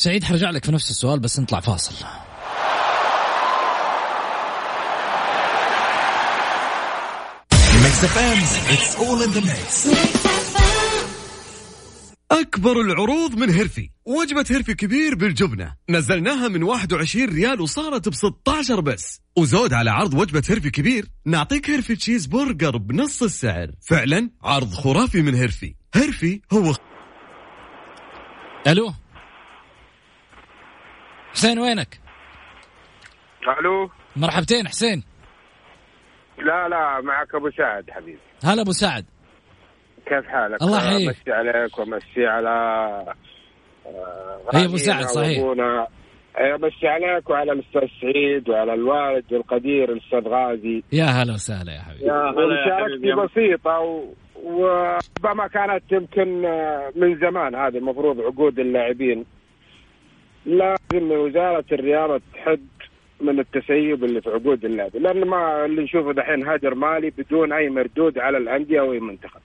سعيد 0.00 0.24
حرجع 0.24 0.50
لك 0.50 0.64
في 0.64 0.72
نفس 0.72 0.90
السؤال 0.90 1.20
بس 1.20 1.40
نطلع 1.40 1.60
فاصل. 1.60 1.94
أكبر 12.30 12.80
العروض 12.80 13.34
من 13.34 13.50
هيرفي. 13.50 13.90
وجبة 14.04 14.44
هيرفي 14.50 14.74
كبير 14.74 15.14
بالجبنة. 15.14 15.74
نزلناها 15.90 16.48
من 16.48 16.62
21 16.62 17.28
ريال 17.28 17.60
وصارت 17.60 18.08
ب 18.08 18.14
16 18.14 18.80
بس. 18.80 19.20
وزود 19.36 19.72
على 19.72 19.90
عرض 19.90 20.14
وجبة 20.14 20.42
هيرفي 20.48 20.70
كبير 20.70 21.06
نعطيك 21.26 21.70
هيرفي 21.70 21.96
تشيز 21.96 22.26
برجر 22.26 22.76
بنص 22.76 23.22
السعر. 23.22 23.70
فعلا 23.80 24.30
عرض 24.42 24.74
خرافي 24.74 25.22
من 25.22 25.34
هيرفي. 25.34 25.74
هيرفي 25.94 26.40
هو 26.52 26.74
ألو؟ 28.66 28.92
حسين 31.32 31.58
وينك؟ 31.58 32.00
ألو؟ 33.60 33.90
مرحبتين 34.16 34.68
حسين. 34.68 35.02
لا 36.38 36.68
لا 36.68 37.00
معك 37.00 37.34
أبو 37.34 37.50
سعد 37.50 37.90
حبيبي. 37.90 38.18
هلا 38.44 38.62
أبو 38.62 38.72
سعد. 38.72 39.04
كيف 40.06 40.26
حالك؟ 40.26 40.62
الله 40.62 40.76
يحييك. 40.78 41.08
امسي 41.08 41.32
عليك 41.32 41.78
وامسي 41.78 42.26
على 42.26 42.50
آه، 43.86 44.40
أي 44.54 44.64
أبو 44.64 44.76
سعد، 44.76 45.04
صحيح. 45.04 45.38
امسي 46.40 46.88
عليك 46.88 47.30
وعلى 47.30 47.52
الأستاذ 47.52 47.88
سعيد 48.00 48.48
وعلى 48.48 48.74
الوالد 48.74 49.32
القدير 49.32 49.92
الأستاذ 49.92 50.28
غازي. 50.28 50.82
يا 50.92 51.04
هلا 51.04 51.32
وسهلا 51.32 51.72
يا 51.72 51.80
حبيبي. 51.82 52.10
ومشاركتي 52.10 53.12
بسيطة 53.12 53.78
و- 53.78 54.14
وربما 54.42 55.46
كانت 55.46 55.92
يمكن 55.92 56.44
آه، 56.44 56.92
من 56.96 57.18
زمان 57.18 57.54
هذه 57.54 57.76
المفروض 57.76 58.20
عقود 58.20 58.58
اللاعبين. 58.58 59.24
لازم 60.46 61.10
وزارة 61.10 61.64
الرياضة 61.72 62.20
تحد 62.34 62.66
من 63.20 63.40
التسيب 63.40 64.04
اللي 64.04 64.20
في 64.20 64.30
عقود 64.30 64.64
اللاعبين 64.64 65.02
لأن 65.02 65.24
ما 65.24 65.64
اللي 65.64 65.82
نشوفه 65.82 66.12
دحين 66.12 66.48
هدر 66.48 66.74
مالي 66.74 67.10
بدون 67.10 67.52
أي 67.52 67.70
مردود 67.70 68.18
على 68.18 68.38
الأندية 68.38 68.80
أو 68.80 68.92
أي 68.92 69.00
منتخب. 69.00 69.40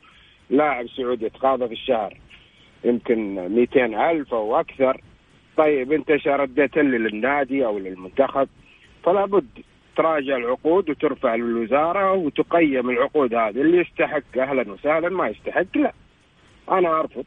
لاعب 0.50 0.88
سعودي 0.88 1.26
يتقاضى 1.26 1.68
في 1.68 1.74
الشهر 1.74 2.18
يمكن 2.84 3.36
200 3.50 4.12
ألف 4.12 4.34
أو 4.34 4.60
أكثر. 4.60 5.02
طيب 5.58 5.92
أنت 5.92 6.10
إيش 6.10 6.28
رديت 6.28 6.78
لي 6.78 6.98
للنادي 6.98 7.66
أو 7.66 7.80
للمنتخب؟ 7.80 8.48
فلا 9.04 9.26
بد 9.26 9.48
تراجع 9.98 10.38
العقود 10.38 10.90
وترفع 10.90 11.36
للوزارة 11.36 12.14
وتقيم 12.14 12.90
العقود 12.90 13.34
هذه. 13.34 13.62
اللي 13.62 13.78
يستحق 13.78 14.38
أهلا 14.38 14.72
وسهلا 14.72 15.10
ما 15.10 15.28
يستحق 15.28 15.78
لا. 15.78 15.94
أنا 16.72 17.00
أرفض. 17.00 17.26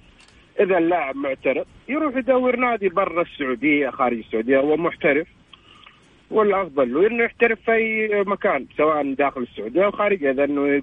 إذا 0.60 0.78
اللاعب 0.78 1.16
معترف 1.16 1.66
يروح 1.88 2.16
يدور 2.16 2.56
نادي 2.56 2.88
برا 2.88 3.22
السعودية 3.22 3.90
خارج 3.90 4.18
السعودية 4.18 4.58
هو 4.58 4.76
محترف. 4.76 5.26
والأفضل 6.30 6.94
له 6.94 7.06
إنه 7.06 7.24
يحترف 7.24 7.58
في 7.60 7.72
أي 7.72 8.22
مكان 8.26 8.66
سواء 8.76 9.12
داخل 9.14 9.40
السعودية 9.42 9.84
أو 9.84 9.90
خارجها 9.90 10.30
إذا 10.30 10.44
إنه 10.44 10.68
ي- 10.68 10.82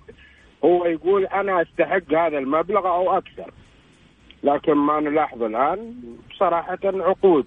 هو 0.65 0.86
يقول 0.86 1.26
أنا 1.26 1.61
أستحق 1.61 2.13
هذا 2.13 2.38
المبلغ 2.38 2.88
أو 2.88 3.17
أكثر. 3.17 3.51
لكن 4.43 4.73
ما 4.73 4.99
نلاحظ 4.99 5.43
الآن 5.43 5.95
صراحة 6.39 6.80
عقود 6.84 7.45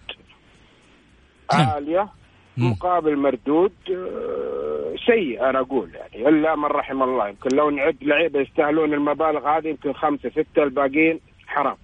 عالية 1.52 2.08
مقابل 2.56 3.16
مردود 3.16 3.72
آه، 3.90 4.94
سيء 5.06 5.50
أنا 5.50 5.60
أقول 5.60 5.90
يعني. 5.94 6.28
إلا 6.28 6.56
من 6.56 6.64
رحم 6.64 7.02
الله 7.02 7.28
يمكن 7.28 7.56
لو 7.56 7.70
نعد 7.70 7.96
لعيبة 8.02 8.40
يستاهلون 8.40 8.94
المبالغ 8.94 9.48
هذه 9.58 9.68
يمكن 9.68 9.92
خمسة 9.92 10.30
ستة 10.30 10.62
الباقيين 10.62 11.20
حرام. 11.46 11.76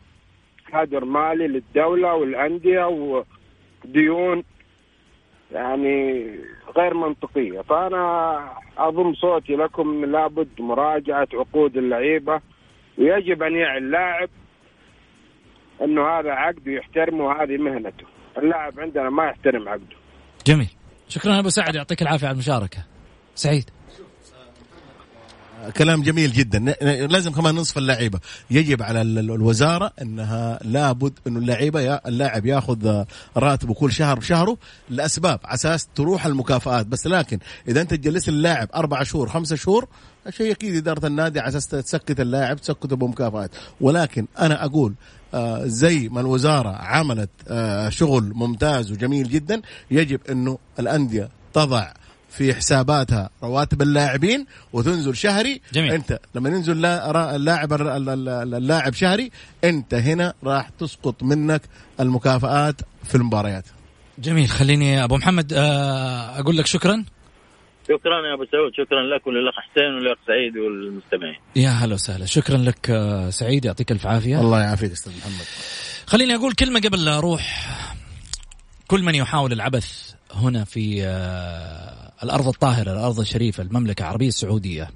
هدر 0.75 1.05
مالي 1.05 1.47
للدولة 1.47 2.15
والأندية 2.15 2.87
وديون 3.85 4.45
يعني 5.53 6.29
غير 6.77 6.95
منطقية. 6.95 7.61
فأنا 7.61 8.39
أضم 8.79 9.15
صوتي 9.15 9.53
لكم 9.53 10.05
لابد 10.05 10.49
مراجعة 10.59 11.29
عقود 11.35 11.77
اللعيبة. 11.77 12.41
ويجب 12.99 13.43
أن 13.43 13.57
يعي 13.57 13.79
اللاعب 13.79 14.29
إنه 15.83 16.03
هذا 16.03 16.31
عقد 16.31 16.67
يحترمه 16.67 17.25
وهذه 17.25 17.57
مهنته. 17.57 18.07
اللاعب 18.39 18.81
عندنا 18.81 19.11
ما 19.11 19.25
يحترم 19.25 19.69
عقده. 19.69 19.97
جميل. 20.47 20.71
شكرا 21.09 21.39
أبو 21.39 21.49
سعد 21.49 21.75
يعطيك 21.75 22.03
العافية 22.03 22.27
على 22.27 22.35
المشاركة. 22.35 22.79
سعيد. 23.35 23.71
كلام 25.71 26.03
جميل 26.03 26.33
جدا. 26.33 26.59
لازم 27.07 27.33
كمان 27.33 27.55
نصف 27.55 27.79
اللعيبة. 27.79 28.21
يجب 28.51 28.83
على 28.83 29.03
الوزارة 29.03 29.93
إنها 30.03 30.59
لابد 30.65 31.19
إنه 31.27 31.39
اللعيبة 31.39 31.95
اللاعب 31.95 32.47
ياخذ 32.47 33.05
راتبه 33.37 33.75
كل 33.75 33.93
شهر 33.93 34.19
بشهره 34.19 34.57
لأسباب 34.91 35.41
أساس 35.45 35.89
تروح 35.95 36.27
المكافآت. 36.27 36.87
بس 36.87 37.07
لكن 37.07 37.39
إذا 37.69 37.81
أنت 37.81 37.95
تجلس 37.95 38.29
اللاعب 38.29 38.69
أربع 38.75 39.03
شهور 39.03 39.29
خمسة 39.29 39.57
شهور 39.57 39.89
شيء 40.31 40.53
أكيد 40.53 40.77
إدارة 40.77 41.07
النادي 41.07 41.41
على 41.41 41.49
أساس 41.49 41.69
تسكت 41.69 42.21
اللاعب 42.21 42.57
تسكته 42.57 42.97
بمكافآت 42.97 43.51
ولكن 43.81 44.27
أنا 44.39 44.65
أقول 44.65 44.95
آه 45.35 45.67
زي 45.67 46.09
ما 46.09 46.21
الوزارة 46.21 46.69
عملت 46.69 47.31
آه 47.49 47.89
شغل 47.89 48.33
ممتاز 48.35 48.93
وجميل 48.93 49.29
جدا 49.29 49.63
يجب 49.91 50.21
إنه 50.31 50.59
الأندية 50.79 51.29
تضع 51.53 51.93
في 52.37 52.55
حساباتها 52.55 53.31
رواتب 53.43 53.83
اللاعبين 53.83 54.47
وتنزل 54.73 55.17
شهري. 55.17 55.61
جميل. 55.73 55.93
انت 55.93 56.19
لما 56.35 56.49
ينزل 56.49 56.87
اللاعب 56.87 57.73
اللاعب 58.55 58.95
شهري 58.95 59.31
انت 59.65 59.95
هنا 59.95 60.35
راح 60.45 60.69
تسقط 60.69 61.23
منك 61.23 61.63
المكافآت 62.01 62.81
في 63.05 63.15
المباريات. 63.15 63.65
جميل. 64.19 64.49
خليني 64.49 65.05
أبو 65.05 65.17
محمد 65.17 65.53
آه، 65.53 66.41
أقول 66.41 66.57
لك 66.57 66.67
شكرا. 66.67 67.05
شكرا 67.85 68.27
يا 68.29 68.35
أبو 68.35 68.45
سعود. 68.53 68.73
شكرا 68.73 69.03
لك 69.03 69.27
وللأخ 69.27 69.55
حسين 69.55 69.95
وللأخ 69.95 70.19
سعيد 70.27 70.57
والمستمعين. 70.57 71.37
يا 71.57 71.71
هلا 71.71 71.95
وسهلا. 71.95 72.27
شكرا 72.27 72.57
لك 72.57 72.91
آه، 72.91 73.31
سعيد. 73.31 73.65
يعطيك 73.65 73.93
الف 73.93 74.07
عافية. 74.07 74.41
الله 74.41 74.61
يعافيك 74.61 74.93
أستاذ 74.93 75.13
محمد. 75.19 75.45
خليني 76.07 76.35
أقول 76.35 76.53
كلمة 76.53 76.81
قبل 76.81 77.05
لا 77.05 77.19
أروح. 77.19 77.75
كل 78.87 79.03
من 79.03 79.15
يحاول 79.15 79.53
العبث 79.53 80.13
هنا 80.35 80.65
في 80.65 81.03
آه، 82.25 82.27
الأرض 82.27 82.49
الطاهرة 82.49 82.93
الأرض 82.93 83.21
الشريفة 83.21 83.63
المملكة 83.63 84.03
العربية 84.03 84.29
السعودية. 84.29 84.91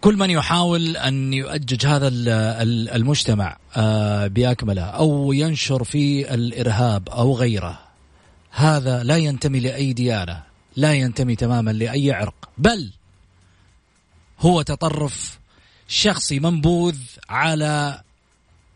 كل 0.00 0.16
من 0.16 0.30
يحاول 0.30 0.96
أن 0.96 1.32
يؤجج 1.32 1.86
هذا 1.86 2.08
المجتمع 2.96 3.56
بأكمله 4.26 4.82
أو 4.82 5.32
ينشر 5.32 5.84
في 5.84 6.34
الإرهاب 6.34 7.08
أو 7.08 7.34
غيره 7.34 7.78
هذا 8.50 9.02
لا 9.02 9.16
ينتمي 9.16 9.60
لأي 9.60 9.92
ديانة 9.92 10.42
لا 10.76 10.94
ينتمي 10.94 11.36
تماما 11.36 11.70
لأي 11.70 12.12
عرق 12.12 12.48
بل 12.58 12.92
هو 14.40 14.62
تطرف 14.62 15.38
شخصي 15.88 16.40
منبوذ 16.40 16.96
على 17.28 18.02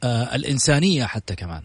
آه، 0.04 0.34
الإنسانية 0.34 1.04
حتى 1.04 1.34
كمان. 1.34 1.62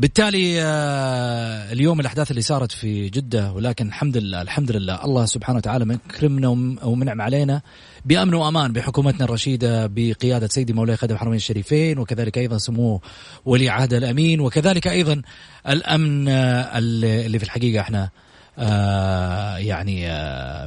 بالتالي 0.00 0.62
آه، 0.62 1.72
اليوم 1.72 2.00
الأحداث 2.00 2.30
اللي 2.30 2.42
صارت 2.42 2.72
في 2.72 3.08
جدة 3.08 3.52
ولكن 3.52 3.88
الحمد 3.88 4.16
لله 4.16 4.42
الحمد 4.42 4.72
لله 4.72 5.04
الله 5.04 5.24
سبحانه 5.24 5.58
وتعالى 5.58 5.84
مكرمنا 5.84 6.48
ومنعم 6.82 7.20
علينا 7.22 7.62
بأمن 8.04 8.34
وأمان 8.34 8.72
بحكومتنا 8.72 9.24
الرشيدة 9.24 9.86
بقيادة 9.86 10.48
سيدي 10.48 10.72
مولاي 10.72 10.96
خادم 10.96 11.14
الحرمين 11.14 11.36
الشريفين 11.36 11.98
وكذلك 11.98 12.38
أيضا 12.38 12.58
سموه 12.58 13.00
ولي 13.44 13.68
عهد 13.68 13.94
الأمين 13.94 14.40
وكذلك 14.40 14.88
أيضا 14.88 15.22
الأمن 15.68 16.28
آه، 16.28 16.78
اللي 16.78 17.38
في 17.38 17.44
الحقيقة 17.44 17.80
إحنا 17.80 18.10
آه، 18.58 19.56
يعني 19.56 20.08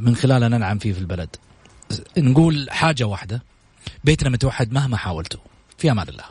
من 0.01 0.15
خلاله 0.15 0.47
ننعم 0.47 0.77
فيه 0.77 0.93
في 0.93 0.99
البلد. 0.99 1.29
نقول 2.17 2.67
حاجة 2.69 3.03
واحدة 3.03 3.43
بيتنا 4.03 4.29
متوحد 4.29 4.71
مهما 4.71 4.97
حاولتوا. 4.97 5.39
في 5.77 5.91
أمان 5.91 6.07
الله. 6.09 6.23